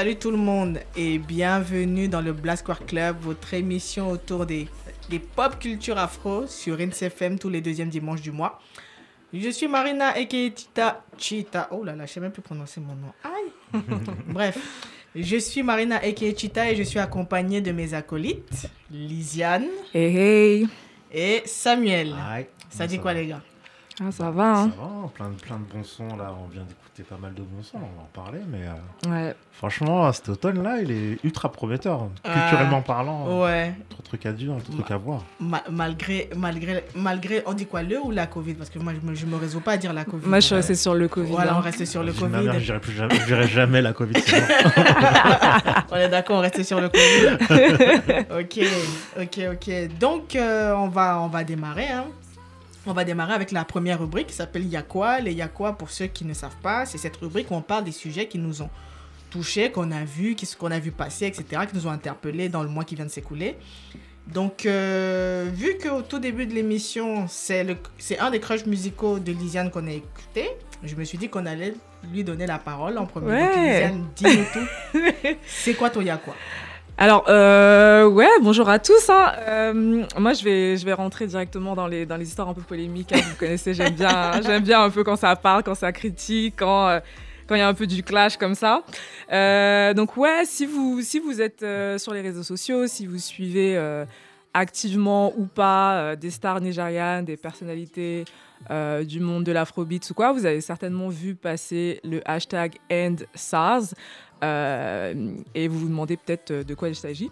[0.00, 4.66] Salut tout le monde et bienvenue dans le Blast Square Club, votre émission autour des,
[5.10, 8.60] des pop culture afro sur NCFM tous les deuxièmes dimanches du mois.
[9.34, 11.68] Je suis Marina aka Tita Chita.
[11.70, 13.12] Oh là là, je sais même plus prononcer mon nom.
[13.22, 13.82] Aïe.
[14.28, 14.56] Bref,
[15.14, 20.68] je suis Marina aka Chita et je suis accompagnée de mes acolytes, Lisiane Hey hey,
[21.12, 22.16] et Samuel.
[22.26, 22.46] Aïe.
[22.70, 23.42] Ça dit quoi les gars?
[24.02, 26.34] Ah, ça va hein Ça va, plein de, plein de bons sons là.
[26.42, 28.40] On vient d'écouter pas mal de bons sons, on va en parler.
[28.48, 32.08] Mais euh, Ouais, franchement, cet automne là, il est ultra prometteur.
[32.24, 32.32] Ah.
[32.40, 35.22] Culturellement parlant, Ouais, trop de trucs à dire, trop de trucs à voir.
[35.40, 38.54] ma- malgré, malgré, malgré, on dit quoi, le ou la Covid?
[38.54, 40.26] Parce que moi, je me, je me résous pas à dire la Covid.
[40.26, 40.58] moi je suis Ouais.
[40.60, 41.30] restée sur le Covid.
[41.32, 41.56] Voilà, hein.
[41.58, 42.60] on reste sur le ma mère, Covid.
[42.60, 44.14] je dirais plus jamais, je dirais jamais la Covid.
[45.92, 48.24] On est d'accord, on reste sur le Covid.
[48.40, 48.60] ok,
[49.20, 49.98] ok, ok.
[49.98, 51.88] Donc, euh, on, va, on va démarrer.
[51.88, 52.04] hein.
[52.90, 55.20] On va démarrer avec la première rubrique qui s'appelle Y'a quoi?
[55.20, 57.84] Les Y'a quoi, pour ceux qui ne savent pas, c'est cette rubrique où on parle
[57.84, 58.70] des sujets qui nous ont
[59.30, 62.68] touchés, qu'on a vus, qu'on a vu passer, etc., qui nous ont interpellés dans le
[62.68, 63.56] mois qui vient de s'écouler.
[64.26, 69.20] Donc, euh, vu qu'au tout début de l'émission, c'est le- c'est un des crushs musicaux
[69.20, 70.50] de Lisiane qu'on a écouté,
[70.82, 71.74] je me suis dit qu'on allait
[72.12, 73.26] lui donner la parole en premier.
[73.26, 73.72] Donc, Ouais.
[73.72, 74.98] Lisiane, dis-nous tout.
[75.46, 76.34] c'est quoi ton Y'a quoi?
[76.98, 79.08] Alors, euh, ouais, bonjour à tous.
[79.08, 79.32] hein.
[79.38, 82.60] Euh, moi, je vais, je vais rentrer directement dans les, dans les histoires un peu
[82.60, 83.12] polémiques.
[83.12, 83.20] hein.
[83.26, 86.88] Vous connaissez, j'aime bien, j'aime bien un peu quand ça parle, quand ça critique, quand
[86.88, 87.00] euh,
[87.48, 88.82] quand il y a un peu du clash comme ça.
[89.94, 91.64] Donc, ouais, si vous, si vous êtes
[91.98, 93.76] sur les réseaux sociaux, si vous suivez
[94.54, 98.24] activement ou pas des stars nigérianes, des personnalités
[98.70, 103.94] euh, du monde de l'afrobeat ou quoi, vous avez certainement vu passer le hashtag EndSARS.
[104.42, 107.30] Euh, et vous vous demandez peut-être euh, de quoi il s'agit.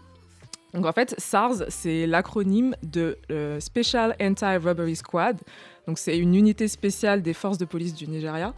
[0.74, 5.40] Donc en fait, SARS, c'est l'acronyme de euh, Special Anti-Robbery Squad.
[5.86, 8.54] Donc c'est une unité spéciale des forces de police du Nigeria.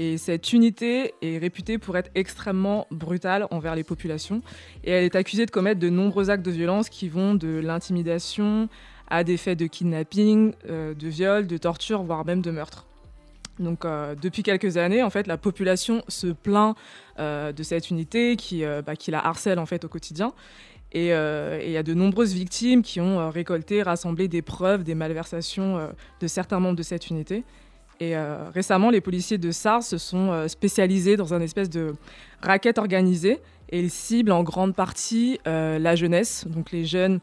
[0.00, 4.42] Et cette unité est réputée pour être extrêmement brutale envers les populations.
[4.84, 8.68] Et elle est accusée de commettre de nombreux actes de violence qui vont de l'intimidation
[9.08, 12.87] à des faits de kidnapping, de viol, de torture, voire même de meurtre.
[13.58, 16.76] Donc euh, depuis quelques années, en fait, la population se plaint
[17.18, 20.32] euh, de cette unité qui, euh, bah, qui la harcèle en fait au quotidien.
[20.92, 25.86] Et il y a de nombreuses victimes qui ont récolté, rassemblé des preuves des malversations
[26.18, 27.44] de certains membres de cette unité.
[28.00, 28.14] Et
[28.54, 31.94] récemment, les policiers de SARS se sont spécialisés dans un espèce de
[32.40, 33.38] raquette organisée
[33.68, 37.20] et ils ciblent en grande partie la jeunesse, donc les jeunes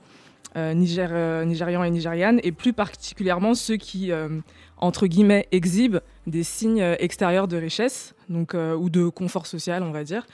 [0.56, 4.30] Niger- euh, Nigérians et Nigérianes, et plus particulièrement ceux qui, euh,
[4.78, 9.84] entre guillemets, exhibent des signes euh, extérieurs de richesse, donc euh, ou de confort social,
[9.84, 10.26] on va dire,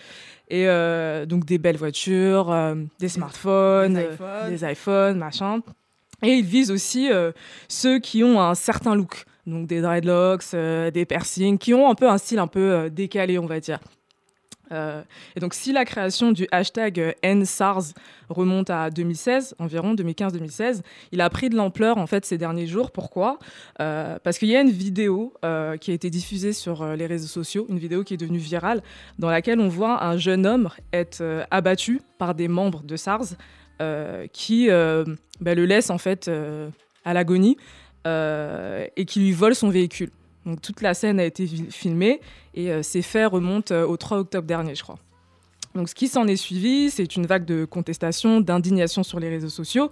[0.49, 4.49] et euh, donc des belles voitures, euh, des smartphones, Des euh, iPhones.
[4.49, 5.59] des iPhones, machin.
[6.23, 7.31] Et ils visent aussi euh,
[7.67, 11.95] ceux qui ont un certain look, donc des dreadlocks, euh, des piercings, qui ont un
[11.95, 13.79] peu un style un peu euh, décalé, on va dire.
[14.71, 15.01] Euh,
[15.35, 17.93] et donc, si la création du hashtag euh, NSARS
[18.29, 22.91] remonte à 2016, environ 2015-2016, il a pris de l'ampleur en fait ces derniers jours.
[22.91, 23.39] Pourquoi?
[23.79, 25.33] Euh, Parce qu'il y a une vidéo
[25.79, 28.81] qui a été diffusée sur les réseaux sociaux, une vidéo qui est devenue virale,
[29.19, 33.35] dans laquelle on voit un jeune homme être abattu par des membres de SARS
[34.31, 36.29] qui bah, le laissent en fait
[37.03, 37.57] à l'agonie
[38.05, 40.11] et qui lui volent son véhicule.
[40.45, 42.19] Donc toute la scène a été filmée
[42.53, 44.97] et euh, ces faits remontent euh, au 3 octobre dernier, je crois.
[45.75, 49.49] Donc ce qui s'en est suivi, c'est une vague de contestation, d'indignation sur les réseaux
[49.49, 49.89] sociaux,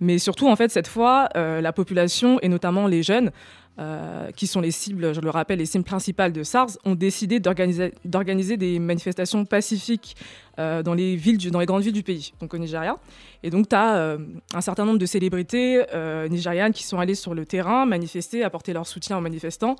[0.00, 3.30] mais surtout en fait cette fois, euh, la population et notamment les jeunes,
[3.78, 7.40] euh, qui sont les cibles, je le rappelle, les cibles principales de SARS, ont décidé
[7.40, 10.16] d'organiser des manifestations pacifiques
[10.58, 11.18] euh, dans, les
[11.66, 12.96] grandes villes du pays, donc au Nigeria.
[13.42, 14.16] Et donc, tu as
[14.54, 15.84] un certain nombre de célébrités
[16.30, 19.76] nigérianes qui sont allées sur le terrain manifester, apporter leur soutien aux manifestants,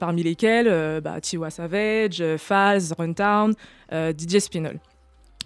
[0.00, 3.54] parmi lesquels bah, Tiwa Savage, Faz, Runtown,
[3.92, 4.80] DJ Spinall.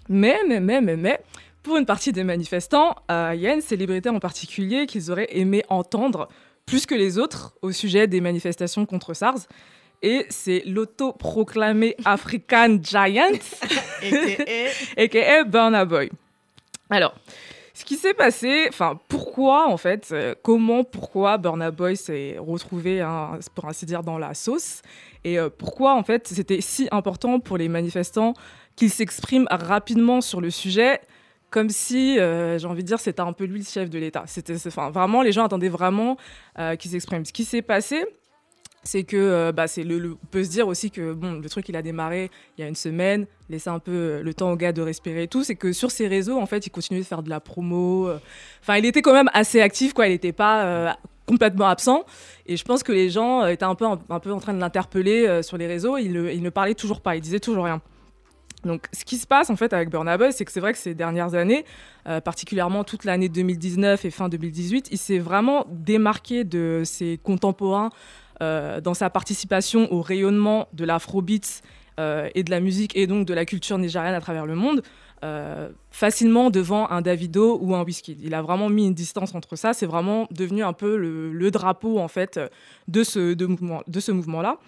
[0.09, 1.19] Mais, mais, mais, mais, mais,
[1.63, 5.29] pour une partie des manifestants, euh, il y a une célébrité en particulier qu'ils auraient
[5.31, 6.29] aimé entendre
[6.65, 9.47] plus que les autres au sujet des manifestations contre SARS.
[10.01, 13.31] Et c'est l'autoproclamé African Giant,
[14.01, 14.43] AKA,
[14.97, 16.09] aka Burna Boy.
[16.89, 17.13] Alors,
[17.73, 23.01] ce qui s'est passé, enfin, pourquoi en fait, euh, comment, pourquoi Burna Boy s'est retrouvé,
[23.01, 24.81] hein, pour ainsi dire, dans la sauce,
[25.23, 28.33] et euh, pourquoi en fait c'était si important pour les manifestants
[28.75, 31.01] qu'ils s'expriment rapidement sur le sujet,
[31.49, 34.23] comme si, euh, j'ai envie de dire, c'était un peu lui le chef de l'État.
[34.27, 36.17] C'était, vraiment, les gens attendaient vraiment
[36.59, 37.25] euh, qu'il s'exprime.
[37.25, 38.05] Ce qui s'est passé,
[38.83, 41.75] c'est que, euh, bah, le, on peut se dire aussi que bon, le truc il
[41.75, 44.81] a démarré il y a une semaine, laisser un peu le temps au gars de
[44.81, 47.29] respirer et tout, c'est que sur ses réseaux, en fait, il continuait de faire de
[47.29, 48.09] la promo.
[48.61, 50.07] Enfin, il était quand même assez actif, quoi.
[50.07, 52.05] Il n'était pas complètement absent.
[52.45, 55.41] Et je pense que les gens étaient un peu, un peu en train de l'interpeller
[55.43, 55.97] sur les réseaux.
[55.97, 57.81] Il, il ne parlait toujours pas, il disait toujours rien.
[58.65, 60.79] Donc, ce qui se passe en fait avec Burna Boy, c'est que c'est vrai que
[60.79, 61.65] ces dernières années,
[62.07, 67.89] euh, particulièrement toute l'année 2019 et fin 2018, il s'est vraiment démarqué de ses contemporains
[68.41, 71.61] euh, dans sa participation au rayonnement de l'afrobeat
[71.99, 74.83] euh, et de la musique et donc de la culture nigériane à travers le monde,
[75.91, 78.21] facilement devant un Davido ou un Wizkid.
[78.23, 79.73] Il a vraiment mis une distance entre ça.
[79.73, 82.39] C'est vraiment devenu un peu le, drapeau en fait
[82.87, 84.59] de ce mouvement-là.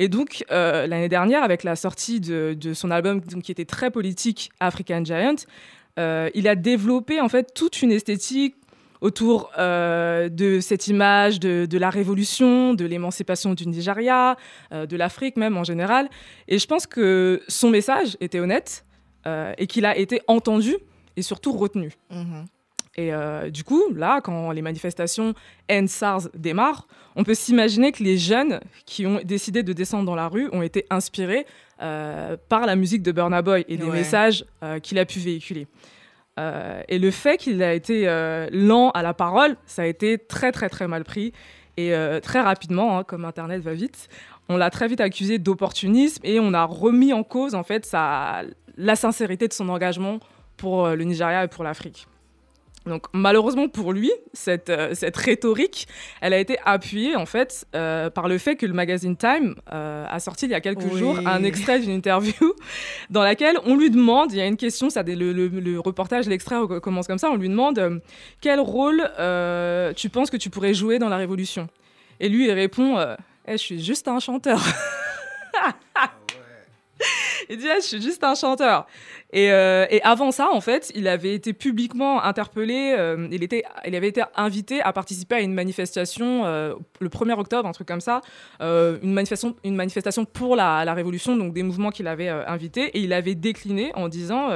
[0.00, 4.50] Et donc, euh, l'année dernière, avec la sortie de, son album qui était très politique,
[4.58, 5.36] African Giant,
[5.98, 8.56] euh, il a développé en fait toute une esthétique
[9.02, 14.38] autour euh, de cette image de, la révolution, de l'émancipation du Nigeria,
[14.72, 16.08] de l'Afrique même en général.
[16.48, 18.86] Et je pense que son message était honnête
[19.26, 20.76] et qu'il a été entendu
[21.18, 21.92] et surtout retenu.
[22.10, 22.46] Mhm.
[23.00, 25.32] Et euh, du coup, là, quand les manifestations
[25.70, 30.28] End-SARS démarrent, on peut s'imaginer que les jeunes qui ont décidé de descendre dans la
[30.28, 31.46] rue ont été inspirés
[31.80, 33.92] euh, par la musique de Burna Boy et des Ouais.
[33.92, 35.66] messages euh, qu'il a pu véhiculer.
[36.88, 38.06] Et le fait qu'il a été
[38.50, 41.34] lent à la parole, ça a été très très très mal pris.
[41.76, 41.92] Et
[42.22, 44.08] très rapidement, hein, comme Internet va vite,
[44.48, 48.40] on l'a très vite accusé d'opportunisme et on a remis en cause en fait sa,
[48.78, 50.18] la sincérité de son engagement
[50.56, 52.06] pour le Nigeria et pour l'Afrique.
[52.86, 55.86] Donc malheureusement pour lui, cette, euh, cette rhétorique,
[56.22, 60.06] elle a été appuyée en fait euh, par le fait que le magazine Time euh,
[60.08, 60.98] a sorti il y a quelques Oui.
[60.98, 62.54] jours un extrait d'une interview
[63.10, 66.26] dans laquelle on lui demande, il y a une question, ça, le, le- le reportage,
[66.26, 68.00] l'extrait commence comme ça, on lui demande
[68.40, 69.02] quel rôle
[69.96, 71.68] tu penses que tu pourrais jouer dans la révolution?
[72.18, 72.98] Et lui il répond,
[73.46, 74.60] Eh, je suis juste un chanteur.
[77.50, 78.86] Il dit, Ah, je suis juste un chanteur.
[79.32, 83.64] Et, euh, et avant ça, en fait, il avait été publiquement interpellé, euh, il, était,
[83.86, 87.88] il avait été invité à participer à une manifestation euh, le 1er octobre, un truc
[87.88, 88.20] comme ça,
[88.60, 93.12] une, manifestation, une manifestation pour la, révolution, donc des mouvements qu'il avait invités, et il
[93.12, 94.50] avait décliné en disant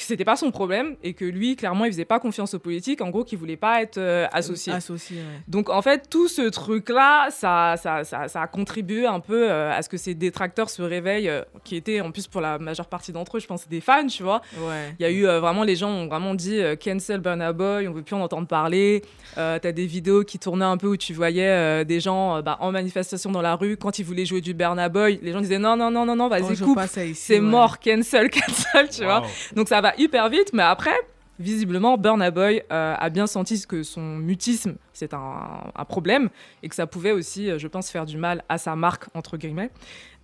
[0.00, 3.00] que c'était pas son problème et que lui, clairement, il faisait pas confiance aux politiques,
[3.00, 4.72] en gros, qu'il voulait pas être euh, associé.
[4.72, 5.40] Associé, ouais.
[5.48, 9.72] Donc en fait, tout ce truc-là, ça, ça, ça, ça a contribué un peu euh,
[9.72, 12.86] à ce que ces détracteurs se réveillent, euh, qui étaient en plus pour la majeure
[12.86, 14.42] partie d'entre eux, je pense, des fans, tu vois.
[14.58, 14.94] Ouais.
[14.98, 17.88] Il y a eu euh, vraiment, les gens ont vraiment dit euh, cancel Burna Boy,
[17.88, 19.02] on veut plus en entendre parler.
[19.38, 22.42] Euh, T'as des vidéos qui tournaient un peu où tu voyais euh, des gens euh,
[22.42, 25.18] bah, en manifestation dans la rue quand ils voulaient jouer du Burna Boy.
[25.22, 27.40] Les gens disaient non, non, non, non, non, On vas-y, joue coupe, c'est ouais.
[27.40, 29.22] mort, cancel, cancel, tu vois.
[29.54, 30.96] Donc ça hyper vite, mais après,
[31.38, 36.30] visiblement, Burna Boy euh, a bien senti que son mutisme, c'est un, problème,
[36.62, 39.36] et que ça pouvait aussi, euh, je pense, faire du mal à sa marque, entre
[39.36, 39.70] guillemets.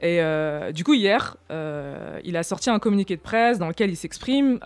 [0.01, 3.97] Et euh, du coup, hier, il a sorti un communiqué de presse dans lequel il
[3.97, 4.59] s'exprime,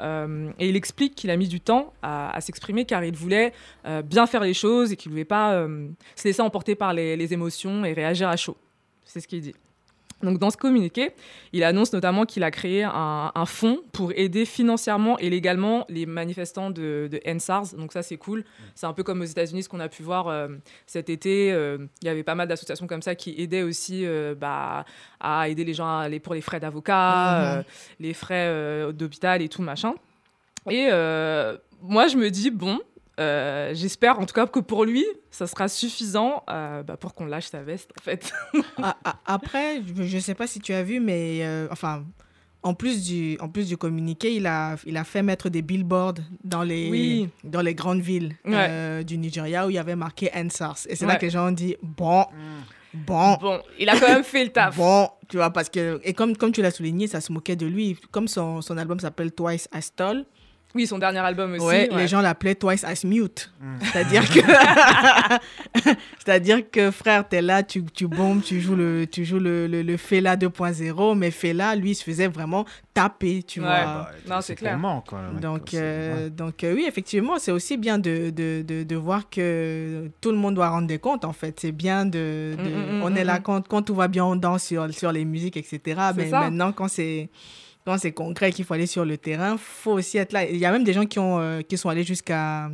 [0.59, 3.53] et il explique qu'il a mis du temps à, s'exprimer car il voulait
[4.05, 5.67] bien faire les choses et qu'il ne voulait pas
[6.15, 8.57] se laisser emporter par les émotions et réagir à chaud.
[9.05, 9.55] C'est ce qu'il dit.
[10.25, 11.13] Donc dans ce communiqué,
[11.53, 16.07] il annonce notamment qu'il a créé un, un fonds pour aider financièrement et légalement les
[16.07, 17.75] manifestants de, de NSARS.
[17.77, 18.45] Donc ça c'est cool.
[18.75, 20.49] C'est un peu comme aux États-Unis ce qu'on a pu voir euh,
[20.87, 21.53] cet été.
[21.53, 24.85] euh, il y avait pas mal d'associations comme ça qui aidaient aussi euh, bah,
[25.21, 27.63] à aider les gens à aller pour les frais d'avocat, euh,
[28.01, 29.95] les frais d'hôpital et tout machin.
[30.71, 30.89] Et
[31.83, 32.81] moi je me dis bon.
[33.21, 37.27] Euh, J'espère en tout cas que pour lui, ça sera suffisant euh, bah, pour qu'on
[37.27, 38.33] lâche sa veste en fait.
[38.83, 42.05] Ah, ah, après, je ne sais pas si tu as vu, mais euh, enfin,
[42.63, 46.15] en plus du, en plus du communiqué, il a, il a fait mettre des billboards
[46.43, 47.29] dans les, Oui.
[47.45, 49.05] dans les grandes villes Ouais.
[49.05, 50.87] du Nigeria où il y avait marqué NSARS.
[50.89, 52.25] Et c'est là que les gens ont dit bon,
[52.95, 53.37] bon.
[53.41, 54.77] Bon, il a quand même fait le taf.
[54.79, 57.67] Bon, tu vois, parce que, et comme, comme tu l'as souligné, ça se moquait de
[57.67, 57.97] lui.
[58.11, 60.25] Comme son, son album s'appelle Twice as Tall,
[60.75, 61.65] Oui, son dernier album aussi.
[61.65, 61.97] ouais, ouais.
[62.03, 63.53] les gens l'appelaient Twice as Mute.
[63.81, 64.41] C'est-à-dire que,
[66.19, 69.83] c'est-à-dire que frère, t'es là, tu, tu bombes, tu joues le, tu joues le, le,
[69.83, 73.67] le Fela 2.0, mais Fela, lui, il se faisait vraiment taper, tu Ouais.
[73.67, 73.85] vois.
[73.85, 74.79] Bah, Non, c'est clair.
[75.41, 76.31] Donc, euh, ouais.
[76.31, 80.37] donc euh, oui, effectivement, c'est aussi bien de, de, de, de voir que tout le
[80.37, 81.59] monde doit rendre des comptes, en fait.
[81.61, 82.55] C'est bien de...
[82.59, 83.43] de- Mm, mm, on mm, est là mm.
[83.43, 85.81] quand, quand tout va bien, on danse sur, sur les musiques, etc.
[86.17, 86.41] Mais ça.
[86.41, 87.29] maintenant, quand c'est...
[87.85, 90.45] Quand c'est concret qu'il faut aller sur le terrain, faut aussi être là.
[90.45, 92.71] Il y a même des gens qui, ont, euh, qui sont allés jusqu'à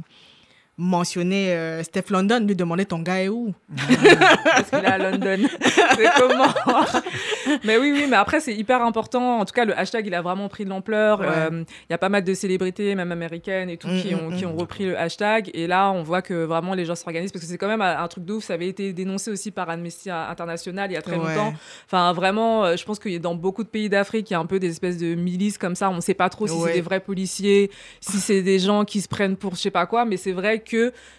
[0.81, 5.39] mentionner euh, Steph London, lui demander ton gars est où Parce qu'il est à London.
[5.97, 6.49] c'est comment?
[7.65, 9.39] Mais oui, oui, mais après, c'est hyper important.
[9.41, 11.21] En tout cas, le hashtag, il a vraiment pris de l'ampleur.
[11.21, 11.27] Ouais.
[11.29, 14.31] Euh, Il y a pas mal de célébrités, même américaines et tout, Mm, qui, ont,
[14.31, 14.49] mm, qui mm.
[14.49, 15.51] ont repris le hashtag.
[15.53, 18.09] Et là, on voit que vraiment les gens s'organisent parce que c'est quand même un
[18.09, 18.45] truc de ouf.
[18.45, 21.35] Ça avait été dénoncé aussi par Amnesty International il y a très Ouais.
[21.35, 21.53] longtemps.
[21.87, 24.37] Enfin, vraiment, euh, je pense qu'il y a dans beaucoup de pays d'Afrique, il y
[24.37, 25.91] a un peu des espèces de milices comme ça.
[25.91, 26.69] On ne sait pas trop si Ouais.
[26.69, 27.71] c'est des vrais policiers,
[28.01, 30.05] si c'est des gens qui se prennent pour je sais pas quoi.
[30.05, 30.70] Mais c'est vrai que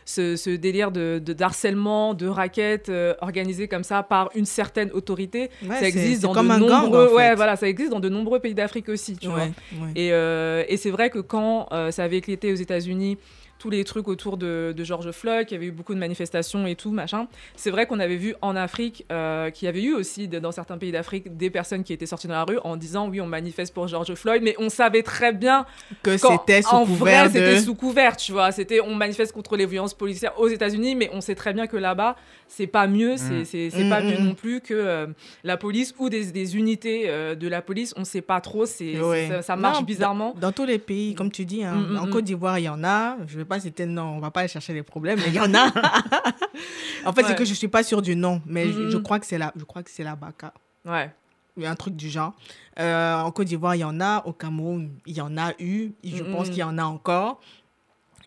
[0.06, 4.92] ce, ce délire de, de d'harcèlement, de raquettes euh, organisé comme ça par une certaine
[4.92, 7.16] autorité, Ouais, ça existe dans de gang, nombreux, en fait.
[7.16, 9.40] ouais, voilà, ça existe dans de nombreux pays d'Afrique aussi, tu vois.
[9.40, 9.52] Ouais.
[9.96, 13.18] Et, euh, et c'est vrai que quand euh, ça avait éclaté aux États-Unis,
[13.62, 16.66] tous les trucs autour de, de George Floyd, qu'il y avait eu beaucoup de manifestations
[16.66, 19.94] et tout, machin, c'est vrai qu'on avait vu en Afrique euh, qu'il y avait eu
[19.94, 23.08] aussi dans certains pays d'Afrique des personnes qui étaient sorties dans la rue en disant
[23.08, 25.68] oui, on manifeste pour George Floyd, mais on savait très bien
[26.02, 28.52] Que c'était sous en couvert vrai, c'était sous couvert, tu vois.
[28.52, 31.78] C'était on manifeste contre les violences policières aux États-Unis, mais on sait très bien que
[31.78, 32.16] là-bas,
[32.48, 34.24] c'est pas mieux, c'est c'est c'est Mm, pas mm, mieux mm.
[34.26, 35.08] non plus que euh,
[35.44, 37.94] la police ou des, des unités euh, de la police.
[37.96, 39.28] On sait pas trop, c'est Ouais.
[39.30, 40.34] ça, ça marche Non, bizarrement.
[40.34, 42.08] Dans, dans tous les pays, comme tu dis, hein, en.
[42.12, 43.18] Côte d'Ivoire, il y en a.
[43.28, 45.40] Je vais pas le nom, on va pas aller chercher les problèmes, mais il y
[45.40, 45.68] en a.
[47.06, 47.28] en fait, Ouais.
[47.28, 49.04] c'est que je suis pas sûre du nom, mais je, Mm, je mm.
[49.04, 50.54] crois que c'est la, je crois que c'est la Baka.
[50.86, 51.12] Ouais.
[51.58, 52.34] Il y a un truc du genre.
[52.80, 54.24] Euh, en Côte d'Ivoire, il y en a.
[54.26, 55.92] Au Cameroun, il y en a eu.
[56.04, 57.42] Je Mm, pense qu'il y en a encore.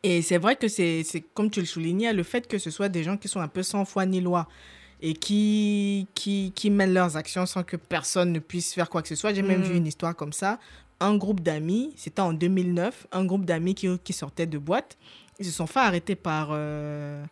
[0.03, 2.91] Et c'est vrai que c'est, c'est comme tu le soulignais, le fait que ce soit
[2.91, 4.47] des gens qui sont un peu sans foi ni loi
[5.01, 9.09] et qui, qui, qui mènent leurs actions sans que personne ne puisse faire quoi que
[9.09, 9.33] ce soit.
[9.33, 9.65] J'ai même Mm.
[9.65, 10.59] vu une histoire comme ça.
[11.05, 14.97] Un groupe d'amis, c'était en 2009, un groupe d'amis qui, qui sortait de boîte,
[15.39, 17.23] ils se sont fait arrêter par, euh,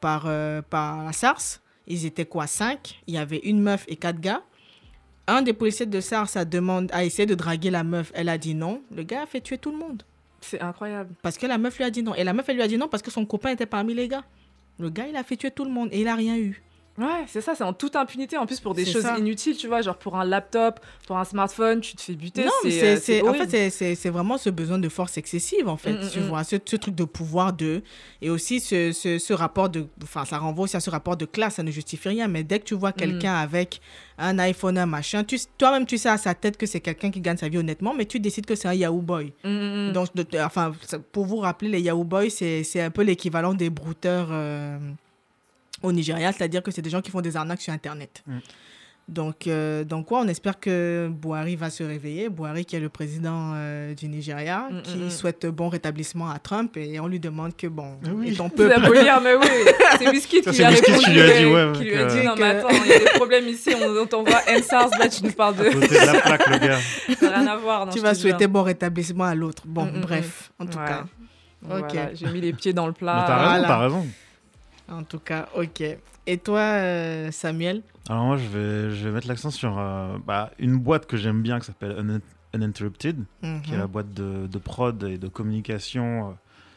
[0.00, 1.60] par, euh, par la SARS.
[1.86, 3.00] Ils étaient quoi, cinq?
[3.06, 4.42] Il y avait une meuf et quatre gars.
[5.26, 8.10] Un des policiers de SARS a, demandé, a essayé de draguer la meuf.
[8.14, 8.82] Elle a dit non.
[8.90, 10.02] Le gars a fait tuer tout le monde.
[10.40, 11.14] C'est incroyable.
[11.20, 12.14] Parce que la meuf lui a dit non.
[12.14, 14.08] Et la meuf, elle lui a dit non parce que son copain était parmi les
[14.08, 14.24] gars.
[14.78, 16.62] Le gars, il a fait tuer tout le monde et il a rien eu.
[17.00, 18.36] Ouais, c'est ça, c'est en toute impunité.
[18.36, 19.16] En plus, pour des choses ça.
[19.18, 22.44] inutiles, tu vois, genre pour un laptop, pour un smartphone, tu te fais buter.
[22.44, 25.92] Non, mais c'est, euh, en fait, c'est, vraiment ce besoin de force excessive, en fait,
[25.94, 26.28] Mm, mm, tu mm.
[26.28, 27.82] vois, ce, ce truc de pouvoir de...
[28.20, 29.86] Et aussi ce, ce, ce rapport de...
[30.02, 32.58] Enfin, ça renvoie aussi à ce rapport de classe, ça ne justifie rien, mais dès
[32.58, 33.80] que tu vois quelqu'un avec
[34.18, 37.22] un iPhone, un machin, tu, toi-même, tu sais à sa tête que c'est quelqu'un qui
[37.22, 39.32] gagne sa vie honnêtement, mais tu décides que c'est un Yahoo Boy.
[39.42, 40.72] Donc, de- enfin,
[41.12, 44.78] pour vous rappeler, les Yahoo Boys, c'est, c'est un peu l'équivalent des brouteurs euh,
[45.82, 48.22] au Nigeria, c'est-à-dire que c'est des gens qui font des arnaques sur Internet.
[48.26, 48.38] Mm.
[49.08, 52.28] Donc, euh, donc ouais, on espère que Buhari va se réveiller.
[52.28, 55.10] Buhari, qui est le président euh, du Nigeria, Mm, qui mm, mm.
[55.10, 58.28] souhaite bon rétablissement à Trump et on lui demande que, bon, oui.
[58.30, 58.92] et ton C'est peuple.
[59.02, 59.46] lire, mais oui,
[59.98, 60.98] c'est Ça, qui lui a répondu.
[60.98, 62.92] qui lui a dit, ouais, qui lui a dit, euh, non, mais attends, il y
[62.92, 65.64] a des problèmes ici, on, on t'envoie NSARS, là, tu nous parles de.
[65.64, 66.78] De la plaque, le gars.
[67.18, 67.86] Ça n'a rien à voir.
[67.86, 69.64] non, tu vas souhaiter bon rétablissement à l'autre.
[69.66, 70.84] Bon, Mm, bref, en tout Ouais.
[70.86, 71.04] cas.
[71.62, 73.24] Voilà, J'ai mis les pieds dans le plat.
[73.26, 73.66] t'as raison, voilà.
[73.68, 74.06] t'as raison.
[74.90, 75.82] En tout cas, ok.
[76.26, 80.50] Et toi, euh, Samuel Alors moi, je vais, je vais mettre l'accent sur euh, bah,
[80.58, 82.20] une boîte que j'aime bien qui s'appelle Un-
[82.58, 83.24] Uninterrupted,
[83.64, 83.90] qui est la Mhm.
[83.92, 86.32] boîte de, de prod et de communication euh,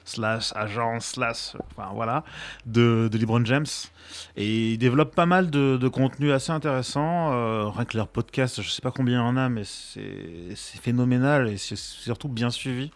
[0.06, 2.24] slash agence slash enfin voilà
[2.66, 3.66] de, de LeBron James
[4.36, 8.62] et ils développent pas mal de, de contenu assez intéressant euh, rien que leur podcast
[8.62, 12.50] je sais pas combien il y en a mais c'est phénoménal et c'est surtout bien
[12.50, 12.92] suivi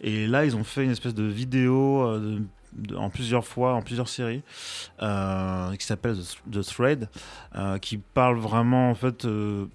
[0.00, 2.42] et là ils ont fait une espèce de vidéo euh, de-
[2.96, 4.42] en plusieurs fois, en plusieurs séries,
[5.02, 6.16] euh, qui s'appelle
[6.50, 7.08] The, Thread,
[7.56, 9.66] euh, qui parle vraiment en fait euh,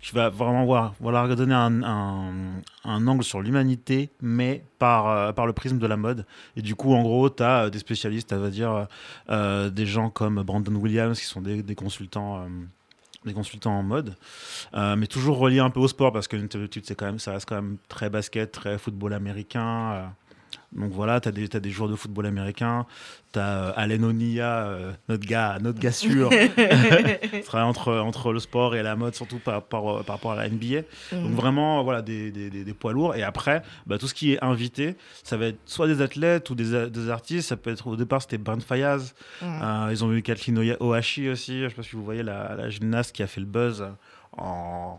[0.00, 5.86] qui va vraiment voir, voilà, donner un, angle sur l'humanité, mais par, le prisme de
[5.86, 6.26] la mode.
[6.56, 8.88] Et du coup, en gros, tu as des spécialistes, va dire
[9.28, 12.44] des gens comme Brandon Williams, qui sont des, consultants.
[13.24, 14.16] des consultants en mode,
[14.74, 17.48] mais toujours reliés un peu au sport parce que l'Interrupted, c'est quand même, ça reste
[17.48, 20.12] quand même très basket, très football américain.
[20.76, 20.80] Euh.
[20.80, 22.86] donc voilà, tu as, des- t'as des joueurs de football américain,
[23.32, 26.30] tu as Allen Onia, euh, notre gars, notre gars sûr,
[27.52, 30.82] entre, entre le sport et la mode, surtout par, par, par rapport à la NBA.
[31.12, 33.14] Donc vraiment, voilà, des, des, des- poids lourds.
[33.14, 36.54] Et après, bah, tout ce qui est invité, ça va être soit des athlètes ou
[36.54, 37.48] des, des artistes.
[37.48, 39.14] Ça peut être, au départ, c'était Brent Fayaz.
[39.42, 41.62] Euh, ils ont eu Kathleen Ohashi aussi.
[41.62, 43.86] Je sais pas si vous voyez la, la gymnaste qui a fait le buzz
[44.36, 44.98] en...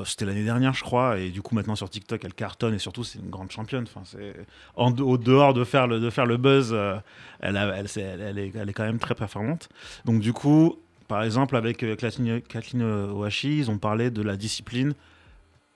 [0.00, 2.78] euh, C'était l'année dernière, je crois, et du coup maintenant sur TikTok, elle cartonne et
[2.78, 3.84] surtout c'est une grande championne.
[3.84, 4.34] Enfin, c'est
[4.76, 6.96] en au dehors de faire le buzz, euh,
[7.40, 9.68] elle, est, quand même très performante.
[10.04, 10.78] Donc du coup,
[11.08, 14.94] par exemple avec euh, Kathleen, Kathleen Ohashi, ils ont parlé de la discipline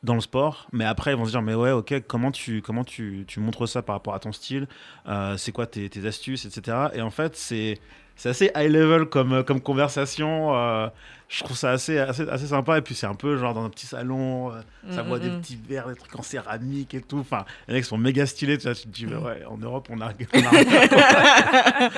[0.03, 2.85] dans le sport, mais après ils vont se dire mais ouais ok comment tu comment
[2.85, 4.67] tu, montres ça par rapport à ton style,
[5.07, 6.89] Euh, c'est quoi tes, astuces etc.
[6.95, 7.79] Et en fait c'est
[8.25, 10.91] assez high level euh, comme conversation.
[11.31, 12.77] Je trouve ça assez, assez, assez sympa.
[12.79, 15.23] Et puis c'est un peu genre dans un petit salon, euh, ça Mm, voit mm,
[15.23, 15.40] des mm.
[15.40, 17.19] petits verres, des trucs en céramique et tout.
[17.21, 18.59] Enfin, les mecs sont méga stylés.
[18.59, 20.09] Tu, vois, tu te dis, bah ouais, en Europe, on a.
[20.35, 21.88] on a-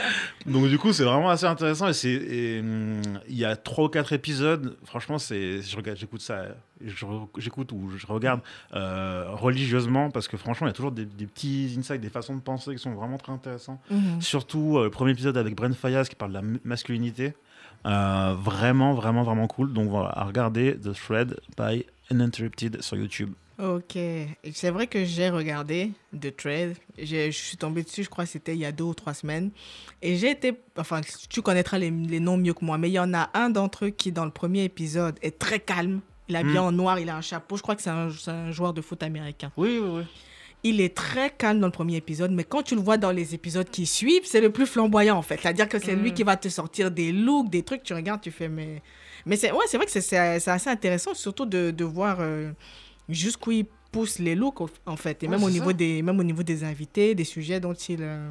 [0.46, 1.88] Donc du coup, c'est vraiment assez intéressant.
[2.04, 4.76] Et hum, il y a trois ou quatre épisodes.
[4.84, 6.44] Franchement, j'écoute ça,
[7.38, 8.40] j'écoute ou je regarde
[8.74, 12.36] euh, religieusement parce que franchement, il y a toujours des, des petits insights, des façons
[12.36, 13.80] de penser qui sont vraiment très intéressants.
[13.90, 14.20] Mhm.
[14.20, 17.32] Surtout euh, le premier épisode avec Brent Fayaz qui parle de la masculinité.
[17.86, 19.72] Euh, vraiment, vraiment, vraiment cool.
[19.72, 23.32] Donc voilà, à regarder The Thread by Uninterrupted sur YouTube.
[23.58, 23.96] Ok.
[24.52, 26.74] C'est vrai que j'ai regardé The.
[26.98, 29.14] J'ai- Je suis tombée dessus, je crois que c'était il y a deux ou trois
[29.14, 29.50] semaines.
[30.00, 30.58] Et j'ai été.
[30.78, 33.50] Enfin, tu connaîtras les, les noms mieux que moi, mais il y en a un
[33.50, 36.00] d'entre eux qui, dans le premier épisode, est très calme.
[36.28, 36.66] Il est bien Mm.
[36.66, 37.56] en noir, il a un chapeau.
[37.56, 39.50] Je crois que c'est un, c'est un joueur de foot américain.
[39.56, 40.02] Oui, oui, oui.
[40.64, 43.34] Il est très calme dans le premier épisode, mais quand tu le vois dans les
[43.34, 45.40] épisodes qui suivent, c'est le plus flamboyant en fait.
[45.40, 46.14] C'est-à-dire que c'est lui Mm.
[46.14, 48.80] qui va te sortir des looks, des trucs, tu regardes, tu fais mais.
[49.26, 50.16] Mais c'est ouais, vrai que c'est-
[50.48, 52.52] assez intéressant, surtout de, de voir euh,
[53.08, 55.76] jusqu'où il pousse les looks en fait, et Ouais, même, au niveau ça.
[55.76, 58.30] des, même au niveau des invités, des sujets dont il, euh,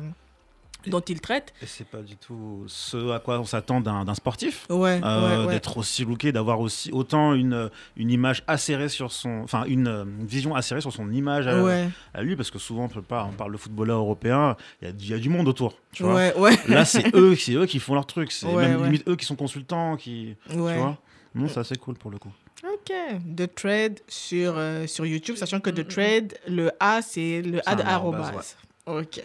[0.87, 1.53] dont il traite.
[1.61, 4.65] Et c'est pas du tout ce à quoi on s'attend d'un sportif.
[4.69, 5.53] Ouais, Euh, ouais, ouais.
[5.53, 10.25] d'être aussi looké, d'avoir aussi autant une, une image acérée sur son, enfin une, une
[10.25, 13.51] vision acérée sur son image à, lui, parce que souvent on, peut pas, on parle
[13.51, 16.15] de footballeur européen, il y a, il y a du monde autour, tu vois.
[16.15, 19.15] ouais, ouais, Là c'est eux, c'est eux qui font leur truc, c'est même limite eux
[19.15, 20.73] qui sont consultants, qui, ouais.
[20.73, 20.97] tu vois.
[21.33, 22.31] Non, c'est assez cool pour le coup.
[22.63, 22.91] Ok,
[23.37, 27.75] The Trade sur, euh, sur YouTube, sachant que The Trade, le A, c'est le A
[27.75, 28.55] de arrobase.
[28.85, 29.23] Ok.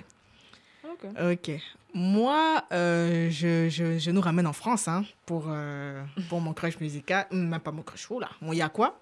[1.04, 1.50] Ok.
[1.94, 6.78] Moi, euh, je, je, je nous ramène en France hein, pour, euh, pour mon crush
[6.80, 7.26] musical.
[7.32, 8.28] Hum, Même pas mon crush, là.
[8.42, 8.98] Mon y a quoi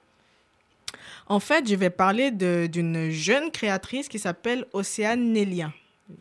[1.26, 5.72] En fait, je vais parler d'une jeune créatrice qui s'appelle Océane Nélien.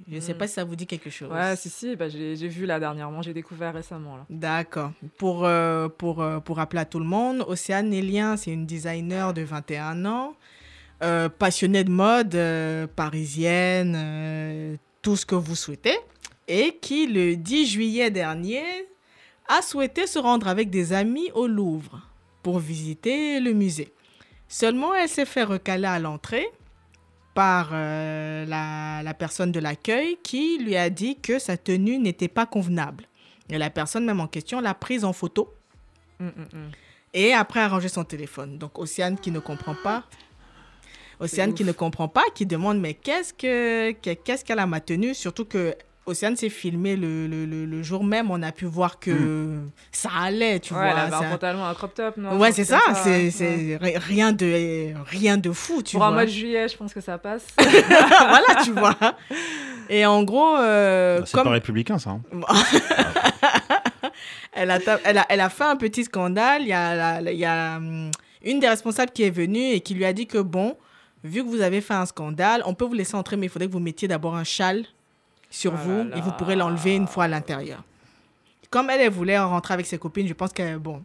[0.10, 0.38] Je ne sais Mm.
[0.38, 1.30] pas si ça vous dit quelque chose.
[1.30, 4.18] Ouais, si, si, bah, j'ai vu là dernièrement, j'ai découvert récemment.
[4.30, 4.94] D'accord.
[5.18, 9.42] Pour, euh, pour, pour rappeler à tout le monde, Océane Nélien, c'est une designer de
[9.44, 10.36] 21 ans,
[11.04, 15.96] euh, passionnée de mode, euh, parisienne, tout ce que vous souhaitez,
[16.48, 18.64] et qui, le 10 juillet dernier,
[19.48, 22.02] a souhaité se rendre avec des amis au Louvre
[22.42, 23.94] pour visiter le musée.
[24.48, 26.48] Seulement, elle s'est fait recaler à l'entrée
[27.36, 32.28] par euh, la, la personne de l'accueil qui lui a dit que sa tenue n'était
[32.28, 33.06] pas convenable.
[33.50, 35.54] Et la personne même en question l'a prise en photo
[36.20, 36.72] Hum, hum, hum.
[37.14, 38.58] et après a rangé son téléphone.
[38.58, 40.04] Donc Océane qui ne comprend pas.
[41.24, 44.80] Océane qui ne comprend pas, qui demande mais qu'est-ce que que- qu'est-ce qu'elle a ma
[44.80, 45.74] tenue Surtout que
[46.06, 49.60] Océane s'est filmé le, le, le- le jour même, on a pu voir que
[49.90, 50.90] ça allait, tu ouais, vois.
[50.90, 53.98] elle avait un pantalon, un crop top, non Ouais, un c'est ça, c'est ouais.
[53.98, 56.16] rien de rien de fou, tu Pour un vois.
[56.16, 57.46] mois de juillet, je pense que ça passe.
[57.58, 58.98] voilà, tu vois.
[59.90, 62.10] Et en gros, euh, Bah, c'est comme pas républicain ça.
[62.10, 62.22] hein.
[64.54, 66.62] elle a, ta- elle, a, elle a fait un petit scandale.
[66.64, 68.12] Il y a, la- il y a hum,
[68.44, 70.76] une des responsables qui est venue et qui lui a dit que, bon,
[71.24, 73.68] vu que vous avez fait un scandale, on peut vous laisser entrer, mais il faudrait
[73.68, 74.86] que vous mettiez d'abord un châle
[75.50, 77.84] sur Oh vous là et vous pourrez l'enlever une fois à l'intérieur.
[78.70, 81.04] Comme elle, elle voulait rentrer avec ses copines, je pense que, bon,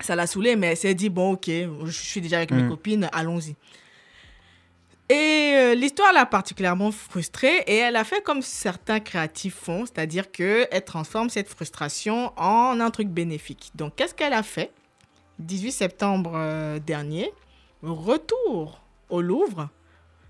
[0.00, 2.68] ça l'a saoulée, mais elle s'est dit, bon, ok, je suis déjà avec mes Mm.
[2.70, 3.56] copines, allons-y.
[5.10, 10.30] Et euh, l'histoire l'a particulièrement frustrée et elle a fait comme certains créatifs font, c'est-à-dire
[10.30, 13.70] qu'elle transforme cette frustration en un truc bénéfique.
[13.74, 14.70] Donc, qu'est-ce qu'elle a fait?
[15.40, 17.30] 18 septembre euh, dernier,
[17.82, 19.68] retour au Louvre.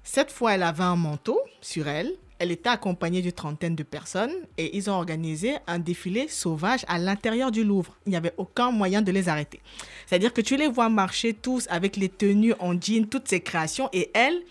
[0.03, 2.13] Cette fois, elle avait un manteau sur elle.
[2.39, 6.99] Elle était accompagnée d'une trentaine de personnes et ils ont organisé un défilé sauvage à
[6.99, 7.97] l'intérieur du Louvre.
[8.07, 9.61] Il n'y avait aucun moyen de les arrêter.
[10.07, 13.89] C'est-à-dire que tu les vois marcher tous avec les tenues en jean, toutes ces créations
[13.93, 14.43] et elle,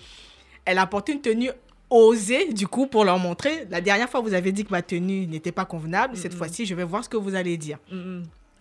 [0.65, 1.51] elle a porté une tenue
[1.89, 3.67] osée du coup pour leur montrer.
[3.69, 6.15] La dernière fois, vous avez dit que ma tenue n'était pas convenable.
[6.17, 7.77] Cette fois-ci, je vais voir ce que vous allez dire.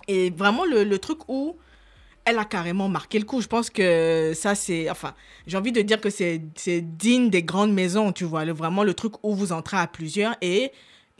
[0.08, 1.56] Et vraiment, le, le truc où
[2.24, 3.40] elle a carrément marqué le coup.
[3.40, 4.88] Je pense que ça, c'est.
[4.90, 5.14] Enfin,
[5.46, 8.44] j'ai envie de dire que c'est digne des grandes maisons, tu vois.
[8.44, 10.70] Le, vraiment, le truc où vous entrez à plusieurs et.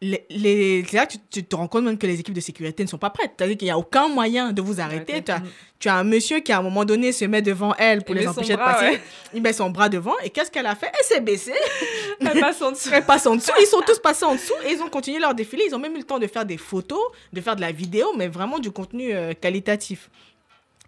[0.05, 2.99] Les, là tu, tu te rends compte même que les équipes de sécurité ne sont
[2.99, 3.35] pas prêtes.
[3.39, 5.23] C'est-à-dire qu'il n'y a aucun moyen de vous arrêter.
[5.23, 5.41] Tu as,
[5.79, 8.23] tu as un monsieur qui, à un moment donné, se met devant elle pour Il
[8.23, 8.87] les empêcher de bras, passer.
[8.87, 9.01] ouais.
[9.33, 10.15] Il met son bras devant.
[10.25, 10.89] Et qu'est-ce qu'elle a fait?
[10.89, 11.55] Elle s'est baissée.
[12.21, 12.91] Elle passe en dessous.
[12.93, 13.53] Elle passe en dessous.
[13.61, 15.67] Ils sont tous passés en dessous et ils ont continué leur défilé.
[15.69, 16.99] Ils ont même eu le temps de faire des photos,
[17.33, 20.11] de faire de la vidéo, mais vraiment du contenu euh, qualitatif.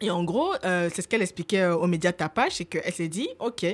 [0.01, 3.09] Et en gros, euh, c'est ce qu'elle expliquait euh, aux médias tapage, c'est qu'elle s'est
[3.09, 3.65] dit, OK,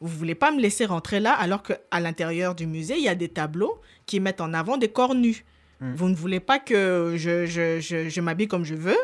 [0.00, 3.14] vous voulez pas me laisser rentrer là alors qu'à l'intérieur du musée, il y a
[3.14, 5.44] des tableaux qui mettent en avant des corps nus.
[5.80, 5.94] Mm.
[5.94, 8.96] Vous ne voulez pas que je, je, je, je m'habille comme je veux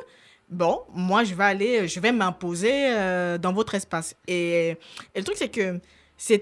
[0.49, 4.17] Bon, moi, je vais aller, je vais m'imposer euh, dans votre espace.
[4.27, 4.71] Et,
[5.15, 5.79] et le truc, c'est que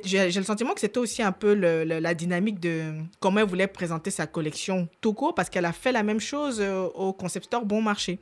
[0.02, 3.46] j'ai le sentiment que c'était aussi un peu le- le- la dynamique de comment elle
[3.46, 6.62] voulait présenter sa collection tout court, parce qu'elle a fait la même chose
[6.94, 8.18] au concept store Bon Marché.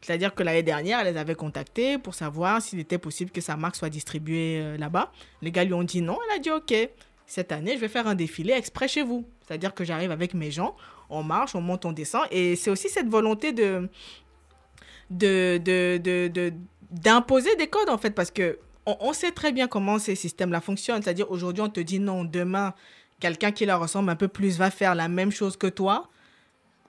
[0.00, 3.56] C'est-à-dire que l'année dernière, elle les avait contactés pour savoir s'il était possible que sa
[3.56, 5.12] marque soit distribuée euh, là-bas.
[5.42, 6.18] Les gars lui ont dit non.
[6.26, 6.74] Elle a dit OK.
[7.26, 9.24] Cette année, je vais faire un défilé exprès chez vous.
[9.46, 10.74] C'est-à-dire que j'arrive avec mes gens,
[11.10, 12.22] on marche, on monte, on descend.
[12.30, 13.88] Et c'est aussi cette volonté de
[15.10, 16.52] de, de,
[16.90, 20.60] d'imposer des codes, en fait, parce que on, on sait très bien comment ces systèmes-là
[20.60, 21.02] fonctionnent.
[21.02, 22.74] C'est-à-dire, aujourd'hui, on te dit non, demain,
[23.20, 26.08] quelqu'un qui leur ressemble un peu plus va faire la même chose que toi.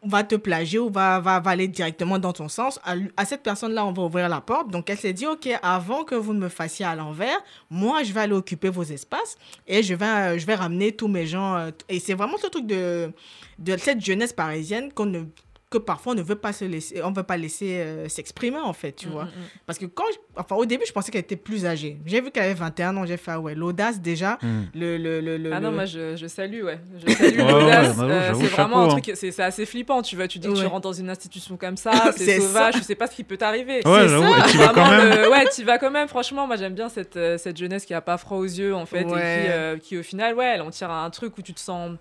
[0.03, 2.79] Va te plagier ou va, va, aller directement dans ton sens.
[3.17, 4.69] À, cette personne-là, on va ouvrir la porte.
[4.69, 7.37] Donc, elle s'est dit, OK, avant que vous me fassiez à l'envers,
[7.69, 9.37] moi, je vais aller occuper vos espaces
[9.67, 11.55] et je vais, euh, je vais ramener tous mes gens.
[11.55, 13.11] euh, et c'est vraiment ce truc de,
[13.59, 15.23] de cette jeunesse parisienne qu'on ne
[15.71, 18.73] que parfois on ne veut pas se laisser on veut pas laisser euh, s'exprimer en
[18.73, 19.27] fait tu Mm, vois
[19.65, 22.29] parce que quand je- enfin au début je pensais qu'elle était plus âgée j'ai vu
[22.29, 24.62] qu'elle avait 21 ans j'ai fait ah ouais l'audace déjà Mm.
[24.75, 26.79] le, le, le, le- Ah non, le- moi je, je salue, ouais.
[26.97, 27.97] Je salue Ouais, l'audace.
[27.97, 29.01] ouais, Euh, c'est vraiment un chapeau, hein.
[29.01, 30.01] truc, c'est c'est assez flippant.
[30.01, 32.73] Tu vois, tu dis que tu rentres dans une institution comme ça, c'est C'est sauvage,
[32.73, 32.79] ça.
[32.79, 33.81] tu sais pas ce qui peut t'arriver.
[33.86, 34.47] Ouais, C'est j'avoue, ça.
[34.47, 35.31] et tu vas quand même.
[35.31, 36.07] Ouais, tu vas quand même.
[36.10, 38.86] Franchement, moi j'aime bien cette, euh, cette jeunesse qui a pas froid aux yeux en
[38.86, 41.53] fait et qui, euh, qui au final, ouais, elle en tire un truc où tu
[41.53, 41.91] te sens.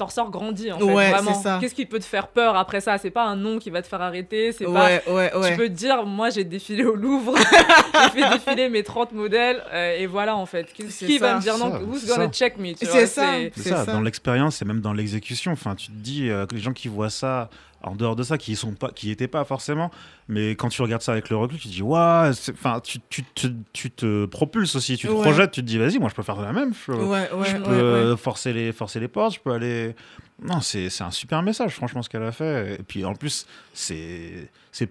[0.00, 0.84] T'en ressors grandi en fait.
[0.84, 1.60] Ouais, vraiment.
[1.60, 2.96] Qu'est-ce qui peut te faire peur après ça?
[2.96, 4.50] C'est pas un nom qui va te faire arrêter.
[4.50, 4.86] C'est pas.
[4.86, 7.34] ouais ouais ouais Tu peux te dire, moi j'ai défilé au Louvre,
[8.14, 10.72] j'ai fait défiler mes 30 modèles, euh, et voilà en fait.
[10.72, 12.30] Qui, va me dire non Ça, Who's c'est gonna ça.
[12.30, 13.32] check me tu C'est vois, ça.
[13.34, 13.92] C'est C'est ça, ça.
[13.92, 15.52] dans l'expérience et même dans l'exécution.
[15.52, 17.50] Enfin, tu te dis euh, que les gens qui voient ça
[17.82, 19.90] en dehors de ça, qui sont pas, qui étaient pas forcément,
[20.28, 23.22] mais quand tu regardes ça avec le recul, tu te dis waouh, enfin, tu, tu,
[23.24, 25.22] te- tu te propulses aussi, tu te Ouais.
[25.22, 26.72] projettes, tu te dis vas-y, moi je peux faire la même.
[26.86, 28.16] Je, ouais ouais je peux ouais.
[28.16, 29.94] forcer les forcer les portes, je peux aller.
[30.42, 32.74] Non, c'est un super message, franchement, ce qu'elle a fait.
[32.80, 34.90] Et puis en plus, c'est c'est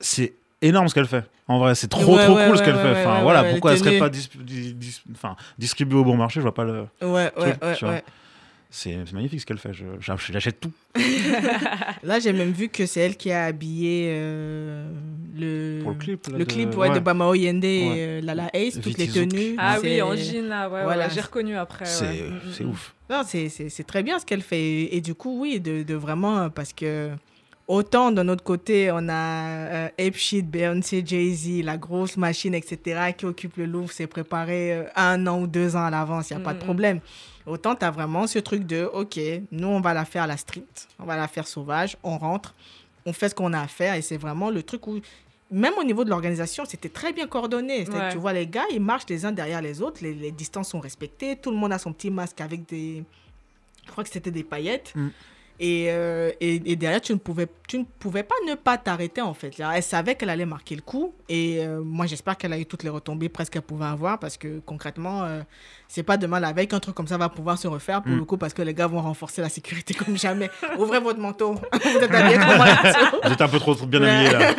[0.00, 1.24] c'est énorme ce qu'elle fait.
[1.46, 2.92] En vrai, c'est trop Ouais, trop ouais, cool ce qu'elle fait.
[3.04, 6.42] Enfin voilà, pourquoi elle serait pas dis- dis- dis- enfin, distribuée au bon marché Je
[6.42, 6.86] vois pas le.
[7.02, 8.02] ouais ouais truc, ouais.
[8.76, 9.70] C'est magnifique ce qu'elle fait.
[10.00, 10.72] J'achète tout.
[12.02, 14.88] Là, j'ai même vu que c'est elle qui a habillé euh,
[15.36, 16.94] le, Pour le clip, là, le de- clip ouais, ouais.
[16.94, 19.54] de Bamao Yende et euh, Lala Ace, toutes les tenues.
[19.58, 21.08] Ah c'est- oui, en jean là, ouais, Voilà.
[21.08, 21.84] j'ai reconnu après.
[21.84, 22.94] C'est ouf.
[23.08, 24.60] Non, c'est- c'est c'est très bien ce qu'elle fait.
[24.60, 27.10] Et, et du coup, oui, de, de vraiment, parce que
[27.66, 30.10] autant de notre côté, on a euh,
[30.44, 35.40] Beyoncé, Jay-Z, la grosse machine, etc., qui occupe le Louvre, c'est préparé euh, un an
[35.40, 37.00] ou deux ans à l'avance, il n'y a pas de problème.
[37.46, 39.18] Autant tu as vraiment ce truc de, OK,
[39.52, 40.64] nous, on va la faire à la street,
[40.98, 42.54] on va la faire sauvage, on rentre,
[43.06, 45.00] on fait ce qu'on a à faire, et c'est vraiment le truc où
[45.50, 47.88] même au niveau de l'organisation, c'était très bien coordonné.
[47.88, 48.10] Ouais.
[48.10, 50.80] Tu vois, les gars, ils marchent les uns derrière les autres, les, les distances sont
[50.80, 53.04] respectées, tout le monde a son petit masque avec des.
[53.86, 54.92] Je crois que c'était des paillettes.
[54.96, 55.08] Mm.
[55.60, 59.20] Et, euh, et, et derrière, tu ne, pouvais, tu ne pouvais pas ne pas t'arrêter,
[59.20, 59.56] en fait.
[59.58, 61.14] Là, elle savait qu'elle allait marquer le coup.
[61.28, 64.18] Et euh, moi, j'espère qu'elle a eu toutes les retombées presque qu'elle pouvait avoir.
[64.18, 65.42] Parce que concrètement, euh,
[65.86, 68.18] c'est pas demain la veille qu'un truc comme ça va pouvoir se refaire pour Mm.
[68.18, 68.36] le coup.
[68.36, 70.50] Parce que les gars vont renforcer la sécurité comme jamais.
[70.76, 71.54] Ouvrez votre manteau.
[71.72, 74.54] Vous êtes habillés comment là-dessous Vous êtes un peu trop, bien habillé là.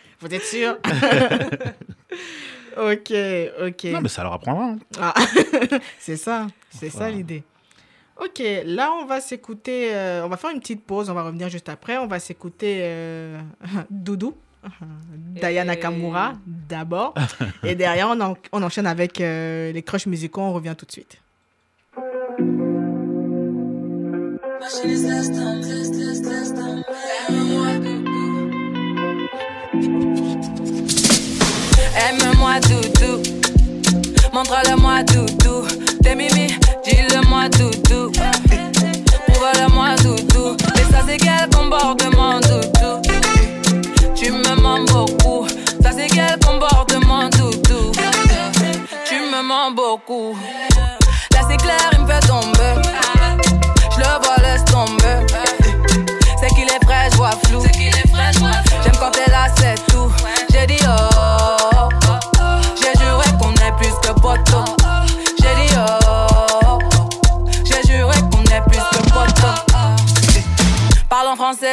[0.20, 0.76] Vous êtes sûr
[2.76, 3.12] Ok,
[3.66, 3.84] ok.
[3.92, 4.64] Non, mais ça leur apprendra.
[4.64, 4.78] hein.
[5.00, 5.14] Ah,
[5.98, 7.42] c'est ça, c'est ça l'idée.
[8.22, 11.48] Ok, là on va s'écouter, euh, on va faire une petite pause, on va revenir
[11.48, 13.40] juste après, on va s'écouter euh,
[13.90, 14.34] Doudou,
[15.40, 17.14] Daya Et- Nakamura d'abord,
[17.64, 20.92] et derrière on, en- on enchaîne avec euh, les crushs musicaux, on revient tout de
[20.92, 21.16] suite.
[31.96, 33.22] Aime-moi doudou.
[34.32, 35.66] Montre-le-moi doudou.
[36.02, 36.48] T'es mimi,
[37.40, 38.12] dis-le-moi doudou.
[39.26, 40.56] Prouve-le-moi doudou.
[40.76, 43.00] Et ça c'est quel comportement doudou?
[44.14, 45.46] Tu me mens beaucoup.
[45.82, 47.92] Ça c'est quel comportement doudou?
[49.04, 50.36] Tu me mens beaucoup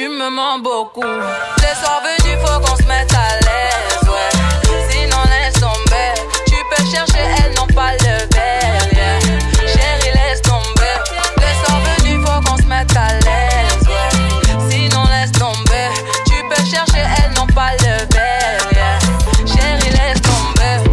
[0.00, 1.02] Tu me mens beaucoup.
[1.02, 4.32] Les soirs venus faut qu'on se mette à l'aise ouais.
[4.88, 6.14] Sinon laisse tomber.
[6.46, 9.18] Tu peux chercher elles n'ont pas le verre yeah.
[9.66, 10.96] Chérie laisse tomber.
[11.36, 14.70] Les soirs venus faut qu'on se mette à l'aise ouais.
[14.70, 15.90] Sinon laisse tomber.
[16.24, 18.98] Tu peux chercher elles n'ont pas le verre yeah.
[19.44, 20.90] Chérie laisse tomber.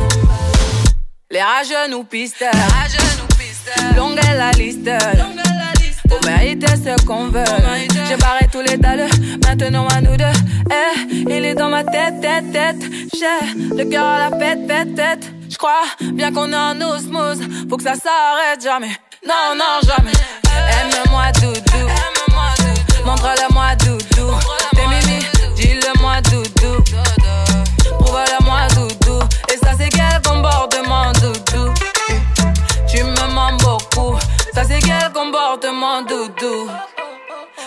[1.32, 2.52] Les rageux nous pisteurs.
[3.96, 4.84] Longue est la liste
[6.10, 7.44] Pour mériter ce qu'on veut.
[8.08, 9.08] J'ai barré tous les dalles
[9.46, 10.26] Maintenant à nous deux.
[10.72, 12.92] Eh, il est dans ma tête, tête, tête.
[13.14, 17.40] J'ai le cœur à la fête, fête, tête Je crois bien qu'on est en osmose,
[17.70, 18.96] faut que ça s'arrête jamais.
[19.26, 20.12] Non, non, jamais.
[20.54, 21.88] Aime-moi doudou,
[23.06, 24.17] montre-le-moi doudou.
[34.80, 36.70] Quel comportement doudou.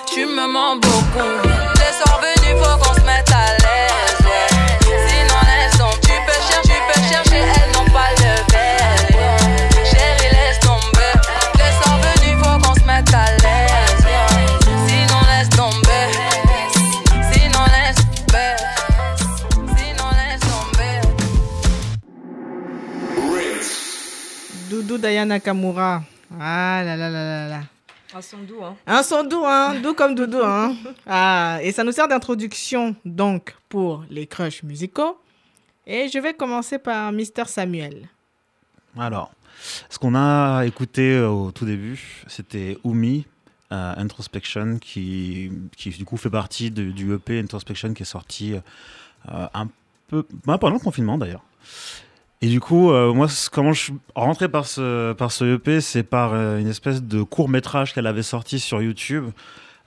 [0.07, 1.39] Tu me mens beaucoup.
[1.77, 4.19] Les soirs venus, faut qu'on se mette à l'aise.
[5.09, 5.95] Sinon, elles sont.
[6.03, 8.79] Tu peux chercher, tu peux chercher, elles n'ont pas le ouais.
[9.85, 11.13] Chérie, laisse tomber.
[11.59, 14.05] Les soirs venus, faut qu'on se mette à l'aise.
[14.87, 16.07] Sinon, laisse tomber.
[17.33, 18.53] Sinon, laisse tomber.
[19.77, 20.97] Sinon, laisse tomber.
[24.69, 26.03] Doudou Diana Nakamura.
[26.39, 27.61] Ah là là là là là.
[28.13, 28.77] Un son doux, hein.
[28.87, 30.75] Un son doux, hein, doux comme doudou, hein.
[31.07, 35.19] Ah, et ça nous sert d'introduction, donc, pour les crushs musicaux.
[35.87, 38.09] Et je vais commencer par Mister Samuel.
[38.99, 39.33] Alors,
[39.89, 43.27] ce qu'on a écouté euh, au tout début, c'était Umi,
[43.73, 48.55] euh, Introspection, qui, qui du coup fait partie de- du EP Introspection qui est sorti
[48.55, 49.69] euh, un
[50.09, 51.45] peu bah, pendant le confinement d'ailleurs.
[52.43, 56.03] Et du coup, euh, moi, comment je suis rentré par ce, par ce EP, c'est
[56.03, 59.31] par euh, une espèce de court métrage qu'elle avait sorti sur YouTube.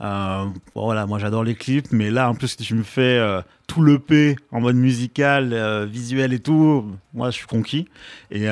[0.01, 3.83] Euh, voilà, moi j'adore les clips, mais là en plus tu me fais euh, tout
[3.83, 7.87] l'EP en mode musical, euh, visuel et tout, moi je suis conquis.
[8.31, 8.47] Et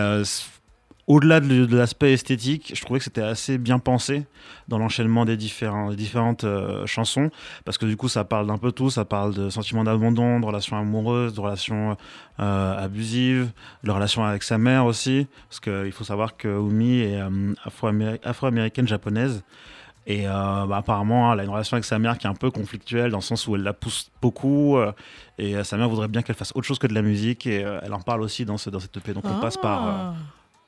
[1.11, 4.25] au-delà de, l'aspect esthétique, je trouvais que c'était assez bien pensé
[4.69, 7.29] dans l'enchaînement des, différentes euh, chansons,
[7.65, 10.45] parce que du coup ça parle d'un peu tout, ça parle de sentiments d'abandon, de
[10.45, 11.97] relations amoureuses, de relations
[12.39, 13.51] euh, abusives,
[13.83, 18.19] de relations avec sa mère aussi, parce qu'il faut savoir que Umi est euh, afro-améri-
[18.23, 19.43] afro-américaine japonaise.
[20.07, 23.11] Et bah, apparemment, elle a une relation avec sa mère qui est un peu conflictuelle,
[23.11, 24.77] dans le sens où elle la pousse beaucoup.
[25.37, 27.45] et sa mère voudrait bien qu'elle fasse autre chose que de la musique.
[27.45, 29.13] Et elle en parle aussi dans, ce, dans cette EP.
[29.13, 30.15] Donc on passe par Ah.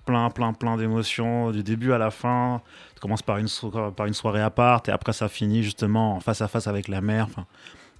[0.05, 2.61] Plein, plein, plein d'émotions, du début à la fin.
[2.93, 3.47] Ça commence par une,
[3.95, 6.87] par une soirée à part, et après ça finit justement en face à face avec
[6.87, 6.99] la.
[7.23, 7.45] Enfin,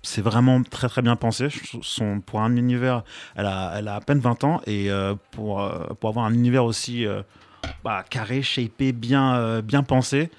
[0.03, 1.47] c'est vraiment très, très bien pensé.
[1.81, 3.03] Son, pour un univers,
[3.35, 6.33] elle a, elle a à peine 20 ans, et euh, pour, euh, pour avoir un
[6.33, 7.23] univers aussi euh,
[7.83, 10.29] bah, carré, shapé, bien, bien pensé,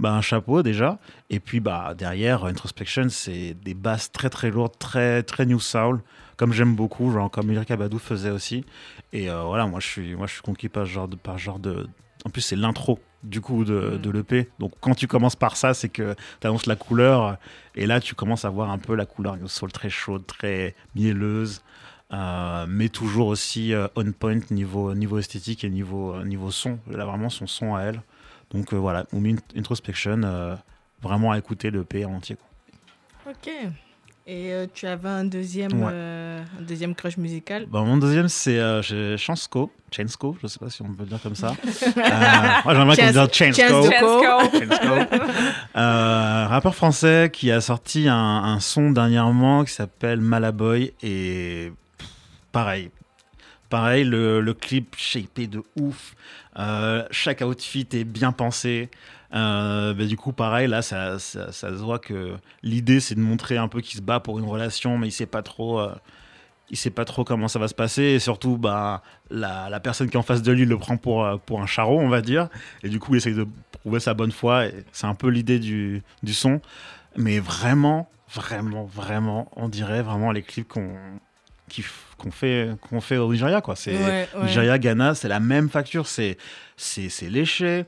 [0.00, 0.98] bah, un chapeau déjà.
[1.30, 6.00] Et puis bah, derrière, Introspection, c'est des basses très très lourdes, très, très new soul,
[6.36, 8.64] comme j'aime beaucoup, genre comme Erika Badou faisait aussi.
[9.12, 11.16] Et euh, voilà, moi je suis, moi, je suis conquis par ce genre de.
[11.16, 11.86] Par genre de...
[12.24, 14.48] En plus, c'est l'intro du coup de, de l'EP.
[14.58, 17.36] Donc quand tu commences par ça, c'est que tu annonces la couleur.
[17.74, 20.74] Et là, tu commences à voir un peu la couleur new soul très chaude, très
[20.94, 21.62] mielleuse.
[22.12, 26.78] euh, mais toujours aussi euh, on point niveau, niveau esthétique et niveau, niveau son.
[26.92, 28.02] Elle a vraiment son son à elle.
[28.50, 30.58] Donc euh, voilà, Umi Introspection,
[31.00, 32.36] vraiment à écouter le P en entier.
[32.36, 33.32] quoi.
[33.32, 33.50] Ok.
[34.24, 35.90] Et euh, tu avais un deuxième, Ouais.
[35.92, 37.66] euh, un deuxième crush musical.
[37.66, 39.72] Bah, mon deuxième, c'est euh, Chansco.
[39.90, 41.54] Chansco, je sais pas si on peut le dire comme ça.
[41.96, 42.00] Euh,
[42.64, 43.90] moi, j'aimerais qu'on Chance- dise Chansco.
[43.90, 45.16] Chansco.
[45.76, 52.08] Euh, rappeur français qui a sorti un, un son dernièrement qui s'appelle Malaboy et pff,
[52.52, 52.90] pareil.
[53.70, 56.14] Pareil, le, le clip shapé de ouf.
[56.58, 58.90] Euh, chaque outfit est bien pensé.
[59.34, 63.20] Euh, bah, du coup, pareil, là, ça, ça, ça se voit que l'idée, c'est de
[63.20, 65.80] montrer un peu qu'il se bat pour une relation, mais il sait pas trop.
[65.80, 65.94] euh,
[66.70, 68.02] il sait pas trop comment ça va se passer.
[68.02, 71.22] Et surtout bah, la, la personne qui est en face de lui le prend pour,
[71.24, 72.48] euh, pour un charron on va dire.
[72.82, 73.46] Et du coup il essaye de
[73.82, 74.66] prouver sa bonne foi.
[74.66, 76.62] Et c'est un peu l'idée du, du son.
[77.16, 80.94] Mais vraiment vraiment vraiment on dirait vraiment les clips qu'on
[82.16, 83.76] qu'on fait qu'on fait au Nigeria quoi.
[83.76, 84.44] C'est Ouais, ouais.
[84.44, 86.06] Nigeria Ghana c'est la même facture.
[86.06, 86.38] C'est
[86.78, 87.84] c'est c'est léché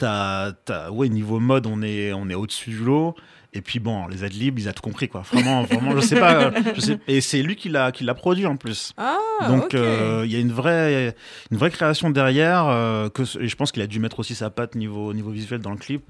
[0.00, 3.14] t'as t'as- ouais niveau mode on est on est au-dessus du lot
[3.52, 6.34] et puis bon les adlibs il a tout compris quoi vraiment vraiment je sais pas
[6.44, 9.16] euh, je sais et c'est lui qui l'a qui l'a produit en plus Ah,
[9.48, 11.14] donc euh, il y a une vraie,
[11.50, 12.66] une vraie création derrière.
[12.68, 15.60] euh, que, et je pense qu'il a dû mettre aussi sa patte niveau, niveau visuel
[15.60, 16.02] dans le clip.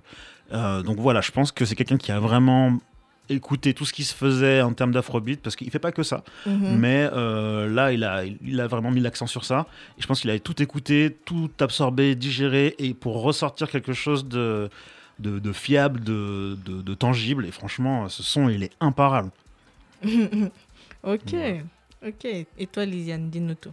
[0.52, 2.76] Euh, donc voilà, je pense que c'est quelqu'un qui a vraiment
[3.30, 6.22] écouté tout ce qui se faisait en termes d'afrobeat, parce qu'il fait pas que ça.
[6.46, 6.76] Mhm.
[6.78, 9.66] Mais euh, là, il a, il a vraiment mis l'accent sur ça.
[9.98, 14.26] Et je pense qu'il a tout écouté, tout absorbé, digéré, et pour ressortir quelque chose
[14.26, 14.68] de,
[15.18, 17.46] de, de fiable, de, de, de tangible.
[17.46, 19.30] Et franchement, ce son, il est imparable.
[21.02, 21.34] Ok,
[22.06, 22.24] ok.
[22.26, 23.72] Et toi, Lisiane, dis-nous tout.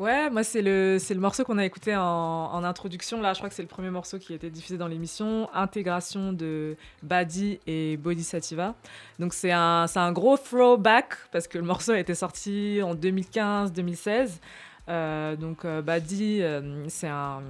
[0.00, 3.20] Ouais, moi, c'est le, c'est le morceau qu'on a écouté en, introduction.
[3.20, 5.48] Là, je crois que c'est le premier morceau qui a été diffusé dans l'émission.
[5.54, 8.74] Intégration de Badi et Bodhisattva.
[9.20, 12.96] Donc, c'est un, c'est un gros throwback parce que le morceau a été sorti en
[12.96, 14.40] 2015-2016.
[14.88, 17.42] Euh, donc, euh, Badi, euh, c'est un,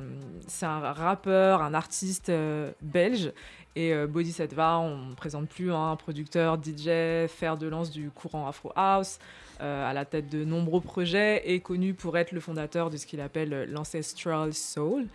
[0.47, 3.33] c'est un rappeur, un artiste euh, belge.
[3.77, 8.47] Et Bodhisattva, on ne présente plus hein, un producteur, DJ, fer de lance du courant
[8.47, 9.19] Afro House,
[9.61, 13.21] à la tête de nombreux projets et connu pour être le fondateur de ce qu'il
[13.21, 15.07] appelle l'Ancestral Soul.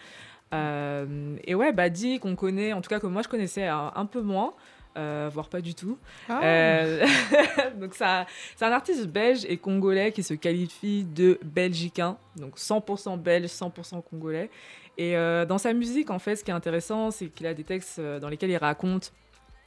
[0.54, 4.06] Euh, et ouais, Badi, qu'on connaît, en tout cas que moi je connaissais un, un
[4.06, 4.54] peu moins.
[4.98, 5.98] euh, voire pas du tout.
[6.28, 6.42] Ah.
[6.44, 7.06] Euh,
[7.80, 8.26] donc ça,
[8.56, 14.02] c'est un artiste belge et congolais qui se qualifie de belgicain, donc 100% belge, 100%
[14.04, 14.50] congolais.
[14.98, 17.64] Et euh, dans sa musique, en fait, ce qui est intéressant, c'est qu'il a des
[17.64, 19.14] textes euh, dans lesquels il raconte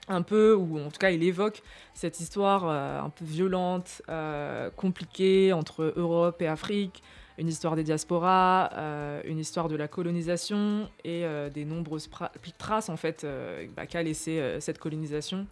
[0.08, 1.62] un peu, ou en tout cas il évoque
[1.94, 7.02] cette histoire euh, un peu violente, euh, compliquée entre Europe et Afrique,
[7.38, 11.24] une histoire des diasporas, euh, une histoire de la colonisation et
[11.54, 12.10] des nombreuses
[12.58, 13.26] traces en fait
[13.74, 15.46] bah, qu'a laissé cette colonisation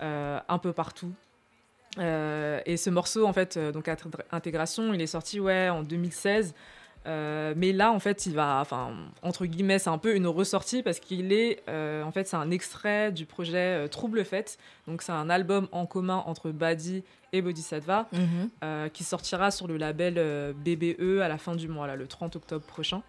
[0.00, 1.12] un peu partout.
[1.98, 6.54] Et ce morceau en fait donc Intégr- intégration, il est sorti ouais en 2016.
[7.06, 8.90] Euh, mais là, en fait, il va, enfin,
[9.22, 12.50] entre guillemets, c'est un peu une ressortie parce qu'il est, euh, en fait, c'est un
[12.50, 14.58] extrait du projet euh, Trouble Fête.
[14.86, 18.50] Donc, c'est un album en commun entre Badi et Bodhisattva Mhm.
[18.64, 20.14] euh, qui sortira sur le label
[20.56, 23.02] BBE à la fin du mois, là, le 30 octobre prochain.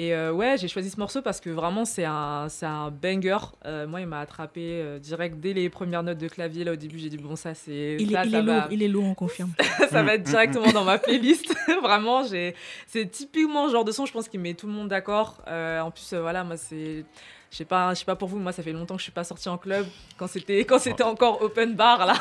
[0.00, 3.36] Et euh, ouais, j'ai choisi ce morceau parce que vraiment, c'est un, c'est un banger.
[3.66, 6.62] Euh, moi, il m'a attrapé euh, direct dès les premières notes de clavier.
[6.62, 7.96] Là, au début, j'ai dit, bon, ça, c'est.
[7.98, 9.50] Il, ça, est, il, est lourd, il est lourd, on confirme.
[9.90, 11.52] ça Mm, va être directement dans ma playlist.
[11.82, 12.54] Vraiment, j'ai,
[12.86, 15.42] c'est typiquement le genre de son, je pense, qui met tout le monde d'accord.
[15.48, 17.04] Euh, en plus, euh, voilà, moi, c'est,
[17.50, 19.12] je sais pas, je sais pas pour vous, moi, ça fait longtemps que je suis
[19.12, 19.86] pas sortie en club.
[20.18, 22.14] Quand c'était, quand c'était encore open bar, là,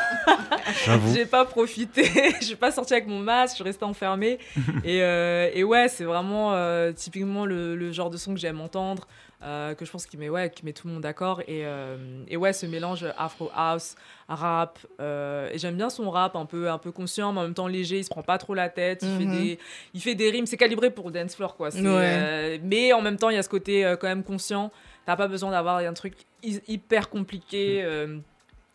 [1.13, 2.03] j'ai pas profité.
[2.39, 4.39] je suis pas sortie avec mon masque, je suis restée enfermée.
[4.83, 8.61] et, euh, et ouais, c'est vraiment euh, typiquement le, le genre de son que j'aime
[8.61, 9.07] entendre.
[9.43, 11.41] euh, que je pense qui met, ouais, qui met tout le monde d'accord.
[11.41, 13.95] Et, euh, et ouais, ce mélange afro house,
[14.27, 14.79] rap.
[14.99, 17.67] euh, et j'aime bien son rap un peu, un peu conscient, mais en même temps
[17.67, 17.97] léger.
[17.99, 19.01] Il se prend pas trop la tête.
[19.03, 19.17] Il, Mhm.
[19.19, 19.59] fait, des,
[19.93, 20.45] il fait des rimes.
[20.45, 21.69] C'est calibré pour le dance floor, quoi.
[21.69, 21.81] Ouais.
[21.83, 24.71] euh, mais en même temps, il y a ce côté euh, quand même conscient.
[25.07, 27.81] T'as pas besoin d'avoir un truc hy- hyper compliqué.
[27.81, 28.17] euh,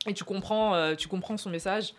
[0.06, 1.92] et tu comprends, euh, tu comprends son message.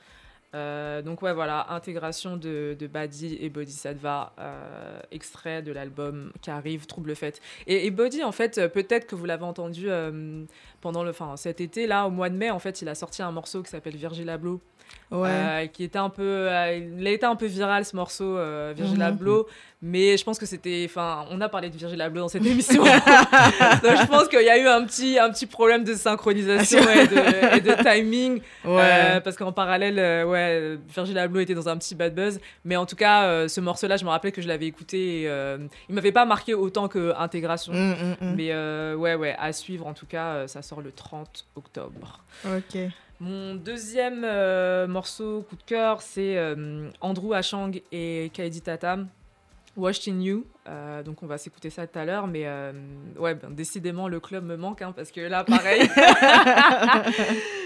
[0.56, 6.50] Euh, donc ouais, voilà, intégration de, de Badi et Bodhisattva, euh, extrait de l'album qui
[6.50, 7.42] arrive, Trouble Fête.
[7.68, 10.44] Et, et Body, en fait, peut-être que vous l'avez entendu euh,
[10.84, 13.22] pendant le, enfin, cet été, là, au mois de mai, en fait, il a sorti
[13.24, 14.60] un morceau qui s'appelle Virgil Abloh,
[15.12, 15.30] Ouais.
[15.30, 18.74] euh, qui était un peu, euh, il a été un peu viral ce morceau, euh,
[18.76, 19.02] Virgil Mhm.
[19.02, 19.48] Abloh,
[19.82, 22.84] mais je pense que c'était, enfin, on a parlé de Virgil Abloh dans cette émission,
[22.84, 27.08] donc je pense qu'il y a eu un petit, un petit problème de synchronisation et
[27.08, 28.42] de, et de timing.
[28.66, 28.82] ouais.
[28.82, 32.40] Euh, parce qu'en parallèle, ouais, Virgil Abloh était dans un petit bad buzz.
[32.66, 35.22] Mais en tout cas, ce morceau-là, je me rappelais que je l'avais écouté.
[35.24, 35.30] Et,
[35.90, 37.74] il m'avait pas marqué autant que Intégration.
[37.74, 38.36] Mm, mm, mm.
[38.36, 38.54] Mais
[38.96, 42.24] ouais, ouais, à suivre en tout cas, ça sort le 30 octobre.
[42.45, 42.78] Ok.
[43.19, 49.07] Mon deuxième euh, morceau coup de cœur, c'est euh, Andrew Ashang et Kaidi Tatam.
[49.76, 52.45] Washed in You, Euh, donc on va s'écouter ça tout à l'heure, mais
[53.17, 55.82] ouais, ben, décidément le club me manque, hein, parce que là pareil,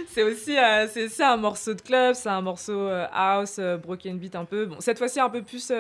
[0.07, 0.55] c'est aussi
[0.89, 4.67] c'est aussi un morceau de club, c'est un morceau house, broken beat un peu.
[4.67, 5.71] Bon, cette fois-ci un peu plus,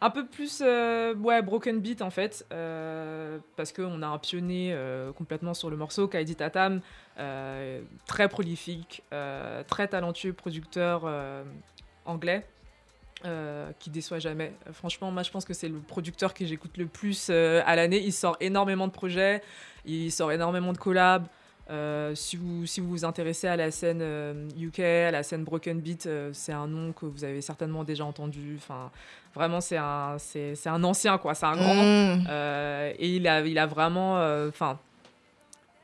[0.00, 4.72] un peu plus, euh, ouais, broken beat en fait, euh, parce qu'on a un pionnier
[4.72, 6.80] euh, complètement sur le morceau, Kaidi Tatam,
[8.06, 9.02] très prolifique,
[9.66, 11.10] très talentueux producteur
[12.04, 12.46] anglais.
[13.80, 14.52] qui déçoit jamais.
[14.72, 17.98] Franchement, moi je pense que c'est le producteur que j'écoute le plus à l'année.
[17.98, 19.42] Il sort énormément de projets,
[19.84, 21.26] il sort énormément de collabs.
[21.70, 25.44] Euh, si, vous, si vous vous intéressez à la scène euh, UK, à la scène
[25.44, 28.54] Broken Beat, euh, c'est un nom que vous avez certainement déjà entendu.
[28.56, 28.90] Enfin,
[29.34, 31.34] vraiment, c'est un, c'est, c'est un ancien, quoi.
[31.34, 31.74] C'est un grand.
[31.74, 32.24] Mm.
[32.30, 34.18] Euh, et il a, il a vraiment.
[34.18, 34.78] euh, Enfin.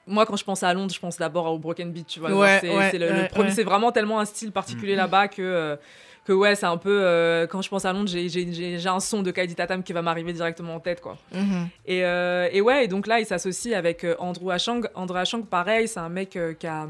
[0.06, 2.32] moi, quand je pense à Londres, je pense d'abord au Broken Beat, tu vois.
[2.32, 5.78] Ouais, c'est, ouais, c'est le- premier- c'est vraiment tellement un style particulier là-bas que.
[6.24, 7.00] Que ouais, c'est un peu.
[7.02, 10.32] euh, quand je pense à Londres, j'ai, un son de Kaidi Tatam qui va m'arriver
[10.32, 11.18] directement en tête, quoi.
[11.32, 11.68] Mhm.
[11.86, 14.88] Et, euh, et ouais, et donc là, il s'associe avec euh, Andrew Ashang.
[14.94, 16.86] Andrew Ashang, pareil, c'est un mec qui, a,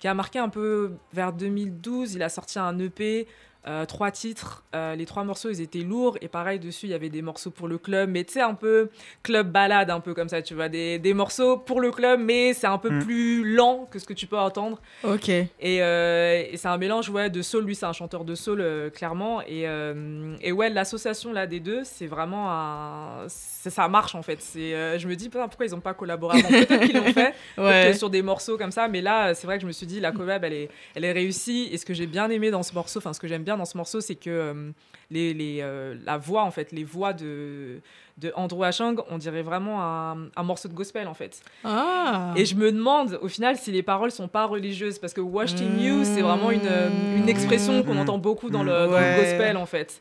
[0.00, 2.14] qui a marqué un peu vers 2012.
[2.14, 3.26] Il a sorti un EP,
[3.66, 4.64] euh, trois titres.
[4.74, 6.16] Euh, les trois morceaux, ils étaient lourds.
[6.20, 8.10] Et pareil, dessus, il y avait des morceaux pour le club.
[8.10, 8.90] Mais tu sais, un peu
[9.22, 10.68] club balade, un peu comme ça, tu vois.
[10.68, 12.98] Des, des morceaux pour le club, mais c'est un peu Mm.
[13.04, 14.80] plus lent que ce que tu peux entendre.
[15.02, 15.28] Ok.
[15.28, 17.64] Et, euh, et c'est un mélange ouais, de soul.
[17.64, 19.40] Lui, c'est un chanteur de soul, euh, clairement.
[19.42, 23.24] Et, euh, et ouais, l'association là des deux, c'est vraiment un.
[23.28, 24.42] Ça marche en fait.
[24.42, 26.48] C'est, euh, je me dis putain, pourquoi ils n'ont pas collaboré avant?
[26.48, 27.90] Peut-être qu'ils l'ont fait peut-être Ouais.
[27.92, 28.88] que sur des morceaux comme ça.
[28.88, 31.12] Mais là, c'est vrai que je me suis dit, la collab, elle est, elle est
[31.12, 31.68] réussie.
[31.72, 33.64] Et ce que j'ai bien aimé dans ce morceau, enfin, ce que j'aime bien dans
[33.64, 34.70] ce morceau, c'est que euh,
[35.10, 37.80] les, les, euh, la voix, en fait, les voix de,
[38.18, 41.40] de Andrew Ashang, on dirait vraiment un, un morceau de gospel en fait.
[41.64, 42.32] Ah.
[42.36, 45.60] Et je me demande au final si les paroles sont pas religieuses parce que Washed
[45.60, 47.98] in You c'est vraiment une, euh, une expression qu'on Mm.
[47.98, 48.90] entend beaucoup dans le, Mm.
[48.90, 50.00] dans le gospel en fait.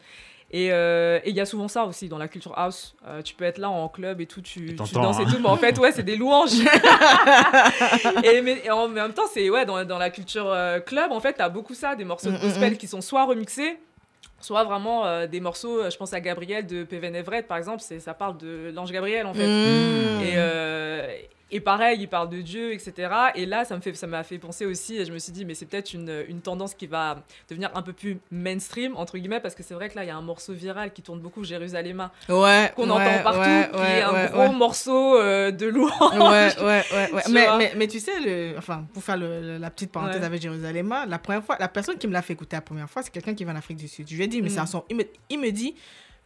[0.56, 2.96] Et euh, et il y a souvent ça aussi dans la culture house.
[3.08, 5.26] Euh, tu peux être là en club et tout, tu, danses et hein.
[5.28, 6.60] tout, mais en fait, ouais, c'est des louanges.
[8.24, 11.20] et, mais, et en même temps, c'est ouais, dans, dans la culture euh, club, en
[11.20, 12.78] fait, t'as beaucoup ça, des morceaux de Mm, mm, gospel mm.
[12.78, 13.80] qui sont soit remixés,
[14.40, 15.90] soit vraiment euh, des morceaux.
[15.90, 19.34] Je pense à Gabriel de PVN Everett, par exemple, ça parle de l'ange Gabriel en
[19.34, 19.42] fait.
[19.42, 21.08] Et, euh,
[21.54, 23.10] et pareil, il parle de Dieu, etc.
[23.36, 25.46] Et là, ça me fait, ça m'a fait penser aussi, et je me suis dit,
[25.46, 29.40] mais c'est peut-être une, une tendance qui va devenir un peu plus mainstream, entre guillemets,
[29.40, 31.44] parce que c'est vrai que là, il y a un morceau viral qui tourne beaucoup,
[31.44, 32.72] Jérusalem, Ouais.
[32.76, 35.92] qu'on ouais, entend partout, ouais, qui ouais, est un ouais, gros morceau euh, de louange.
[36.18, 36.84] Ouais, ouais,
[37.14, 37.58] ouais, Mais, vois.
[37.58, 40.94] mais, mais tu sais, le, enfin, pour faire le- le- la petite parenthèse avec Jérusalem,
[41.08, 43.36] la première fois, la personne qui me l'a fait écouter la première fois, c'est quelqu'un
[43.36, 44.08] qui vient d'Afrique du Sud.
[44.10, 44.52] Je lui ai dit, mais Mm.
[44.52, 44.84] c'est un son.
[44.90, 45.76] Il me, il me dit,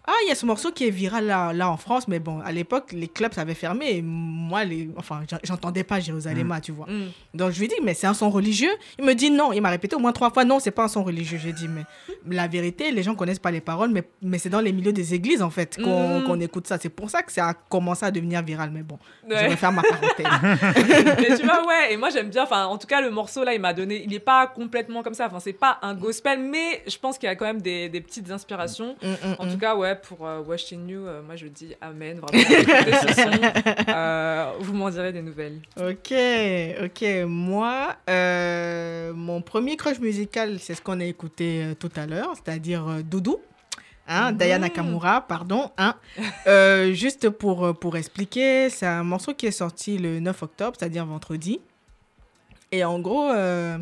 [0.09, 2.39] ah, il y a ce morceau qui est viral là, là en France, mais bon,
[2.39, 3.97] à l'époque, les clubs avaient fermé.
[3.97, 6.85] Et moi, les, enfin, j'en- j'entendais pas Jérusalem, tu vois.
[6.85, 7.07] Mm.
[7.33, 8.71] Donc je lui ai dit, mais c'est un son religieux?
[8.97, 9.51] Il me dit non.
[9.51, 11.37] Il m'a répété au moins trois fois, non, c'est pas un son religieux.
[11.41, 11.83] J'ai dit, mais
[12.29, 15.13] la vérité, les gens connaissent pas les paroles, mais, mais c'est dans les milieux des
[15.13, 16.77] églises, en fait, qu'on qu'on écoute ça.
[16.81, 18.71] C'est pour ça que ça a commencé à devenir viral.
[18.71, 18.97] Mais bon,
[19.29, 20.25] je vais faire ma parenthèse.
[21.19, 23.53] Mais tu vois, ouais, et moi j'aime bien, enfin, en tout cas, le morceau là,
[23.53, 26.83] il m'a donné, il est pas complètement comme ça, enfin, c'est pas un gospel, mais
[26.87, 28.95] je pense qu'il y a quand même des, des petites inspirations.
[29.01, 29.51] Mm, mm, En mm.
[29.51, 32.43] tout cas, ouais, pour euh, Washington You, euh, moi je dis Amen, vraiment.
[32.43, 33.31] écoutez ce son.
[33.89, 35.59] Euh, vous m'en direz des nouvelles.
[35.77, 36.13] Ok,
[36.83, 37.25] ok.
[37.27, 37.95] Moi,
[39.13, 43.39] mon premier crush musical, c'est ce qu'on a écouté tout à l'heure, c'est-à-dire Doudou.
[44.07, 44.31] Hein.
[44.31, 45.71] Diana Nakamura, pardon.
[45.77, 45.95] Hein.
[46.47, 51.05] Euh, juste pour, pour expliquer, c'est un morceau qui est sorti le 9 octobre, c'est-à-dire
[51.05, 51.59] vendredi.
[52.71, 53.77] Et en gros, euh,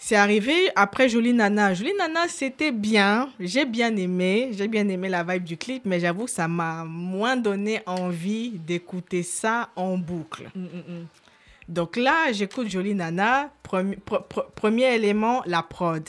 [0.00, 1.74] c'est arrivé après Jolie Nana.
[1.74, 3.30] Jolie Nana, c'était bien.
[3.40, 4.50] J'ai bien aimé.
[4.52, 8.50] J'ai bien aimé la vibe du clip, mais j'avoue que ça m'a moins donné envie
[8.50, 10.50] d'écouter ça en boucle.
[10.54, 10.66] Mm, mm,
[11.00, 11.06] mm.
[11.68, 13.50] Donc là, j'écoute Jolie Nana.
[13.62, 16.08] Premi- pre- pre- premier élément, la prod.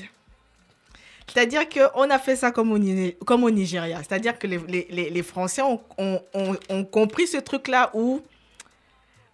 [1.27, 3.97] C'est-à-dire qu'on a fait ça comme au, Ni- comme au Nigeria.
[3.99, 8.21] C'est-à-dire que les, les- les- les Français ont, ont- ont- ont compris ce truc-là où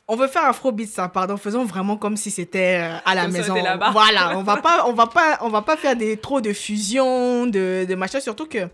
[0.08, 3.34] on veut faire Afrobeat, ça, pardon, faisons vraiment comme si c'était euh, à la Comme
[3.34, 3.56] maison.
[3.92, 7.48] Voilà, on va pas, on va pas, on va pas faire des trop de fusion,
[7.48, 8.20] de, de machin.
[8.20, 8.68] Surtout que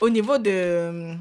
[0.00, 1.14] au niveau de,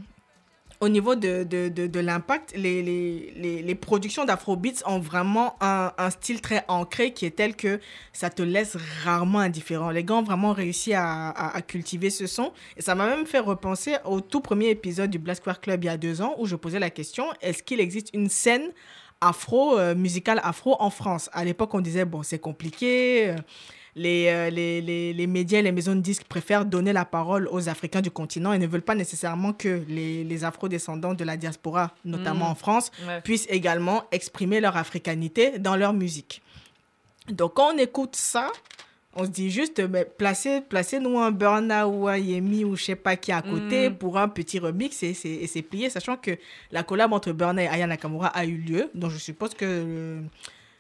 [0.80, 5.56] au niveau de, de, de, de l'impact, les, les, les, les productions d'Afrobeats ont vraiment
[5.60, 7.80] un, un style très ancré qui est tel que
[8.14, 9.90] ça te laisse rarement indifférent.
[9.90, 12.52] Les gars ont vraiment réussi à, à, à cultiver ce son.
[12.76, 15.88] Et ça m'a même fait repenser au tout premier épisode du Black Square Club il
[15.88, 18.70] y a deux ans où je posais la question est-ce qu'il existe une scène
[19.22, 23.34] afro, euh, musicale afro en France À l'époque, on disait bon, c'est compliqué.
[23.96, 27.48] les, euh, les, les, les médias et les maisons de disques préfèrent donner la parole
[27.52, 31.36] aux Africains du continent et ne veulent pas nécessairement que les, les afro-descendants de la
[31.36, 32.52] diaspora, notamment Mm.
[32.52, 33.22] en France, Ouais.
[33.22, 36.44] puissent également exprimer leur africanité dans leur musique.
[37.30, 38.52] Donc quand on écoute ça,
[39.20, 42.96] on se dit juste, mais placez, placez-nous un Burna ou un Yemi ou je sais
[42.96, 43.96] pas qui à côté Mm.
[43.96, 46.32] pour un petit remix et c'est, et c'est plié, sachant que
[46.72, 48.90] la collab entre Burna et Aya Nakamura a eu lieu.
[48.94, 50.22] Donc je suppose que le,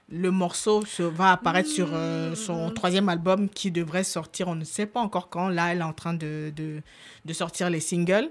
[0.09, 4.63] le morceau se, va apparaître sur euh, son troisième album qui devrait sortir, on ne
[4.63, 5.49] sait pas encore quand.
[5.49, 6.81] Là, elle est en train de, de,
[7.25, 8.29] de sortir les singles.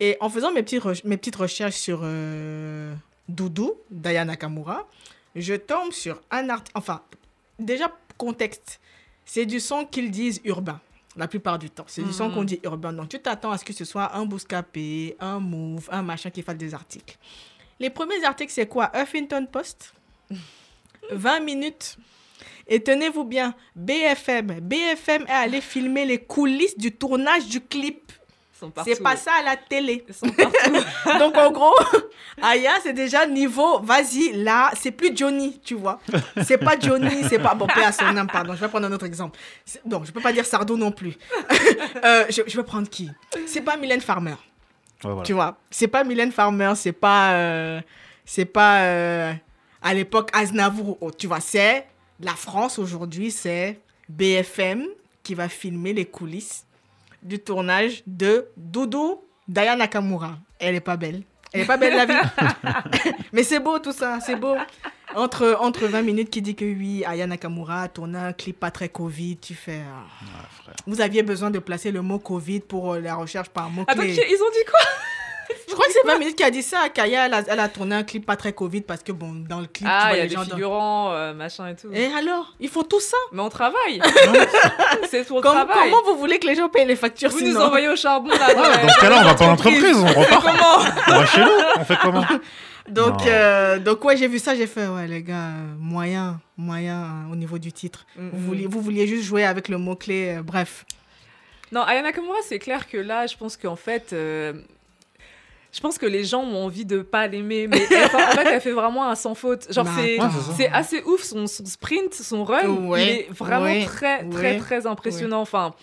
[0.00, 2.94] Et en faisant mes petites, mes petites recherches sur euh,
[3.28, 4.86] Doudou, d'Aya Nakamura,
[5.34, 6.78] je tombe sur un article.
[6.78, 7.02] Enfin,
[7.58, 8.80] déjà, contexte.
[9.30, 10.80] C'est du son qu'ils disent urbain,
[11.14, 11.84] la plupart du temps.
[11.86, 12.34] C'est du son Mhm.
[12.34, 12.94] qu'on dit urbain.
[12.94, 16.40] Donc, tu t'attends à ce que ce soit un Bouscapé, un Move, un machin qui
[16.40, 17.18] fasse des articles.
[17.78, 18.90] Les premiers articles, c'est quoi?
[18.94, 19.92] Huffington Post?
[21.12, 21.98] 20 minutes.
[22.66, 24.60] Et tenez-vous bien, BFM.
[24.60, 28.10] BFM est allé filmer les coulisses du tournage du clip.
[28.58, 28.90] Ils sont partout.
[28.92, 30.04] C'est pas ça à la télé.
[30.08, 30.72] Ils sont partout.
[31.20, 31.74] Donc en gros,
[32.42, 36.00] Aya, c'est déjà niveau, vas-y, là, c'est plus Johnny, tu vois.
[36.42, 37.54] C'est pas Johnny, c'est pas.
[37.54, 38.54] Bon, paix à son âme, pardon.
[38.54, 39.38] Je vais prendre un autre exemple.
[39.86, 41.14] Non, je peux pas dire Sardo non plus.
[42.04, 43.10] Euh, je, je vais prendre qui?
[43.46, 45.22] C'est pas Mylène Farmer, Ouais, voilà.
[45.22, 45.56] tu vois.
[45.70, 47.32] C'est pas Mylène Farmer, c'est pas.
[47.34, 47.80] euh,
[48.24, 48.82] c'est pas.
[48.82, 49.32] euh,
[49.82, 51.40] à l'époque, Aznavour ou autre, tu vois.
[51.40, 51.86] C'est.
[52.20, 53.78] La France aujourd'hui, c'est
[54.08, 54.86] BFM
[55.22, 56.64] qui va filmer les coulisses
[57.28, 60.38] du tournage de Doudou Daya Nakamura.
[60.58, 61.22] Elle est pas belle.
[61.52, 62.28] Elle est pas belle la vie.
[63.32, 64.54] Mais c'est beau tout ça, c'est beau.
[65.14, 68.70] Entre, entre 20 minutes qui dit que oui, Aya Nakamura a tourné un clip pas
[68.70, 69.80] très Covid, tu fais...
[69.86, 70.04] ah.
[70.62, 70.74] Frère.
[70.86, 74.12] Vous aviez besoin de placer le mot Covid pour euh, la recherche par Attends, mot-clé.
[74.12, 74.80] qui- ils ont dit quoi?
[75.88, 76.88] Que c'est 20 minutes qui a dit ça.
[76.88, 79.60] Kaya, elle a, elle a tourné un clip pas très Covid parce que, bon, dans
[79.60, 80.44] le clip, tu Ah, vois il y a les des gens...
[80.44, 81.88] dans- figurants, euh, machin et tout.
[81.92, 84.00] Et alors Il faut tout ça Mais on travaille.
[85.10, 85.90] c'est pour le Comme- travail.
[85.90, 88.28] Comment vous voulez que les gens payent les factures Vous sinon nous envoyez au charbon
[88.30, 88.48] là.
[88.48, 90.44] Ouais, dans ce cas-là, on va pas en entreprise, on repart.
[90.44, 92.24] Comment On va chez nous, on fait comment
[92.88, 97.02] Donc, euh, donc ouais, j'ai vu ça, j'ai fait, ouais, les gars, euh, moyen, moyen
[97.28, 98.06] euh, au niveau du titre.
[98.16, 98.40] Mm, Vous, mm.
[98.46, 100.86] vouliez, vous vouliez juste jouer avec le mot-clé, euh, bref.
[101.70, 104.14] Non, Aya Nakamura, c'est clair que là, je pense qu'en fait.
[104.14, 104.54] euh,
[105.70, 108.60] Je pense que les gens ont envie de pas l'aimer, mais elle, en fait, elle
[108.60, 109.70] fait vraiment un sans faute.
[109.72, 112.66] Genre, Bah, c'est Ouais, c'est assez ouf son, son sprint, son run.
[112.86, 115.40] Ouais, il est vraiment ouais, très, très, ouais, très impressionnant.
[115.42, 115.74] Enfin,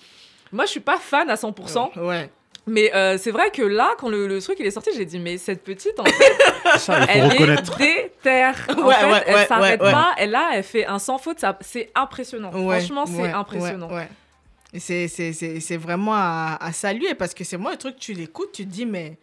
[0.51, 2.29] moi, je suis pas fan à 100%, Ouais.
[2.65, 5.19] mais euh, c'est vrai que là, quand le, le truc il est sorti, j'ai dit,
[5.19, 6.33] mais cette petite, en fait,
[6.79, 8.65] Ça, il faut elle est déterre.
[8.69, 9.91] En Ouais, fait, ouais, elle ouais, s'arrête ouais, ouais.
[9.93, 10.15] pas.
[10.17, 11.39] Et là, elle fait un sans faute.
[11.39, 12.51] ça- C'est impressionnant.
[12.51, 13.87] Ouais, Franchement, c'est ouais, impressionnant.
[13.89, 14.09] ouais, ouais.
[14.73, 17.97] Et c'est- c'est c'est- c'est vraiment à, à saluer parce que c'est moi le truc,
[17.97, 19.17] tu l'écoutes, tu te dis, mais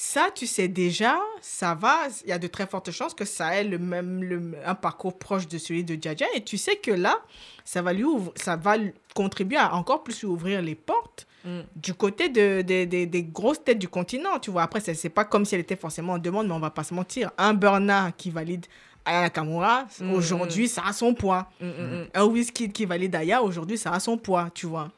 [0.00, 3.56] ça, tu sais déjà, ça va, il y a de très fortes chances que ça
[3.56, 6.26] ait le même, le, un parcours proche de celui de Jaja.
[6.36, 7.16] Et tu sais que là,
[7.64, 8.76] ça va, lui ouvre- ça va
[9.12, 11.60] contribuer à encore plus lui ouvrir les portes Mm.
[11.76, 14.38] du côté de, de- de- des grosses têtes du continent.
[14.40, 16.58] Tu vois, après, c'est c'est pas comme si elle était forcément en demande, mais on
[16.60, 17.30] va pas se mentir.
[17.38, 18.66] Un Burna qui valide
[19.04, 21.66] Aya Nakamura, Mm, aujourd'hui, ça a son poids mm.
[22.14, 24.90] un whisky qui valide Aya, aujourd'hui, ça a son poids, tu vois.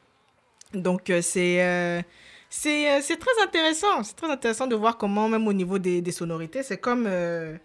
[0.73, 2.01] Donc, euh, c'est euh,
[2.53, 4.03] c'est euh, c'est très intéressant.
[4.03, 7.55] C'est très intéressant de voir comment, même au niveau des, des sonorités, c'est comme euh,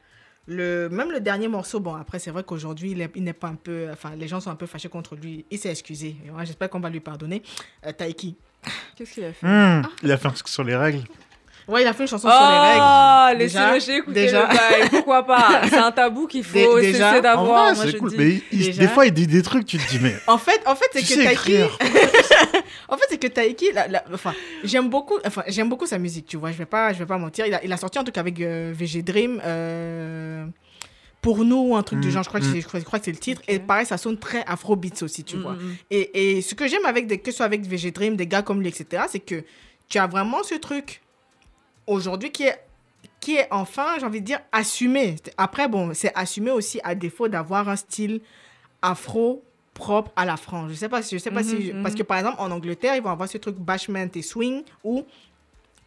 [0.47, 1.80] le, même le dernier morceau.
[1.80, 3.89] Bon, après, c'est vrai qu'aujourd'hui, il est- il n'est pas un peu.
[3.93, 5.45] Enfin, les gens sont un peu fâchés contre lui.
[5.51, 6.14] Il s'est excusé.
[6.45, 7.43] J'espère qu'on va lui pardonner.
[7.84, 8.37] Euh, Taiki.
[8.97, 9.47] Qu'est-ce qu'il a fait?
[9.47, 11.03] Hmm, Il a fait un truc sur les règles.
[11.68, 13.39] Ouais, il a fait une chanson Oh, sur les règles.
[13.41, 14.43] laissez-le Déjà, j'ai écouté déjà.
[14.43, 15.62] le bail, pourquoi pas?
[15.68, 18.11] C'est un tabou qu'il faut Dé- déjà, cesser En d'avoir, c'est je cool.
[18.11, 18.16] dis.
[18.16, 18.82] Mais il- il- Déjà.
[18.82, 20.14] des fois, il dit des trucs, tu te dis, mais.
[20.28, 21.57] En fait, en fait c'est Tu que sais Taiki.
[22.89, 24.35] En fait, c'est que Taiki, la- la- enfin,
[24.65, 26.53] j'aime beaucoup, enfin, j'aime beaucoup sa musique, tu vois.
[26.53, 27.47] Je vais pas, je vais pas mentir.
[27.47, 30.47] Il a, il a sorti en tout cas avec euh, VG Dream, euh,
[31.23, 32.23] pour nous, un truc du Mm, genre.
[32.23, 32.53] Je crois que mm.
[32.53, 33.43] c'est, je crois, je crois que c'est le titre.
[33.49, 35.57] Et pareil, ça sonne très Afrobeats aussi, tu Mm, vois.
[35.91, 38.43] Et, et ce que j'aime avec des, que ce soit avec VG Dream, des gars
[38.43, 39.43] comme lui, etc., c'est que
[39.89, 41.03] tu as vraiment ce truc
[41.87, 42.59] aujourd'hui qui est
[43.21, 45.17] qui est enfin, j'ai envie de dire, assumé.
[45.37, 48.21] Après, bon, c'est assumé aussi à défaut d'avoir un style
[48.83, 49.43] afro
[49.77, 50.70] propre à la France.
[50.70, 52.97] Je sais pas si, je sais pas si, Mhm, parce que par exemple en Angleterre,
[52.97, 55.05] ils vont avoir ce truc bashment et swing où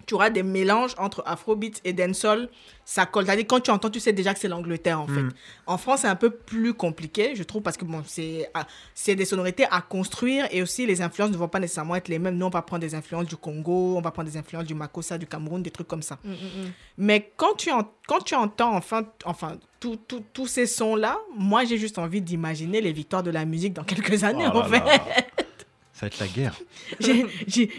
[0.09, 2.49] tu auras des mélanges entre afrobeat et dancehall.
[2.83, 3.25] Ça colle.
[3.27, 5.21] C'est-à-dire quand tu entends, tu sais déjà que c'est l'Angleterre en fait.
[5.21, 5.31] Mm.
[5.67, 9.13] En France, c'est un peu plus compliqué, je trouve, parce que bon, c'est ah, c'est
[9.15, 12.35] des sonorités à construire et aussi les influences ne vont pas nécessairement être les mêmes.
[12.35, 15.19] Nous, on va prendre des influences du Congo, on va prendre des influences du Makossa,
[15.19, 16.17] du Cameroun, des trucs comme ça.
[16.23, 16.71] Mm, mm, mm.
[16.97, 21.99] Mais quand tu, en- quand tu entends enfin, enfin tous ces sons-là, moi, j'ai juste
[21.99, 24.79] envie d'imaginer les victoires de la musique dans quelques années, Oh en fait.
[24.79, 24.97] là.
[25.99, 26.55] Ça va être la guerre.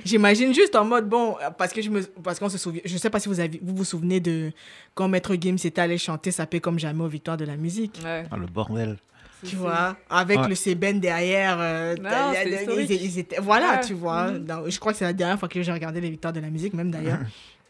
[0.04, 3.08] J'imagine juste en mode, bon, parce que je me, parce qu'on se souvient, je sais
[3.08, 4.52] pas si vous avez, vous vous souvenez de
[4.94, 7.98] quand Maître Gims était allé chanter Ça paie comme jamais aux victoires de la musique.
[8.04, 8.24] Ouais.
[8.30, 8.98] Ah, le bordel.
[9.46, 10.48] Tu vois, avec Ouais.
[10.48, 11.56] le Cében derrière.
[11.60, 12.32] euh, Non,
[12.76, 13.80] ils, ils étaient, voilà, Ouais.
[13.80, 14.32] tu vois.
[14.32, 14.64] Mhm.
[14.68, 16.74] Je crois que c'est la dernière fois que j'ai regardé les victoires de la musique,
[16.74, 17.20] même d'ailleurs.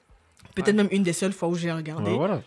[0.57, 2.11] Peut-être même une des seules fois où j'ai regardé.
[2.11, 2.43] Ouais, voilà.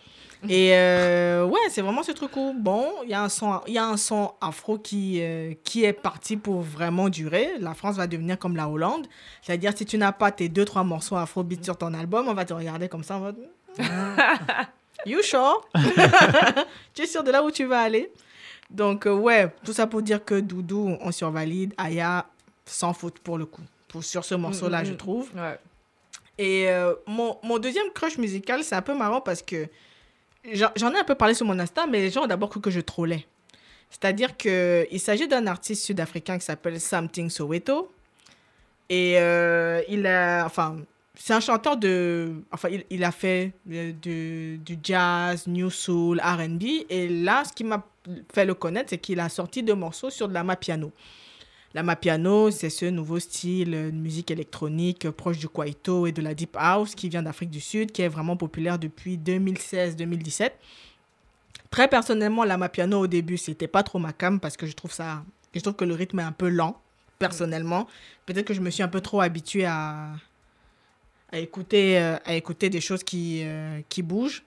[0.48, 3.78] Et euh, ouais, c'est vraiment ce truc où, bon, il y, a un son- y
[3.78, 7.52] a un son afro qui, euh, qui est parti pour vraiment durer.
[7.60, 9.06] La France va devenir comme la Hollande.
[9.42, 12.44] C'est-à-dire, si tu n'as pas tes deux, trois morceaux afrobeat sur ton album, on va
[12.44, 13.36] te regarder comme ça en mode.
[13.80, 14.66] Ah.
[15.06, 15.66] you sure?
[16.94, 18.10] tu es sûr de là où tu vas aller?
[18.70, 21.74] Donc, euh, ouais, tout ça pour dire que Doudou, on survalide.
[21.76, 22.26] Aya,
[22.66, 23.62] sans faute pour le coup.
[23.88, 24.96] Pour, sur ce morceau-là, Mm, mm, je mm.
[24.96, 25.30] trouve.
[25.36, 25.58] Ouais.
[26.36, 26.68] Et
[27.06, 29.68] mon, mon deuxième crush musical, c'est un peu marrant parce que
[30.52, 32.70] j'en ai un peu parlé sur mon Insta, mais les gens ont d'abord cru que
[32.70, 33.26] je trollais.
[33.90, 37.92] C'est-à-dire qu'il s'agit d'un artiste sud-africain qui s'appelle Something Soweto.
[38.88, 40.06] Et euh, il.
[40.44, 40.78] Enfin,
[41.14, 42.42] c'est un chanteur de.
[42.50, 46.62] Enfin, il, a fait euh, du, jazz, new soul, RB.
[46.90, 47.84] Et là, ce qui m'a
[48.32, 50.92] fait le connaître, c'est qu'il a sorti deux morceaux sur de la mapiano.
[51.74, 56.32] La mapiano, c'est ce nouveau style de musique électronique proche du kwaito et de la
[56.32, 60.52] deep house qui vient d'Afrique du Sud, qui est vraiment populaire depuis 2016-2017.
[61.70, 64.92] Très personnellement, la mapiano au début, c'était pas trop ma cam parce que je trouve
[64.92, 66.80] ça, je trouve que le rythme est un peu lent.
[67.18, 67.88] Personnellement,
[68.26, 70.10] peut-être que je me suis un peu trop habituée à
[71.32, 74.44] à écouter euh, à écouter des choses qui euh, qui bougent.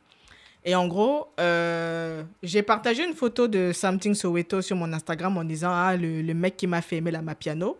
[0.70, 5.46] Et en gros, euh, j'ai partagé une photo de Something Soweto sur mon Instagram en
[5.46, 7.78] disant Ah, le, le mec qui m'a fait aimer la mapiano.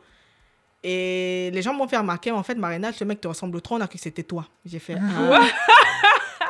[0.86, 3.82] Et les gens m'ont fait remarquer En fait, Marina, ce mec te ressemble trop, on
[3.82, 4.46] a cru que c'était toi.
[4.66, 5.42] J'ai fait Ah.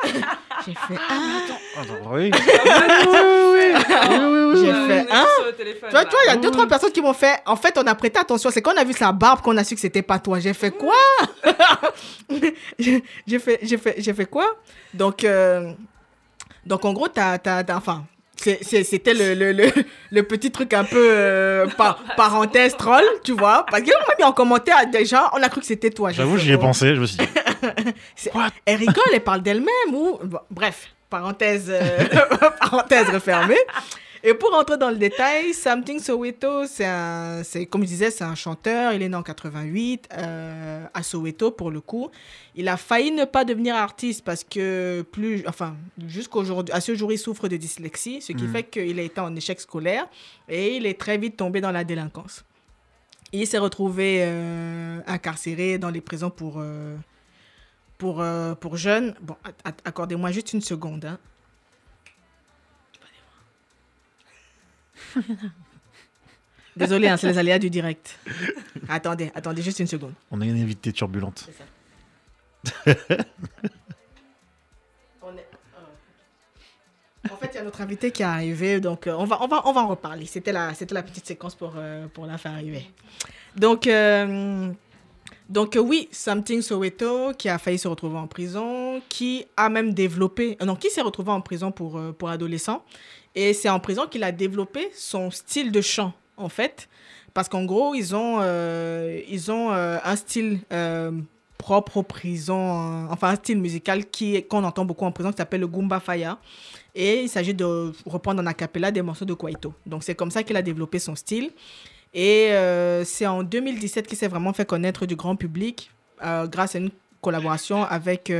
[0.64, 1.40] J'ai fait Ah.
[1.76, 2.30] Attends, oui.
[2.30, 2.40] J'ai
[4.70, 6.04] Euh, fait on est Hein sur le téléphone, Tu vois, là.
[6.04, 7.40] tu vois, il y a deux, trois personnes qui m'ont fait.
[7.46, 8.50] En fait, on a prêté attention.
[8.50, 10.38] C'est quand on a vu sa barbe qu'on a su que c'était pas toi.
[10.38, 10.94] J'ai fait quoi?
[12.78, 14.56] J'ai j'ai fait, j'ai fait, j'ai fait quoi?
[14.94, 15.72] Donc, euh,
[16.68, 18.04] donc en gros, t'as, t'as, t'as- enfin,
[18.36, 19.70] c'est- c'est- c'était le, le, le,
[20.12, 23.66] le petit truc un peu euh, par, parenthèse troll, tu vois.
[23.70, 26.10] Parce qu'on m'a mis en commentaire déjà, on a cru que c'était toi.
[26.10, 26.94] J'ai J'avoue, j'y ai pensé.
[26.94, 27.24] Je me suis dit,
[28.66, 31.80] Elle rigole, elle parle d'elle-même ou bon, bref, parenthèse euh,
[32.60, 33.58] parenthèse refermée.
[34.24, 38.92] Et pour rentrer dans le détail, Something Soweto, c'est comme je disais, c'est un chanteur.
[38.92, 42.10] Il est né en 88 euh, à Soweto pour le coup.
[42.56, 47.12] Il a failli ne pas devenir artiste parce que plus, enfin, jusqu'aujourd'hui, à ce jour,
[47.12, 48.52] il souffre de dyslexie, ce qui Mm.
[48.52, 50.08] fait qu'il a été en échec scolaire
[50.48, 52.44] et il est très vite tombé dans la délinquance.
[53.32, 56.96] Il s'est retrouvé euh, incarcéré dans les prisons pour euh,
[57.98, 59.14] pour euh, pour jeunes.
[59.20, 59.36] Bon,
[59.84, 61.04] accordez-moi juste une seconde.
[61.04, 61.18] hein.
[66.76, 68.18] Désolé, hein, c'est les aléas du direct.
[68.88, 70.12] Attendez, attendez juste une seconde.
[70.30, 71.48] On a une invitée turbulente.
[77.30, 79.48] En fait, il y a notre invité qui est arrivé, donc euh, on, va, on,
[79.48, 80.24] va, on va en reparler.
[80.24, 82.88] C'était la, c'était la petite séquence pour, euh, pour la faire arriver.
[83.56, 84.72] Donc, euh,
[85.48, 89.94] donc euh, oui, Something Soweto, qui a failli se retrouver en prison, qui a même
[89.94, 92.84] développé, euh, non, qui s'est retrouvé en prison pour, euh, pour adolescents.
[93.34, 96.88] Et c'est en prison qu'il a développé son style de chant, en fait.
[97.34, 101.12] Parce qu'en gros, ils ont, euh, ils ont euh, un style euh,
[101.56, 105.36] propre aux prisons, euh, enfin un style musical qui qu'on entend beaucoup en prison qui
[105.36, 106.38] s'appelle le Goomba Faya.
[106.94, 109.72] Et il s'agit de reprendre en a cappella des morceaux de Kwaito.
[109.86, 111.50] Donc c'est comme ça qu'il a développé son style.
[112.12, 112.50] Et
[113.04, 117.84] c'est en 2017 qu'il s'est vraiment fait connaître du grand public grâce à une collaboration
[117.84, 118.32] avec,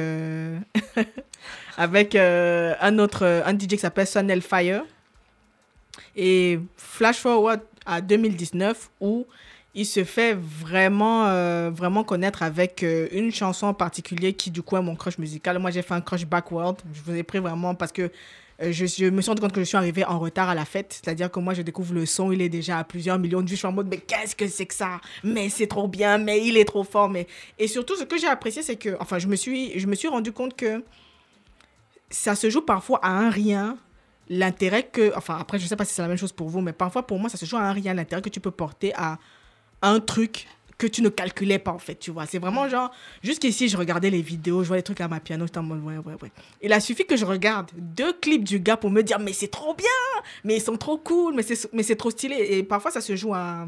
[1.79, 4.83] avec euh, un autre un DJ qui s'appelle Sun Fire.
[6.17, 9.27] Et flash forward à 2019 où
[9.75, 14.61] il se fait vraiment, euh, vraiment connaître avec euh, une chanson en particulier qui du
[14.61, 15.59] coup est mon crush musical.
[15.61, 16.81] Moi j'ai fait un crush backward.
[16.93, 18.11] Je vous ai pris vraiment parce que
[18.61, 21.01] je, je me suis rendu compte que je suis arrivée en retard à la fête.
[21.01, 23.55] C'est-à-dire que moi je découvre le son, il est déjà à plusieurs millions de vues.
[23.55, 25.01] Je suis en mode mais qu'est-ce que c'est que ça?
[25.23, 27.09] Mais c'est trop bien, mais il est trop fort.
[27.09, 27.29] Mais...
[27.57, 30.09] Et surtout ce que j'ai apprécié c'est que, enfin je me suis, je me suis
[30.09, 30.83] rendu compte que
[32.11, 33.77] ça se joue parfois à un rien
[34.29, 36.73] l'intérêt que, enfin après je sais pas si c'est la même chose pour vous, mais
[36.73, 39.19] parfois pour moi ça se joue à un rien, l'intérêt que tu peux porter à
[39.83, 40.47] un truc
[40.77, 42.25] que tu ne calculais pas en fait, tu vois.
[42.27, 42.93] C'est vraiment genre,
[43.23, 45.83] jusqu'ici je regardais les vidéos, je vois les trucs à ma piano, j'étais en mode
[45.83, 46.33] ouais, ouais, ouais.
[46.63, 49.49] Il a suffi que je regarde deux clips du gars pour me dire mais c'est
[49.49, 49.87] trop bien,
[50.45, 52.37] mais ils sont trop cool, mais c'est, mais c'est trop stylé.
[52.37, 53.67] Et parfois ça se joue à,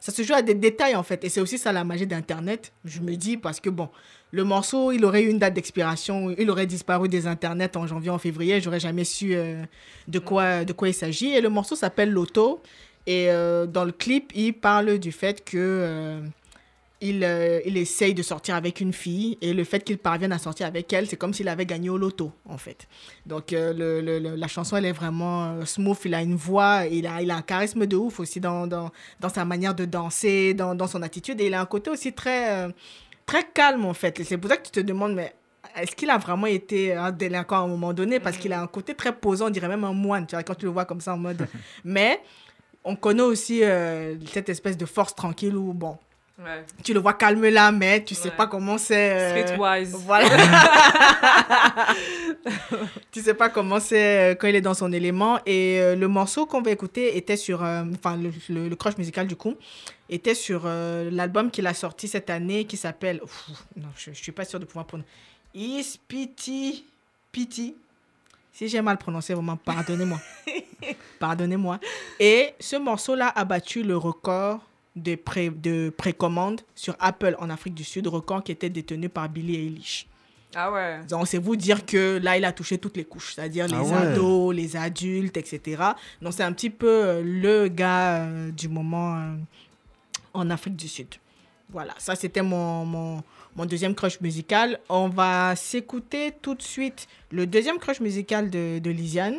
[0.00, 1.24] ça se joue à des détails en fait.
[1.24, 3.88] Et c'est aussi ça la magie d'Internet, je me dis, parce que bon,
[4.30, 8.10] le morceau, il aurait eu une date d'expiration, il aurait disparu des internets en janvier,
[8.10, 9.62] en février, j'aurais jamais su euh,
[10.06, 11.34] de, quoi, de quoi il s'agit.
[11.34, 12.60] Et le morceau s'appelle Loto.
[13.06, 16.20] Et euh, dans le clip, il parle du fait que euh,
[17.00, 20.38] il, euh, il essaye de sortir avec une fille et le fait qu'il parvienne à
[20.38, 22.88] sortir avec elle, c'est comme s'il avait gagné au loto, en fait.
[23.24, 25.98] Donc, euh, le, le- le- la chanson, elle est vraiment euh, smooth.
[26.04, 28.90] Il a une voix, il a, il a un charisme de ouf aussi dans, dans,
[29.20, 31.40] dans sa manière de danser, dans, dans son attitude.
[31.40, 32.68] Et il a un côté aussi très, euh,
[33.26, 34.20] très calme, en fait.
[34.24, 35.32] C'est pour ça que tu te demandes, mais
[35.76, 38.18] est-ce qu'il a vraiment été un délinquant à un moment donné?
[38.18, 40.56] Parce qu'il a un côté très posant, on dirait même un moine, tu vois, quand
[40.56, 41.46] tu le vois comme ça en mode.
[41.84, 42.20] mais
[42.82, 43.62] on connaît aussi
[44.32, 45.96] cette espèce de force tranquille où, bon,
[46.38, 46.64] Ouais.
[46.84, 48.36] tu le vois calme là, mais tu sais Ouais.
[48.36, 49.10] pas comment c'est.
[49.10, 49.92] euh, Streetwise.
[50.06, 50.28] Voilà.
[53.12, 55.38] tu sais pas comment c'est euh, quand il est dans son élément.
[55.46, 57.64] Et euh, le morceau qu'on va écouter était sur.
[57.64, 59.54] euh, Enfin, le, le, le crush musical du coup
[60.08, 63.20] était sur euh, l'album qu'il a sorti cette année qui s'appelle.
[63.76, 65.08] Non, je, je suis pas sûre de pouvoir prononcer.
[65.54, 66.84] Is Pity.
[67.32, 67.74] Pity.
[68.52, 70.20] Si j'ai mal prononcé, vraiment, pardonnez-moi.
[71.18, 71.78] pardonnez-moi.
[72.18, 74.60] Et ce morceau-là a battu le record
[75.02, 79.28] de, pré, de précommande sur Apple en Afrique du Sud, record qui était détenu par
[79.28, 80.06] Billie Eilish.
[80.54, 81.00] Ah ouais.
[81.08, 83.82] Donc, c'est vous dire que là, il a touché toutes les couches, c'est-à-dire les Ah
[83.82, 83.92] ouais.
[84.12, 85.82] ados, les adultes, etc.
[86.22, 89.34] Donc, c'est un petit peu euh, le gars euh, du moment euh,
[90.32, 91.08] en Afrique du Sud.
[91.70, 93.22] Voilà, ça, c'était mon, mon,
[93.56, 94.80] mon deuxième crush musical.
[94.88, 99.36] On va s'écouter tout de suite le deuxième crush musical de, de Lisiane.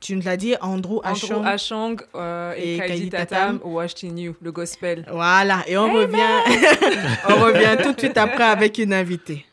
[0.00, 1.36] Tu nous l'as dit, Andrew Ashong.
[1.36, 4.18] Andrew Ashong euh, et, Et Kaidi Tatam, Tatam.
[4.18, 5.04] You, le gospel.
[5.10, 6.16] Voilà, et on revient,
[7.28, 9.44] on revient tout de suite après avec une invitée.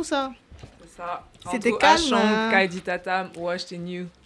[0.00, 0.32] Tout ça.
[1.50, 2.50] C'était calme, hein.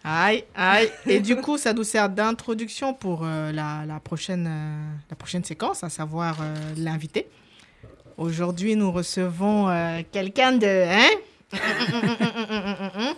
[0.02, 0.90] Aïe, aïe.
[1.06, 5.44] Et du coup, ça nous sert d'introduction pour euh, la, la prochaine, euh, la prochaine
[5.44, 7.28] séquence, à savoir euh, l'invité.
[8.16, 10.66] Aujourd'hui, nous recevons euh, quelqu'un de...
[10.88, 11.10] Hein?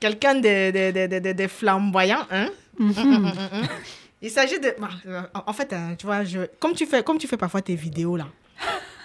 [0.00, 2.48] Quelqu'un de, de, de, de, de- de flamboyant, hein?
[4.22, 4.74] Il s'agit de...
[4.80, 6.46] bah, euh, En fait, hein, tu vois, je...
[6.60, 8.26] comme, tu fais, comme tu fais parfois tes vidéos, là,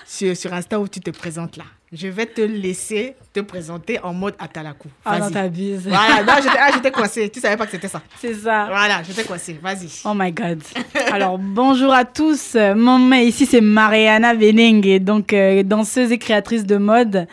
[0.06, 4.14] sur, sur Insta où tu te présentes, là, je vais te laisser te présenter en
[4.14, 4.89] mode Atalakou.
[5.06, 5.88] Ah non, t'abuses.
[5.88, 7.30] Voilà, non, j'étais ah, j'étais coincée.
[7.30, 8.02] Tu savais pas que c'était ça.
[8.20, 8.66] C'est ça.
[8.66, 9.60] Voilà, j'étais coincée.
[9.62, 10.02] Vas-y.
[10.04, 10.62] Oh my god.
[11.12, 12.56] Alors bonjour à tous.
[12.56, 17.28] Mon nom ici c'est Mariana Benengue, donc euh, danseuse et créatrice de mode,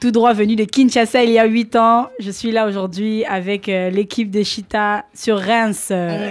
[0.00, 2.08] tout droit venue de Kinshasa il y a 8 ans.
[2.20, 5.88] Je suis là aujourd'hui avec euh, l'équipe de Chita sur Reims.
[5.90, 6.30] Euh,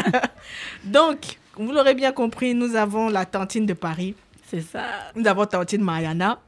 [0.84, 4.14] Donc, vous l'aurez bien compris, nous avons la tantine de Paris.
[4.50, 4.82] C'est ça.
[5.14, 6.38] Nous avons tantine Mariana.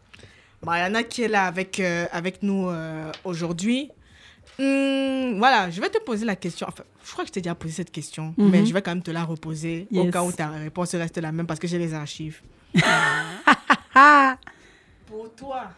[0.65, 3.91] Mariana qui est là avec, euh, avec nous euh, aujourd'hui.
[4.59, 6.67] Hum, voilà, je vais te poser la question.
[6.69, 8.51] Enfin, je crois que je t'ai déjà posé cette question, Mhm.
[8.51, 11.33] mais je vais quand même te la reposer au cas où ta réponse reste la
[11.33, 12.41] même parce que j'ai les archives.
[13.95, 14.37] Ah.
[15.07, 15.71] Pour toi,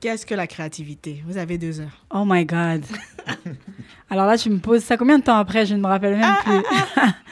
[0.00, 1.22] qu'est-ce que la créativité?
[1.26, 2.04] Vous avez deux heures.
[2.10, 2.84] Oh my god.
[4.10, 5.64] Alors là, tu me poses ça combien de temps après?
[5.64, 6.52] Je ne me rappelle même plus.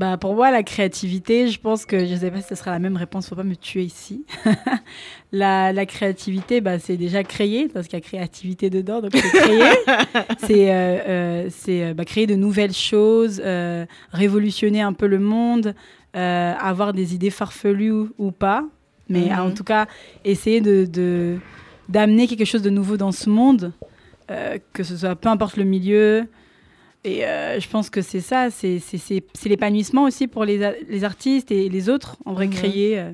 [0.00, 2.78] bah pour moi, la créativité, je pense que je sais pas si ce sera la
[2.78, 3.28] même réponse.
[3.28, 4.24] Faut pas me tuer ici.
[5.32, 9.28] la, la créativité, bah c'est déjà créer parce qu'il y a créativité dedans, donc c'est
[9.28, 9.62] créer.
[10.38, 15.74] c'est euh, euh, euh, bah, créer de nouvelles choses, euh, révolutionner un peu le monde,
[16.14, 18.64] avoir des idées farfelues ou, ou pas,
[19.10, 19.38] mais Mhm.
[19.38, 19.86] en tout cas
[20.24, 21.36] essayer de,
[21.90, 23.72] d'amener quelque chose de nouveau dans ce monde,
[24.72, 26.26] que ce soit peu importe le milieu.
[27.04, 28.78] Et euh, je pense que c'est ça, c'est
[29.46, 30.62] l'épanouissement aussi pour les,
[31.04, 32.98] artistes et les autres, en vrai, créer.
[32.98, 33.12] euh,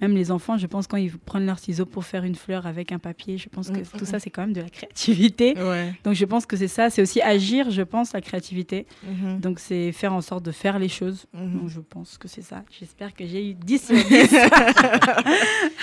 [0.00, 2.92] même les enfants, je pense, quand ils prennent leurs ciseaux pour faire une fleur avec
[2.92, 5.54] un papier, je pense que tout ça, c'est quand même de la créativité.
[5.68, 5.92] Ouais.
[6.04, 8.86] Donc je pense que c'est ça, c'est aussi agir, je pense, la créativité.
[9.02, 9.40] Mhm.
[9.40, 11.26] Donc c'est faire en sorte de faire les choses.
[11.34, 11.58] Mhm.
[11.58, 12.62] Donc je pense que c'est ça.
[12.78, 14.34] J'espère que j'ai eu 10 sur 10.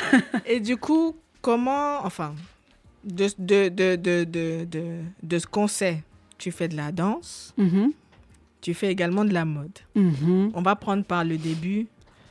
[0.48, 2.34] Et du coup, comment, enfin,
[3.04, 6.02] de, de, de, de, de, de, de ce qu'on sait,
[6.38, 7.92] tu fais de la danse, Mhm,
[8.62, 9.78] tu fais également de la mode.
[9.96, 10.52] mhm.
[10.54, 11.88] On va prendre par le début.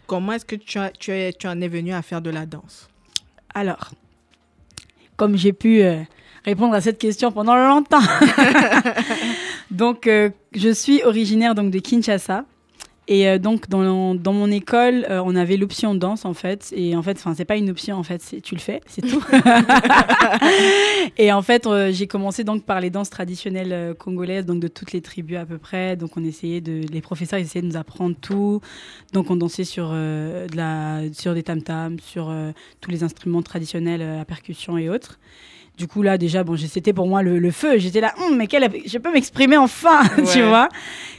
[0.06, 2.44] Comment est-ce que tu, as, tu, es, tu en es venu à faire de la
[2.44, 2.88] danse?
[3.54, 3.90] Alors,
[5.16, 6.02] comme j'ai pu euh,
[6.44, 8.02] répondre à cette question pendant longtemps,
[9.70, 12.44] donc euh, je suis originaire donc de Kinshasa.
[13.06, 16.72] Et euh, donc dans, dans mon école, euh, on avait l'option danse en fait.
[16.74, 19.02] Et en fait, enfin c'est pas une option en fait, c'est tu le fais, c'est
[19.02, 19.22] tout.
[21.18, 24.68] et en fait, euh, j'ai commencé donc par les danses traditionnelles euh, congolaises, donc de
[24.68, 25.96] toutes les tribus à peu près.
[25.96, 28.60] Donc on essayait de, les professeurs ils essayaient de nous apprendre tout.
[29.12, 32.34] Donc on dansait sur de la, sur des tam tams, sur
[32.80, 35.18] tous les instruments traditionnels à percussion et autres.
[35.76, 37.78] Du coup, là, déjà, bon, c'était pour moi le, le feu.
[37.78, 40.02] J'étais là, Hum, mais quelle, je peux m'exprimer enfin,
[40.32, 40.68] tu vois.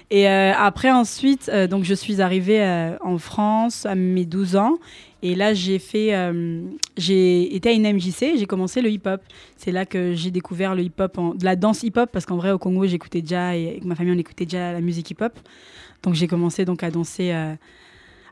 [0.10, 4.56] Et euh, après, ensuite, euh, donc, je suis arrivée euh, en France à mes 12
[4.56, 4.78] ans.
[5.24, 6.14] Et là, j'ai fait,
[6.98, 9.22] j'ai été à une MJC, j'ai commencé le hip-hop.
[9.58, 12.52] C'est là que j'ai découvert le hip-hop, en- de la danse hip-hop, parce qu'en vrai,
[12.52, 15.34] au Congo, j'écoutais déjà, et avec ma famille, on écoutait déjà la musique hip-hop.
[16.04, 17.32] Donc, j'ai commencé donc à danser.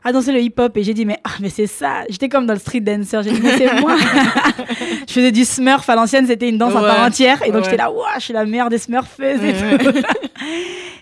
[0.04, 2.52] À danser le hip-hop et j'ai dit mais ah mais c'est ça j'étais comme dans
[2.52, 3.96] le street dancer j'ai dit mais c'est moi
[5.08, 6.88] je faisais du smurf à l'ancienne c'était une danse à Ouais.
[6.88, 7.64] part entière et donc Ouais.
[7.64, 9.98] j'étais là ouah je suis la meilleure des smurfeuses et tout.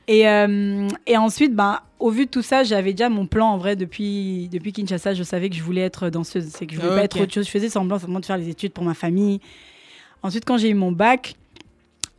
[0.09, 3.57] Et, euh, et ensuite, ben, au vu de tout ça, j'avais déjà mon plan en
[3.57, 5.15] vrai depuis, depuis Kinshasa.
[5.15, 6.49] Je savais que je voulais être danseuse.
[6.51, 7.47] C'est que je voulais pas être autre chose.
[7.47, 9.41] Je faisais semblant simplement de faire les études pour ma famille.
[10.25, 11.35] Ensuite, quand j'ai eu mon bac,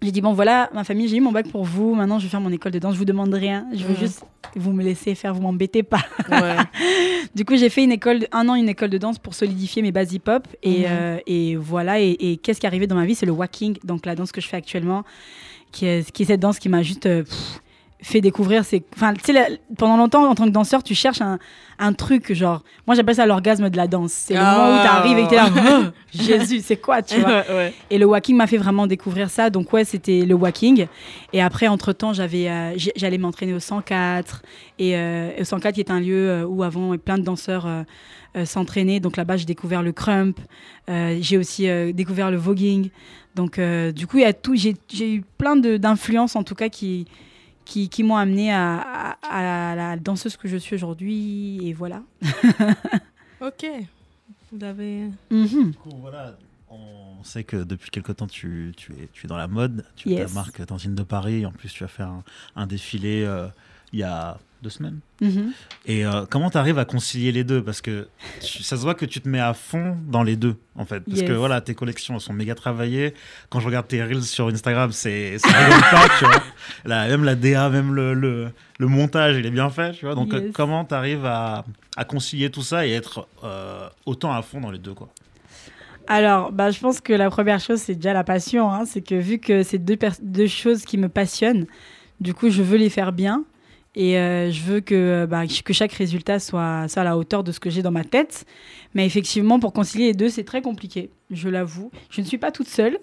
[0.03, 1.95] j'ai dit bon voilà, ma famille, j'ai eu mon bac pour vous.
[1.95, 2.93] Maintenant, je vais faire mon école de danse.
[2.93, 3.65] Je vous demande rien.
[3.73, 3.99] Je veux Mhm.
[3.99, 4.23] juste
[4.53, 5.33] que vous me laissez faire.
[5.33, 6.01] Vous m'embêtez pas.
[6.29, 6.57] Ouais.
[7.35, 9.91] Du coup, j'ai fait une école, un an une école de danse pour solidifier mes
[9.91, 10.47] bases hip-hop.
[10.61, 10.85] Et, Mhm.
[10.87, 11.99] euh, et voilà.
[11.99, 13.15] Et, et qu'est-ce qui est arrivé dans ma vie?
[13.15, 15.03] C'est le walking, donc la danse que je fais actuellement,
[15.71, 17.59] qui est, qui est cette danse qui m'a juste euh, pff,
[18.03, 18.65] fait découvrir.
[18.65, 21.39] C'est, enfin, tu sais, pendant longtemps, en tant que danseur, tu cherches un,
[21.79, 22.63] un truc genre.
[22.85, 24.11] Moi, j'appelle ça l'orgasme de la danse.
[24.11, 25.83] C'est le moment où tu arrives et que t'es là, Oh,
[26.13, 27.43] Jésus, c'est quoi, tu vois?
[27.53, 29.49] Ouais, et le walking m'a fait vraiment découvrir ça.
[29.49, 30.87] Donc ouais, c'était le walking.
[31.33, 34.41] Et après, entre-temps, j'avais, euh, j'allais m'entraîner au 104.
[34.79, 38.45] Et euh, au 104, qui est un lieu euh, où avant plein de danseurs euh,
[38.45, 38.99] s'entraînaient.
[38.99, 40.39] Donc là-bas, j'ai découvert le crump.
[40.87, 42.89] J'ai aussi découvert le voguing.
[43.35, 44.55] Donc du coup, il y a tout.
[44.55, 47.05] J'ai, eu plein d'influences, en tout cas, qui,
[47.65, 48.77] qui, qui m'ont amené à,
[49.21, 51.59] à- à la danseuse que je suis aujourd'hui.
[51.67, 52.01] Et voilà.
[53.41, 53.65] Ok.
[54.51, 55.09] Vous avez.
[55.31, 55.71] Mhm.
[55.71, 56.37] Du coup, voilà,
[56.69, 59.85] on sait que depuis quelque temps, tu, tu, es, tu es dans la mode.
[59.95, 60.27] Tu Yes.
[60.31, 61.45] ta marque Tantine de Paris.
[61.45, 62.23] En plus, tu vas faire un,
[62.55, 63.47] un défilé euh,
[63.91, 64.99] il y a deux semaines.
[65.21, 65.51] Mhm.
[65.85, 67.61] Et euh, comment tu arrives à concilier les deux?
[67.63, 68.07] Parce que
[68.41, 71.01] tu- ça se voit que tu te mets à fond dans les deux, en fait.
[71.01, 71.27] Parce Yes.
[71.29, 73.13] que voilà, tes collections elles sont méga travaillées.
[73.49, 76.43] Quand je regarde tes reels sur Instagram, c'est ça rigole pas, tu vois.
[76.85, 78.47] La- même la DA, même le, le,
[78.79, 80.15] le montage, il est bien fait, tu vois.
[80.15, 81.65] Donc, euh, comment tu arrives à,
[81.97, 85.09] à concilier tout ça et être euh, autant à fond dans les deux, quoi?
[86.07, 88.71] Alors, bah, je pense que la première chose, c'est déjà la passion.
[88.71, 88.83] hein.
[88.85, 91.65] C'est que vu que c'est deux, deux choses qui me passionnent,
[92.19, 93.43] du coup, je veux les faire bien.
[93.95, 97.51] Et euh, je veux que, bah, que chaque résultat soit, soit à la hauteur de
[97.51, 98.45] ce que j'ai dans ma tête.
[98.95, 101.91] Mais effectivement, pour concilier les deux, c'est très compliqué, je l'avoue.
[102.09, 102.97] Je ne suis pas toute seule.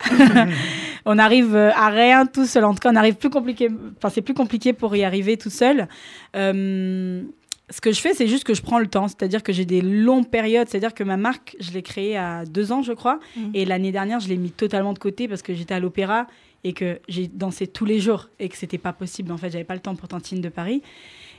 [1.05, 2.65] on arrive euh, à rien tout seul.
[2.65, 3.69] En tout cas, on arrive plus compliqué.
[3.97, 5.89] Enfin, c'est plus compliqué pour y arriver tout seul.
[6.35, 7.23] Euh,
[7.71, 9.07] ce que je fais, c'est juste que je prends le temps.
[9.07, 10.69] C'est-à-dire que j'ai des longues périodes.
[10.69, 13.21] C'est-à-dire que ma marque, je l'ai créée à deux ans, je crois.
[13.37, 13.51] Mhm.
[13.55, 16.27] Et l'année dernière, je l'ai mis totalement de côté parce que j'étais à l'opéra
[16.65, 19.33] et que j'ai dansé tous les jours et que c'était pas possible.
[19.33, 20.83] En fait, j'avais pas le temps pour Tantine de Paris.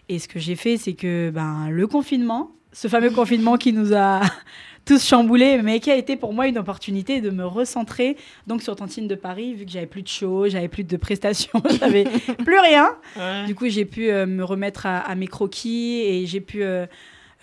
[0.09, 3.93] Et ce que j'ai fait, c'est que ben, le confinement, ce fameux confinement qui nous
[3.93, 4.22] a
[4.86, 8.17] tous chamboulés, mais qui a été pour moi une opportunité de me recentrer
[8.47, 11.61] donc sur Tantine de Paris, vu que j'avais plus de show, j'avais plus de prestations,
[11.80, 12.05] j'avais
[12.43, 12.89] plus rien.
[13.15, 13.45] Ouais.
[13.45, 16.88] Du coup, j'ai pu euh, me remettre à, à mes croquis et j'ai pu euh,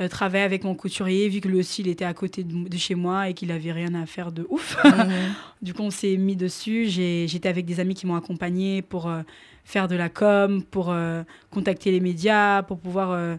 [0.00, 2.76] euh, travailler avec mon couturier, vu que lui aussi, il était à côté de, de
[2.76, 4.76] chez moi et qu'il avait rien à faire de ouf.
[4.84, 5.10] Mhm.
[5.62, 6.86] du coup, on s'est mis dessus.
[6.86, 9.22] J'étais avec des amis qui m'ont accompagné pour euh,
[9.68, 13.36] faire de la com, pour euh, contacter les médias, pour pouvoir euh,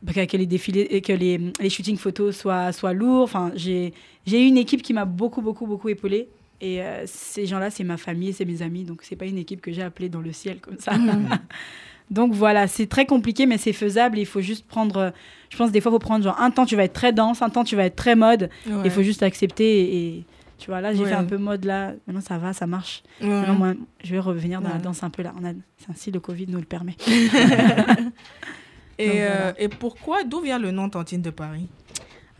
[0.00, 3.24] bah, que les défilés et que les, les shootings photos soient, soient lourds.
[3.24, 3.92] Enfin, j'ai
[4.26, 6.28] eu une équipe qui m'a beaucoup, beaucoup, beaucoup épaulée.
[6.60, 8.84] Et euh, ces gens-là, c'est ma famille, c'est mes amis.
[8.84, 10.92] Donc, c'est pas une équipe que j'ai appelée dans le ciel comme ça.
[12.10, 14.18] Donc voilà, c'est très compliqué, mais c'est faisable.
[14.18, 15.10] Il faut juste prendre, euh,
[15.50, 17.42] je pense des fois, il faut prendre genre un temps, tu vas être très dense,
[17.42, 18.48] un temps, tu vas être très mode.
[18.66, 18.82] Ouais.
[18.84, 19.80] Il faut juste accepter.
[19.80, 20.24] Et, et
[20.58, 21.08] tu vois, là, j'ai Ouais.
[21.08, 21.92] fait un peu mode là.
[22.06, 23.02] Maintenant, ça va, ça marche.
[23.20, 23.26] Ouais.
[23.28, 25.32] Maintenant, moi, je vais revenir dans la danse un peu là.
[25.40, 26.96] On a, c'est ainsi le Covid nous le permet.
[28.98, 29.60] Et, Donc, euh, voilà.
[29.60, 31.66] et pourquoi, d'où vient le nom Tantine de Paris?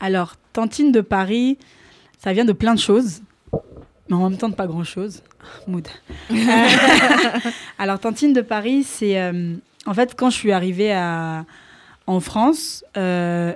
[0.01, 1.59] Alors, Tantine de Paris,
[2.19, 3.21] ça vient de plein de choses,
[4.09, 5.23] mais en même temps de pas grand-chose.
[5.67, 5.87] Mood.
[7.79, 9.21] Alors, Tantine de Paris, c'est...
[9.21, 9.55] euh,
[9.87, 11.45] en fait, quand je suis arrivée à,
[12.07, 13.53] en France, euh,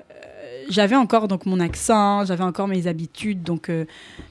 [0.68, 3.84] j'avais encore donc mon accent, j'avais encore mes habitudes, donc euh,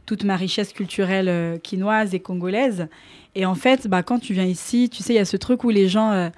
[0.06, 2.88] toute ma richesse culturelle quinoise et congolaise.
[3.36, 5.64] Et en fait, bah, quand tu viens ici, tu sais, il y a ce truc
[5.64, 6.30] où les gens...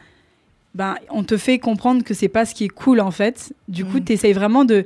[0.75, 3.53] ben, on te fait comprendre que c'est pas ce qui est cool en fait.
[3.67, 4.03] Du coup, Mm.
[4.05, 4.86] tu essayes vraiment de.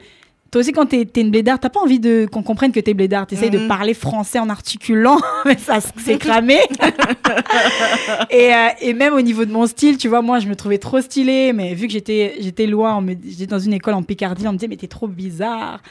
[0.52, 2.94] Toi aussi, quand t'es es une blédarde, t'as pas envie de qu'on comprenne que t'es
[2.94, 3.28] blédarde.
[3.30, 6.60] T'essayes de parler français en articulant, mais ça c'est cramé.
[8.30, 10.78] et, euh, et même au niveau de mon style, tu vois, moi je me trouvais
[10.78, 14.54] trop stylée, mais vu que j'étais j'étais loin, j'étais dans une école en Picardie, on
[14.54, 15.82] me disait mais t'es trop bizarre.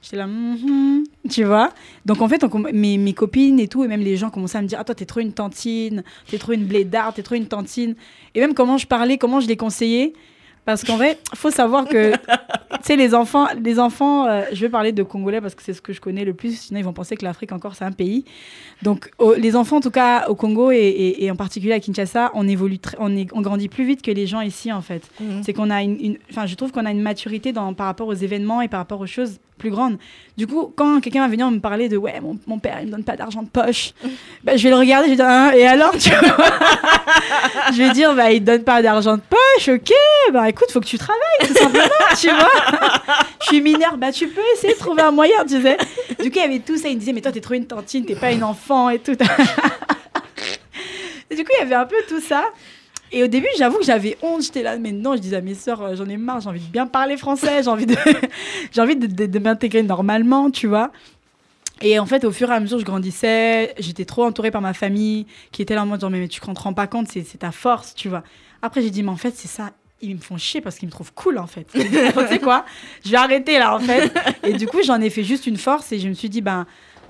[0.00, 1.70] J'étais là, Mhm tu vois.
[2.04, 4.62] Donc en fait, on mes, mes copines et tout, et même les gens commençaient à
[4.62, 7.46] me dire Ah, toi, t'es trop une tantine, t'es trop une blédarde, t'es trop une
[7.46, 7.94] tantine.
[8.34, 10.12] Et même comment je parlais, comment je les conseillais.
[10.64, 12.16] Parce qu'en vrai, faut savoir que, tu
[12.82, 15.82] sais, les enfants, les enfants euh, je vais parler de Congolais parce que c'est ce
[15.82, 18.24] que je connais le plus, sinon ils vont penser que l'Afrique encore c'est un pays.
[18.82, 21.80] Donc au- les enfants, en tout cas au Congo et, et- et en particulier à
[21.80, 25.02] Kinshasa, on évolue, on, est, on grandit plus vite que les gens ici en fait.
[25.20, 25.42] Mhm.
[25.44, 28.08] C'est qu'on a une, une- enfin, je trouve qu'on a une maturité dans, par rapport
[28.08, 29.98] aux événements et par rapport aux choses plus grandes.
[30.36, 32.92] Du coup, quand quelqu'un va venir me parler de ouais, mon, mon père il me
[32.92, 33.92] donne pas d'argent de poche,
[34.42, 36.20] bah, je vais le regarder, je vais dire Hein, et alors tu vois?
[37.72, 39.92] Je vais dire bah il te donne pas d'argent de poche, ok,
[40.32, 41.84] bah écoute, faut que tu travailles tout simplement,
[42.20, 42.50] tu vois?
[43.40, 45.78] Je suis mineure, bah tu peux essayer de trouver un moyen, tu sais?
[46.22, 47.66] Du coup, il y avait tout ça, il me disait mais toi t'es trop une
[47.66, 49.16] tantine, t'es pas une enfant et tout.
[51.30, 52.44] Du coup, il y avait un peu tout ça.
[53.12, 54.42] Et au début, j'avoue que j'avais honte.
[54.42, 56.60] J'étais là, mais non, je disais à mes sœurs, euh, j'en ai marre, j'ai envie
[56.60, 57.94] de bien parler français, j'ai envie de,
[58.72, 60.90] j'ai envie de, de- de m'intégrer normalement, tu vois.
[61.82, 64.74] Et en fait, au fur et à mesure, je grandissais, j'étais trop entourée par ma
[64.74, 67.08] famille, qui était là en mode genre, mais, mais tu ne te rends pas compte,
[67.08, 68.22] c'est ta force, tu vois.
[68.62, 69.72] Après, j'ai dit, mais en fait, c'est ça.
[70.00, 71.66] Ils me font chier parce qu'ils me trouvent cool, en fait.
[71.72, 71.80] tu
[72.28, 72.64] sais quoi
[73.04, 74.12] Je vais arrêter là, en fait.
[74.42, 76.66] Et du coup, j'en ai fait juste une force et je me suis dit, ben,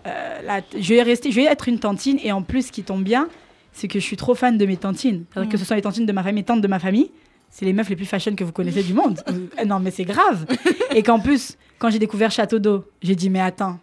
[0.06, 2.18] euh, là, je vais rester, je vais être une tantine.
[2.22, 3.28] Et en plus, qui tombe bien,
[3.74, 5.24] c'est que je suis trop fan de mes tantines.
[5.34, 7.10] C'est-à-dire Que ce soit les tantines de ma famille, mes tantes de ma famille,
[7.50, 9.20] c'est les meufs les plus fashion que vous connaissez du monde.
[9.60, 10.46] Euh, non, mais c'est grave.
[10.94, 13.78] Et qu'en plus, quand j'ai découvert Château d'eau, j'ai dit, mais attends,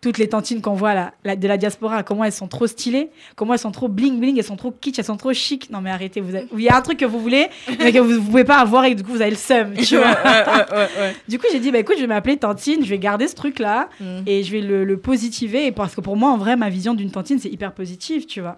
[0.00, 3.52] toutes les tantines qu'on voit là, de la diaspora, comment elles sont trop stylées, comment
[3.52, 5.68] elles sont trop bling bling, elles sont trop kitsch, elles sont trop chic.
[5.70, 7.98] Non, mais arrêtez, vous avez- il y a un truc que vous voulez, mais que
[7.98, 9.74] vous, vous pouvez pas avoir et du coup, vous avez le seum.
[9.74, 10.16] Tu vois
[11.28, 13.88] du coup, j'ai dit, bah écoute, je vais m'appeler Tantine, je vais garder ce truc-là
[14.00, 14.22] Mhm.
[14.26, 15.70] et je vais le, le positiver.
[15.72, 18.56] Parce que pour moi, en vrai, ma vision d'une Tantine, c'est hyper positif, tu vois.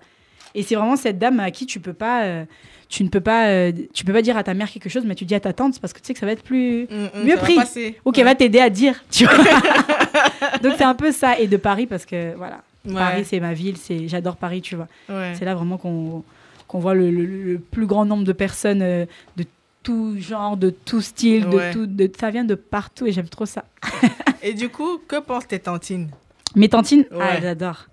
[0.55, 2.44] Et c'est vraiment cette dame à qui tu peux pas, euh,
[2.88, 5.14] tu ne peux pas, euh, tu peux pas dire à ta mère quelque chose, mais
[5.14, 7.05] tu dis à ta tante parce que tu sais que ça va être plus, Mm,
[7.20, 7.57] mm, Mieux pris.
[8.05, 9.34] ou qu'elle va t'aider à dire, tu vois.
[10.62, 11.38] Donc c'est un peu ça.
[11.38, 12.94] Et de Paris parce que voilà, Ouais.
[12.94, 14.89] Paris c'est ma ville, c'est, j'adore Paris, tu vois.
[15.09, 15.32] Ouais.
[15.39, 16.24] C'est là vraiment qu'on
[16.68, 19.05] qu'on voit le, le- le plus grand nombre de personnes euh,
[19.36, 19.44] de
[19.82, 23.47] tout genre, de tout style, de tout, de, ça vient de partout et j'aime trop
[23.47, 23.64] ça.
[24.43, 26.09] Et du coup, que pensent tes tantines?
[26.56, 27.86] Mes tantines, ah, elles adorent.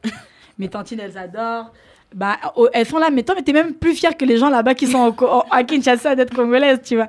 [0.58, 1.72] Mes tantines, elles adorent.
[2.16, 2.38] Bah,
[2.74, 4.88] elles sont là, mais toi, mais t'es même plus fière que les gens là-bas qui
[4.88, 7.08] sont au à Kinshasa d'être congolaises, tu vois.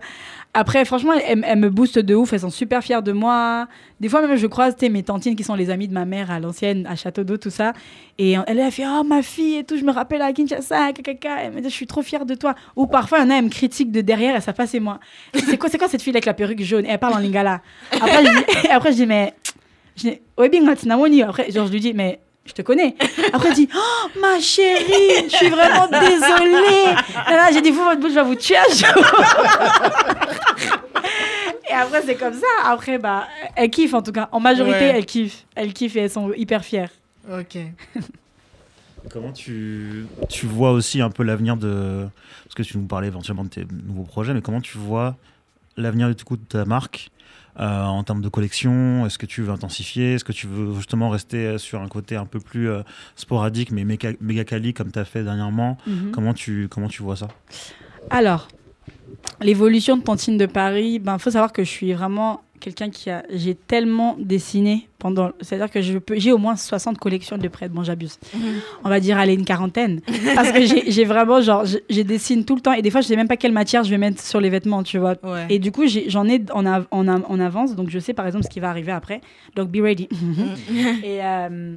[0.52, 3.68] Après, franchement, elles, me boostent de ouf, elles sont super fières de moi.
[4.00, 6.40] Des fois, même, je croise mes tantines qui sont les amies de ma mère à
[6.40, 7.72] l'ancienne, à Château d'Eau, tout ça.
[8.18, 11.44] Et elle, elle fait Oh, ma fille et tout, je me rappelle à Kinshasa, caca.
[11.44, 12.56] Elle me dit Je suis trop fière de toi.
[12.74, 14.80] Ou parfois, il y en a, elles me critiquent de derrière et ça passe, c'est
[14.80, 14.98] moi.
[15.34, 16.84] C'est quoi, quoi cette fille avec la perruque jaune?
[16.84, 17.62] Et elle parle en lingala.
[17.92, 19.34] Après, je dis, après, je dis Mais.
[19.96, 21.22] Je dis.
[21.22, 22.96] Après, je lui dis Mais je te connais.
[23.32, 26.94] Après, elle dit Oh, ma chérie, je suis vraiment désolée.
[27.28, 29.04] Là, j'ai dit Vous, votre bouche, je vais vous tuer un jour.
[31.68, 32.46] Et après, c'est comme ça.
[32.64, 34.28] Après, bah, elles kiffent en tout cas.
[34.32, 34.92] En majorité, Ouais.
[34.96, 35.44] elles kiffent.
[35.54, 36.90] Elles kiffent et elles sont hyper fières.
[37.32, 37.58] Ok.
[39.10, 42.06] Comment tu, tu vois aussi un peu l'avenir de.
[42.44, 45.16] Parce que tu nous parlais éventuellement de tes nouveaux projets, mais comment tu vois
[45.76, 47.10] l'avenir du coup de ta marque
[47.58, 50.14] euh, en termes de collection Est-ce que tu veux intensifier?
[50.14, 52.82] Est-ce que tu veux justement rester sur un côté un peu plus euh,
[53.16, 55.76] sporadique, mais méga, méga quali comme tu as fait dernièrement?
[55.86, 56.10] Mhm.
[56.12, 57.28] comment, tu, comment tu vois ça?
[58.10, 58.48] Alors,
[59.40, 63.24] l'évolution de Tantine de Paris, ben faut savoir que je suis vraiment quelqu'un qui a
[63.30, 67.68] j'ai tellement dessiné pendant c'est-à-dire que je peux j'ai au moins 60 collections de prêts
[67.68, 68.18] bon j'abuse.
[68.84, 70.00] On va dire aller une quarantaine
[70.34, 73.00] parce que j'ai j'ai vraiment genre je, je dessine tout le temps et des fois
[73.00, 75.14] je sais même pas quelle matière je vais mettre sur les vêtements, tu vois.
[75.22, 75.46] Ouais.
[75.48, 78.12] Et du coup, j'ai- j'en ai, en, av- en, av- en avance, donc je sais
[78.14, 79.20] par exemple ce qui va arriver après.
[79.56, 80.08] Donc be ready.
[81.02, 81.76] et euh,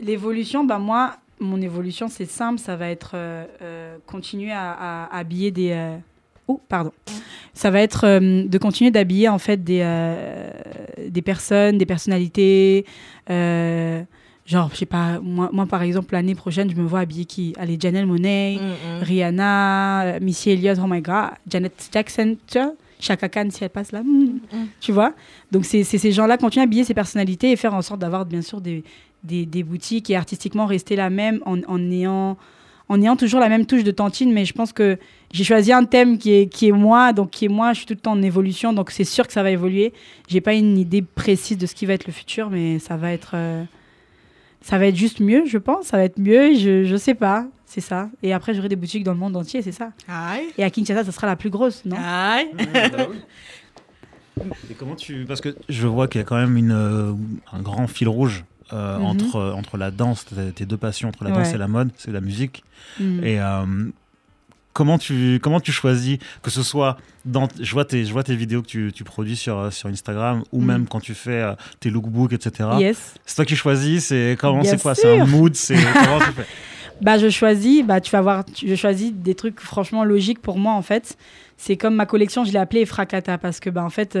[0.00, 5.16] l'évolution, bah moi, mon évolution, c'est simple, ça va être euh, euh, continuer à, à
[5.18, 5.70] habiller des.
[6.48, 6.92] Oh, pardon.
[7.52, 10.50] Ça va être euh, de continuer d'habiller en fait des, euh,
[11.08, 12.84] des personnes, des personnalités.
[13.30, 14.02] euh,
[14.46, 17.52] genre, je sais pas, moi, moi par exemple, l'année prochaine, je me vois habiller qui?
[17.58, 18.58] Allez, Janelle Monet.
[18.58, 19.02] Mm, mm.
[19.02, 23.92] Rihanna, Missy Elliott, oh my god, Janet Jackson, tu vois, Chaka Khan si elle passe
[23.92, 24.40] là, mm,
[24.80, 25.12] tu vois?
[25.52, 28.24] Donc c'est c'est ces gens-là continuer à habiller ces personnalités et faire en sorte d'avoir
[28.24, 28.84] bien sûr des,
[29.22, 32.36] des, des boutiques et artistiquement rester la même en, en ayant
[32.88, 34.98] en ayant toujours la même touche de tantine, mais je pense que
[35.30, 37.86] j'ai choisi un thème qui est, qui est moi, donc qui est moi, je suis
[37.86, 39.92] tout le temps en évolution, donc c'est sûr que ça va évoluer.
[40.28, 43.12] J'ai pas une idée précise de ce qui va être le futur, mais ça va
[43.12, 43.62] être, euh,
[44.62, 47.46] ça va être juste mieux, je pense, ça va être mieux, je, je sais pas,
[47.66, 48.08] c'est ça.
[48.22, 49.90] Et après, j'aurai des boutiques dans le monde entier, c'est ça.
[50.08, 50.46] Aïe.
[50.56, 51.96] Et à Kinshasa, ça sera la plus grosse, non?
[52.02, 52.48] Aïe.
[54.70, 57.12] Et comment tu parce que je vois qu'il y a quand même une, euh,
[57.52, 59.04] un grand fil rouge euh, Mhm.
[59.04, 61.54] entre euh, entre la danse, tes, deux passions entre la danse Ouais.
[61.54, 62.64] et la mode, c'est la musique.
[63.00, 63.24] Mm.
[63.24, 63.64] Et euh,
[64.72, 68.36] comment tu comment tu choisis que ce soit dans je vois tes je vois tes
[68.36, 70.66] vidéos que tu, tu produis sur sur Instagram ou Mhm.
[70.66, 72.68] même quand tu fais euh, tes lookbooks etc.
[72.78, 73.14] Yes.
[73.26, 75.74] C'est toi qui choisis, c'est comment c'est quoi, c'est un mood, c'est
[76.04, 76.46] comment tu fais
[77.00, 80.72] Bah, je choisis, bah, tu vas voir, je choisis des trucs franchement logiques pour moi,
[80.72, 81.16] en fait.
[81.56, 84.16] C'est comme ma collection, je l'ai appelée Fracata parce que, bah, en fait,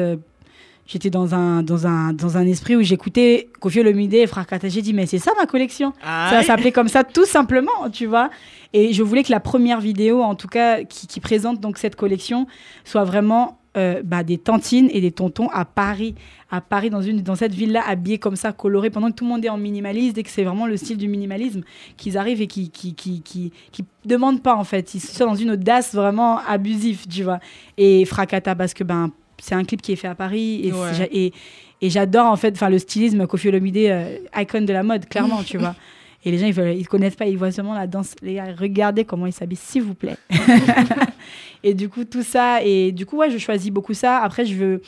[0.88, 4.68] j'étais dans un, dans, un, dans un esprit où j'écoutais Kofi Olomide et Fracata.
[4.68, 5.92] J'ai dit, mais c'est ça ma collection.
[6.02, 8.30] Ça s'appelait comme ça tout simplement, tu vois.
[8.72, 11.94] Et je voulais que la première vidéo, en tout cas, qui, qui présente donc cette
[11.94, 12.46] collection,
[12.84, 16.14] soit vraiment euh, bah, des tantines et des tontons à Paris,
[16.50, 19.30] à Paris dans une dans cette ville-là, habillés comme ça, colorés, pendant que tout le
[19.30, 21.62] monde est en minimaliste et que c'est vraiment le style du minimalisme
[21.96, 25.34] qu'ils arrivent et qui qui qui qui, qui demandent pas en fait, ils sont dans
[25.34, 27.40] une audace vraiment abusive, tu vois.
[27.76, 31.08] Et Fracata parce que ben c'est un clip qui est fait à Paris et Ouais.
[31.12, 31.32] et,
[31.80, 35.42] et j'adore en fait enfin le stylisme Kofi Olomide euh, icône de la mode clairement
[35.42, 35.74] tu vois.
[36.24, 38.16] Et les gens ils veulent ils connaissent pas ils voient seulement la danse.
[38.22, 40.16] Les gars regardez comment ils s'habillent s'il vous plaît.
[41.62, 44.18] Et du coup tout ça et du coup ouais je choisis beaucoup ça.
[44.18, 44.82] Après je veux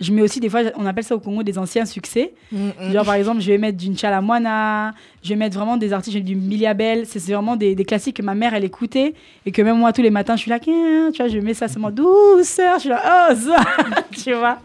[0.00, 2.92] je mets aussi des fois on appelle ça au Congo des anciens succès Mm, mm.
[2.92, 6.22] Genre, par exemple, je vais mettre du Nchalamwana, je vais mettre vraiment des artistes, j'ai
[6.22, 7.06] du Miliabel.
[7.06, 9.14] C'est vraiment des, des classiques que ma mère, elle écoutait.
[9.46, 10.70] Et que même moi, tous les matins, je suis là, tu
[11.16, 12.76] vois, je mets ça seulement douceur.
[12.76, 14.58] Je suis là, oh, ça, tu vois.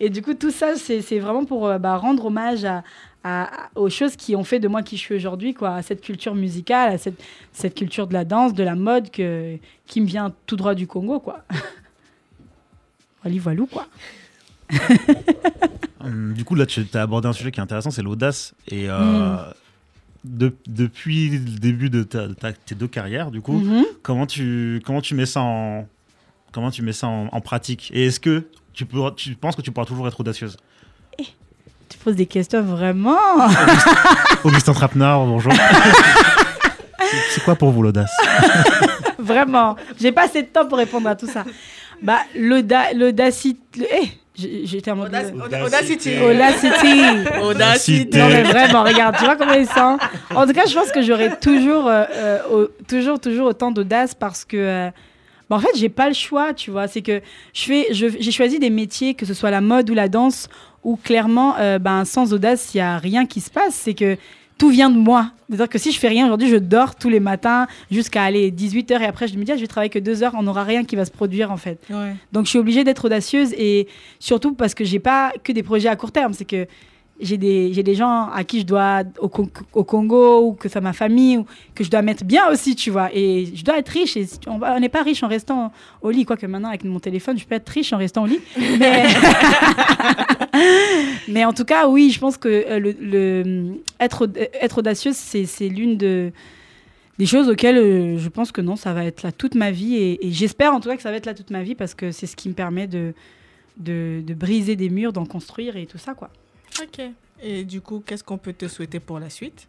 [0.00, 2.82] Et du coup, tout ça, c'est vraiment pour euh, bah, rendre hommage à,
[3.74, 6.34] aux choses qui ont fait de moi qui je suis aujourd'hui, quoi, à cette culture
[6.34, 7.20] musicale, à cette,
[7.52, 9.56] cette culture de la danse, de la mode que,
[9.86, 11.40] qui me vient tout droit du Congo, quoi.
[13.24, 13.88] Voilà, voilou, quoi.
[16.04, 18.54] Hum, Du coup, là, tu as abordé un sujet qui est intéressant, c'est l'audace.
[18.68, 19.52] Et euh, Mm.
[20.24, 23.84] de- depuis le début de, ta- de ta- tes deux carrières, du coup, Mhm.
[24.02, 25.86] comment, tu, comment tu mets ça en,
[26.52, 27.90] comment tu mets ça en, en pratique?
[27.94, 30.56] Et est-ce que tu, peux, tu penses que tu pourras toujours être audacieuse?
[31.88, 33.16] Tu poses des questions vraiment.
[34.44, 35.52] Augustin Trapenard, bonjour.
[37.30, 38.10] C'est quoi pour vous l'audace?
[39.18, 41.44] Vraiment, j'ai pas assez de temps pour répondre à tout ça.
[42.02, 43.58] Bah, l'auda- l'audacité.
[43.80, 45.08] le- Eh, j'ai- j'étais en mode.
[45.10, 46.18] Audac- Audacité.
[46.20, 46.20] Audacity.
[46.22, 47.40] Audacity.
[47.42, 48.18] Audacity.
[48.18, 49.98] Non, mais vraiment, regarde, tu vois comment ils sont.
[50.34, 52.04] En tout cas, je pense que j'aurai toujours, euh,
[52.52, 54.56] euh, toujours, toujours autant d'audace parce que.
[54.56, 54.90] euh,
[55.50, 56.88] Bah, en fait, j'ai pas le choix, tu vois.
[56.88, 57.22] C'est que
[57.54, 60.46] je fais, je- j'ai choisi des métiers, que ce soit la mode ou la danse,
[60.84, 63.72] où clairement, euh, ben, sans audace, il y a rien qui se passe.
[63.74, 64.18] C'est que
[64.58, 65.30] tout vient de moi.
[65.48, 69.00] C'est-à-dire que si je fais rien aujourd'hui, je dors tous les matins jusqu'à aller 18h
[69.00, 70.84] et après je me dis, ah, je vais travailler que deux heures, on n'aura rien
[70.84, 71.78] qui va se produire en fait.
[71.88, 72.14] Ouais.
[72.32, 73.86] Donc je suis obligée d'être audacieuse et
[74.18, 76.66] surtout parce que j'ai pas que des projets à court terme, c'est que
[77.20, 80.92] j'ai des, gens à qui je dois au, Con- au Congo ou que ça ma
[80.92, 83.10] famille ou que je dois mettre bien aussi, tu vois.
[83.12, 86.46] Et je dois être riche et on n'est pas riche en restant au lit, quoique
[86.46, 88.40] maintenant avec mon téléphone, je peux être riche en restant au lit.
[91.28, 94.28] Mais, en tout cas, oui, je pense que euh, être,
[94.60, 96.32] être audacieuse, c'est, l'une de
[97.18, 99.96] des choses auxquelles euh, je pense que non, ça va être là toute ma vie.
[99.96, 102.12] Et, j'espère en tout cas que ça va être là toute ma vie parce que
[102.12, 103.12] c'est ce qui me permet de,
[103.78, 106.30] de briser des murs, d'en construire et tout ça, quoi.
[106.80, 107.04] Ok.
[107.42, 109.66] Et du coup, qu'est-ce qu'on peut te souhaiter pour la suite?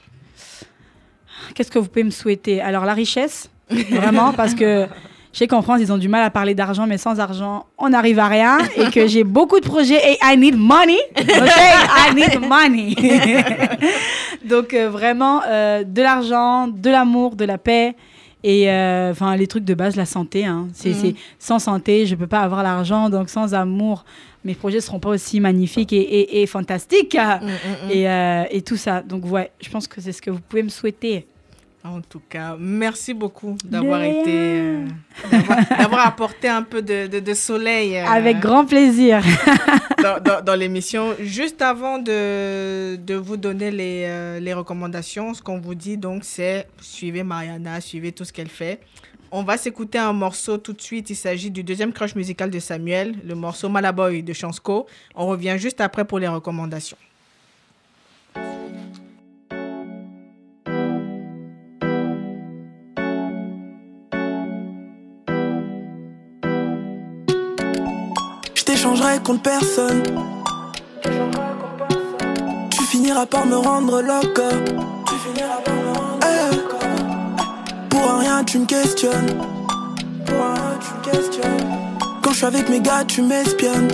[1.53, 2.61] Qu'est-ce que vous pouvez me souhaiter?
[2.61, 4.87] Alors, la richesse, vraiment, parce que
[5.31, 7.89] je sais qu'en France, ils ont du mal à parler d'argent, mais sans argent, on
[7.89, 8.57] n'arrive à rien.
[8.75, 10.97] Et que j'ai beaucoup de projets et I need money.
[11.17, 11.27] OK?
[11.29, 12.95] I need money.
[14.45, 17.95] Donc, euh, vraiment, euh, de l'argent, de l'amour, de la paix.
[18.43, 20.45] Et euh, enfin, les trucs de base, la santé.
[20.45, 20.67] Hein.
[20.73, 20.95] C'est, Mhm.
[20.95, 23.09] c'est- sans santé, je peux pas avoir l'argent.
[23.09, 24.05] Donc, sans amour,
[24.45, 27.17] mes projets seront pas aussi magnifiques et, et- et fantastiques.
[27.89, 29.01] Et, euh, et tout ça.
[29.01, 31.25] Donc, ouais, je pense que c'est ce que vous pouvez me souhaiter.
[31.83, 34.85] En tout cas, merci beaucoup d'avoir été, euh,
[35.79, 39.23] d'avoir- apporté un peu de, de- de soleil euh, Avec grand plaisir.
[40.03, 41.15] dans, dans- dans l'émission.
[41.21, 46.67] Juste avant de, de vous donner les, les recommandations, ce qu'on vous dit donc, c'est
[46.81, 48.79] suivez Mariana, suivez tout ce qu'elle fait.
[49.31, 51.11] On va s'écouter un morceau tout de suite.
[51.11, 54.87] Il s'agit du deuxième crush musical de Samuel, le morceau Malaboy de Chansco.
[55.13, 56.97] On revient juste après pour les recommandations.
[68.55, 70.03] Je t'échangerai contre personne.
[72.71, 74.41] Tu finiras par me rendre loco.
[76.23, 76.58] Eh,
[78.01, 79.37] Pour rien, tu me questionnes.
[82.21, 83.89] Quand je suis avec mes gars, tu m'espionnes.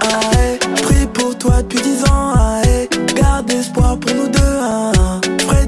[0.00, 0.56] Ah,
[1.12, 2.34] pour toi depuis dix ans.
[3.14, 4.58] Garde espoir pour nous deux.
[4.62, 4.90] Ah,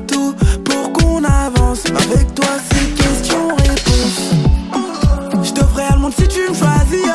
[0.06, 0.34] tout
[0.64, 1.84] pour qu'on avance.
[1.86, 4.32] Avec toi, c'est question-réponse.
[5.42, 7.07] Je te ferai le monde si tu me choisis.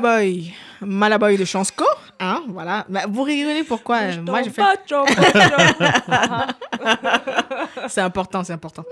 [0.00, 0.54] Malaboy.
[0.80, 1.84] Malaboy de Chansco.
[2.18, 2.86] Hein, voilà.
[2.88, 4.62] Bah, vous rigolez pourquoi euh, Moi, j'ai fait.
[7.88, 8.84] c'est important, c'est important.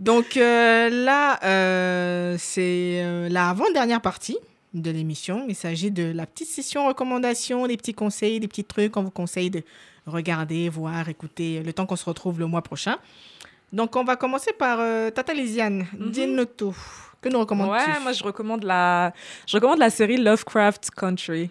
[0.00, 4.38] Donc euh, là, euh, c'est euh, la avant-dernière partie
[4.74, 5.44] de l'émission.
[5.48, 9.10] Il s'agit de la petite session recommandation, des petits conseils, des petits trucs qu'on vous
[9.10, 9.62] conseille de
[10.06, 12.96] regarder, voir, écouter, le temps qu'on se retrouve le mois prochain.
[13.72, 14.78] Donc on va commencer par
[15.12, 15.86] Tata Lisiane.
[15.92, 16.76] Dis-nous tout.
[17.20, 19.12] Que nous recommandes-tu Ouais, moi je recommande la,
[19.46, 21.50] je recommande la série Lovecraft Country.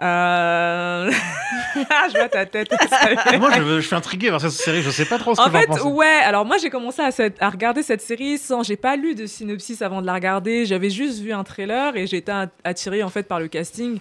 [0.00, 1.10] Euh...
[1.76, 2.74] je vois ta tête.
[3.38, 4.82] Moi, je, suis intrigué par cette série.
[4.82, 5.82] Je sais pas trop ce que En j'en fait, pense.
[5.82, 6.20] ouais.
[6.24, 8.62] Alors moi, j'ai commencé à, cette- à regarder cette série sans.
[8.64, 10.66] J'ai pas lu de synopsis avant de la regarder.
[10.66, 13.98] J'avais juste vu un trailer et j'ai été at- attirée en fait par le casting.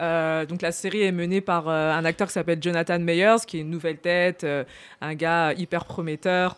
[0.00, 3.58] Euh, donc la série est menée par euh, un acteur qui s'appelle Jonathan Meyers, qui
[3.58, 4.64] est une nouvelle tête, euh,
[5.02, 6.56] un gars hyper prometteur.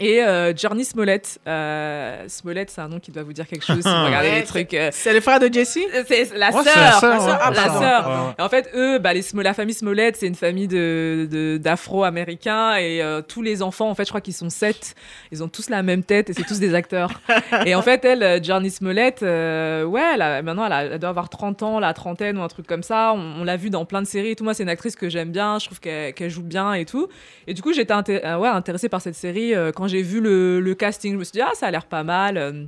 [0.00, 1.38] Et euh, Journey Smollett.
[1.46, 4.40] Euh, Smollett, c'est un nom qui doit vous dire quelque chose si vous regardez Ouais,
[4.40, 4.74] les trucs.
[4.74, 6.76] euh, C'est le frère de Jessie c'est la Ouais, sœur.
[6.76, 7.24] la sœur, La ouais.
[7.26, 7.38] sœur.
[7.40, 7.80] Ah, La pardon.
[7.80, 8.08] sœur.
[8.08, 8.34] Ouais, ouais.
[8.38, 12.76] Et En fait, eux, bah, les, la famille Smollett, c'est une famille de, de- d'afro-américains
[12.76, 14.94] et euh, tous les enfants, en fait, je crois qu'ils sont sept.
[15.32, 17.10] Ils ont tous la même tête et c'est tous des acteurs.
[17.66, 21.10] et en fait, elle, Journey Smollett, euh, ouais, elle a- maintenant, elle, a- elle doit
[21.10, 23.12] avoir 30 ans, la trentaine ou un truc comme ça.
[23.14, 24.44] On, on l'a vu dans plein de séries et tout.
[24.44, 25.58] Moi, c'est une actrice que j'aime bien.
[25.58, 27.08] Je trouve qu'elle, joue bien et tout.
[27.46, 29.54] Et du coup, j'étais inté- ouais, intéressée par cette série.
[29.54, 31.86] euh, quand j'ai vu le, le casting, je me suis dit, ah, ça a l'air
[31.86, 32.36] pas mal.
[32.36, 32.64] euh,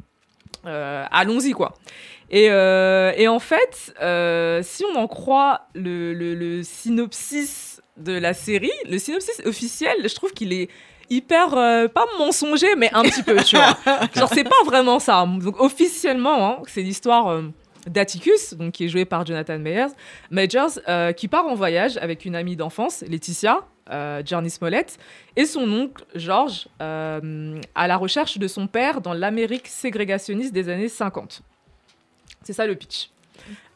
[0.66, 1.74] euh, allons-y, quoi.
[2.30, 8.12] Et, euh, et en fait, euh, si on en croit le, le- le synopsis de
[8.12, 10.68] la série, le synopsis officiel, je trouve qu'il est
[11.10, 13.76] hyper, pas mensonger, mais un petit peu, tu vois.
[14.16, 15.26] Genre, c'est pas vraiment ça.
[15.26, 17.42] Donc, officiellement, hein, c'est l'histoire
[17.86, 19.92] d'Atticus, donc qui est joué par Jonathan Meyers,
[20.30, 24.98] Majors, euh, qui part en voyage avec une amie d'enfance, Laetitia, euh, Smollett,
[25.36, 30.68] et son oncle, George, euh, à la recherche de son père dans l'Amérique ségrégationniste des
[30.68, 31.42] années 50.
[32.42, 33.10] C'est ça le pitch.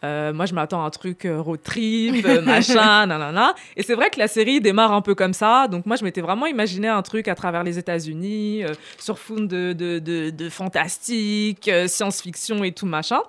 [0.05, 3.55] Euh, moi, je m'attends à un truc euh, road trip, euh, machin, nanana.
[3.77, 5.67] Et c'est vrai que la série démarre un peu comme ça.
[5.69, 9.41] Donc, moi, je m'étais vraiment imaginé un truc à travers les États-Unis, euh, sur fond
[9.41, 13.21] de, de, de, de fantastique, euh, science-fiction et tout machin.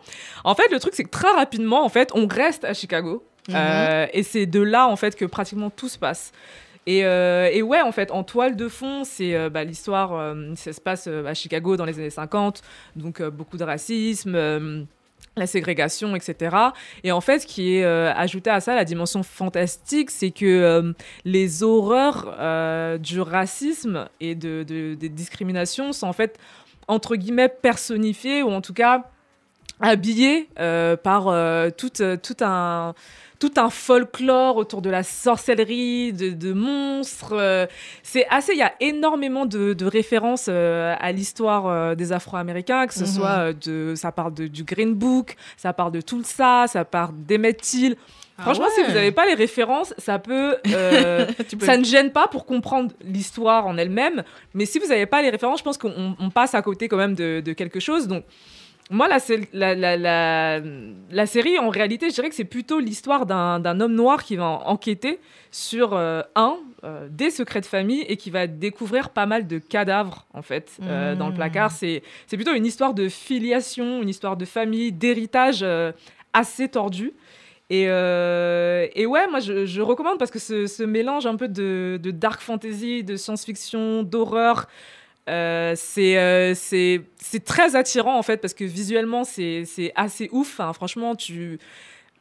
[0.44, 3.24] En fait, le truc, c'est que très rapidement, en fait, on reste à Chicago.
[3.54, 6.32] Euh, et c'est de là, en fait, que pratiquement tout se passe.
[6.88, 10.54] Et, euh, et ouais, en fait, en toile de fond, c'est euh, bah, l'histoire, euh,
[10.56, 12.62] ça se passe à Chicago dans les années 50,
[12.96, 14.88] donc beaucoup de racisme.
[15.38, 16.56] La ségrégation, etc.
[17.04, 20.46] Et en fait, ce qui est euh, ajouté à ça, la dimension fantastique, c'est que
[20.46, 20.94] euh,
[21.26, 26.38] les horreurs euh, du racisme et de, de- des discriminations sont en fait,
[26.88, 29.04] entre guillemets, personnifiées, ou en tout cas
[29.82, 31.24] habillées par
[31.78, 32.94] tout, euh, tout un
[33.40, 37.34] tout un folklore autour de la sorcellerie, de, de monstres.
[37.34, 37.66] euh,
[38.04, 42.88] c'est assez, il y a énormément de, de références euh, à l'histoire euh, des Afro-Américains,
[42.88, 43.06] que ce Mhm.
[43.08, 47.60] soit de, ça parle de, du Green Book, ça parle de Tulsa, ça parle d'Emmett
[47.62, 47.96] Till.
[48.38, 51.26] Ah Franchement, si vous n'avez pas les références, ça peut, euh,
[51.62, 54.24] ça ne gêne pas pour comprendre l'histoire en elle-même.
[54.54, 56.98] Mais si vous n'avez pas les références, je pense qu'on on passe à côté quand
[56.98, 58.08] même de, de quelque chose.
[58.10, 58.26] Donc,
[58.92, 60.60] moi, la, sé- la, la, la,
[61.12, 64.46] la série, en réalité, je dirais que c'est plutôt l'histoire d'un homme noir qui va
[64.46, 65.20] en- enquêter
[65.52, 69.58] sur, euh, un, euh, des secrets de famille et qui va découvrir pas mal de
[69.58, 71.72] cadavres, en fait, euh, dans le placard.
[71.72, 72.02] C'est
[72.32, 75.66] plutôt une histoire de filiation, une histoire de famille, d'héritage
[76.34, 77.14] assez tordu.
[77.72, 81.48] Et, euh, et ouais, moi je, je recommande parce que ce, ce mélange un peu
[81.48, 84.68] de, de dark fantasy, de science-fiction, d'horreur,
[85.28, 89.66] euh, c'est euh, c'est très attirant en fait parce que visuellement c'est
[89.96, 90.62] assez ouf.
[90.74, 91.60] Franchement, tu.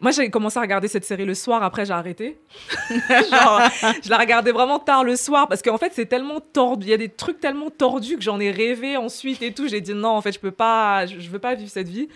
[0.01, 2.39] Moi, j'ai commencé à regarder cette série le soir, après j'ai arrêté.
[2.91, 3.61] Genre,
[4.03, 6.89] je la regardais vraiment tard le soir parce qu'en fait, c'est tellement tordu.
[6.89, 9.69] Il y a des trucs tellement tordus que j'en ai rêvé ensuite et tout.
[9.69, 12.09] J'ai dit non, en fait, je peux pas, je, je veux pas vivre cette vie.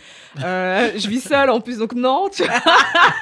[0.43, 2.29] Euh, je vis seule en plus, donc non.
[2.29, 2.43] tu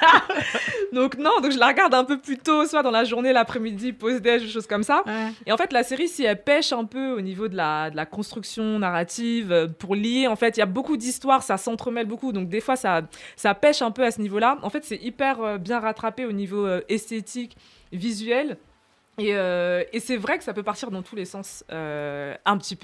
[0.93, 3.93] donc non, donc je la regarde un peu plus tôt, soit dans la journée, l'après-midi,
[3.93, 5.03] pause-déj, des choses comme ça.
[5.05, 5.31] Ouais.
[5.45, 7.95] Et en fait, la série, si elle pêche un peu au niveau de la, de
[7.95, 12.07] la construction narrative, euh, pour lier, en fait, il y a beaucoup d'histoires, ça s'entremêle
[12.07, 13.01] beaucoup, donc des fois, ça,
[13.35, 14.46] ça pêche un peu à ce niveau-là.
[14.61, 17.57] En fait, c'est hyper euh, bien rattrapé au niveau euh, esthétique,
[17.91, 18.57] visuel.
[19.19, 22.75] Et, euh, et c'est vrai que ça peut partir dans tous les sens, un petit
[22.75, 22.75] peu.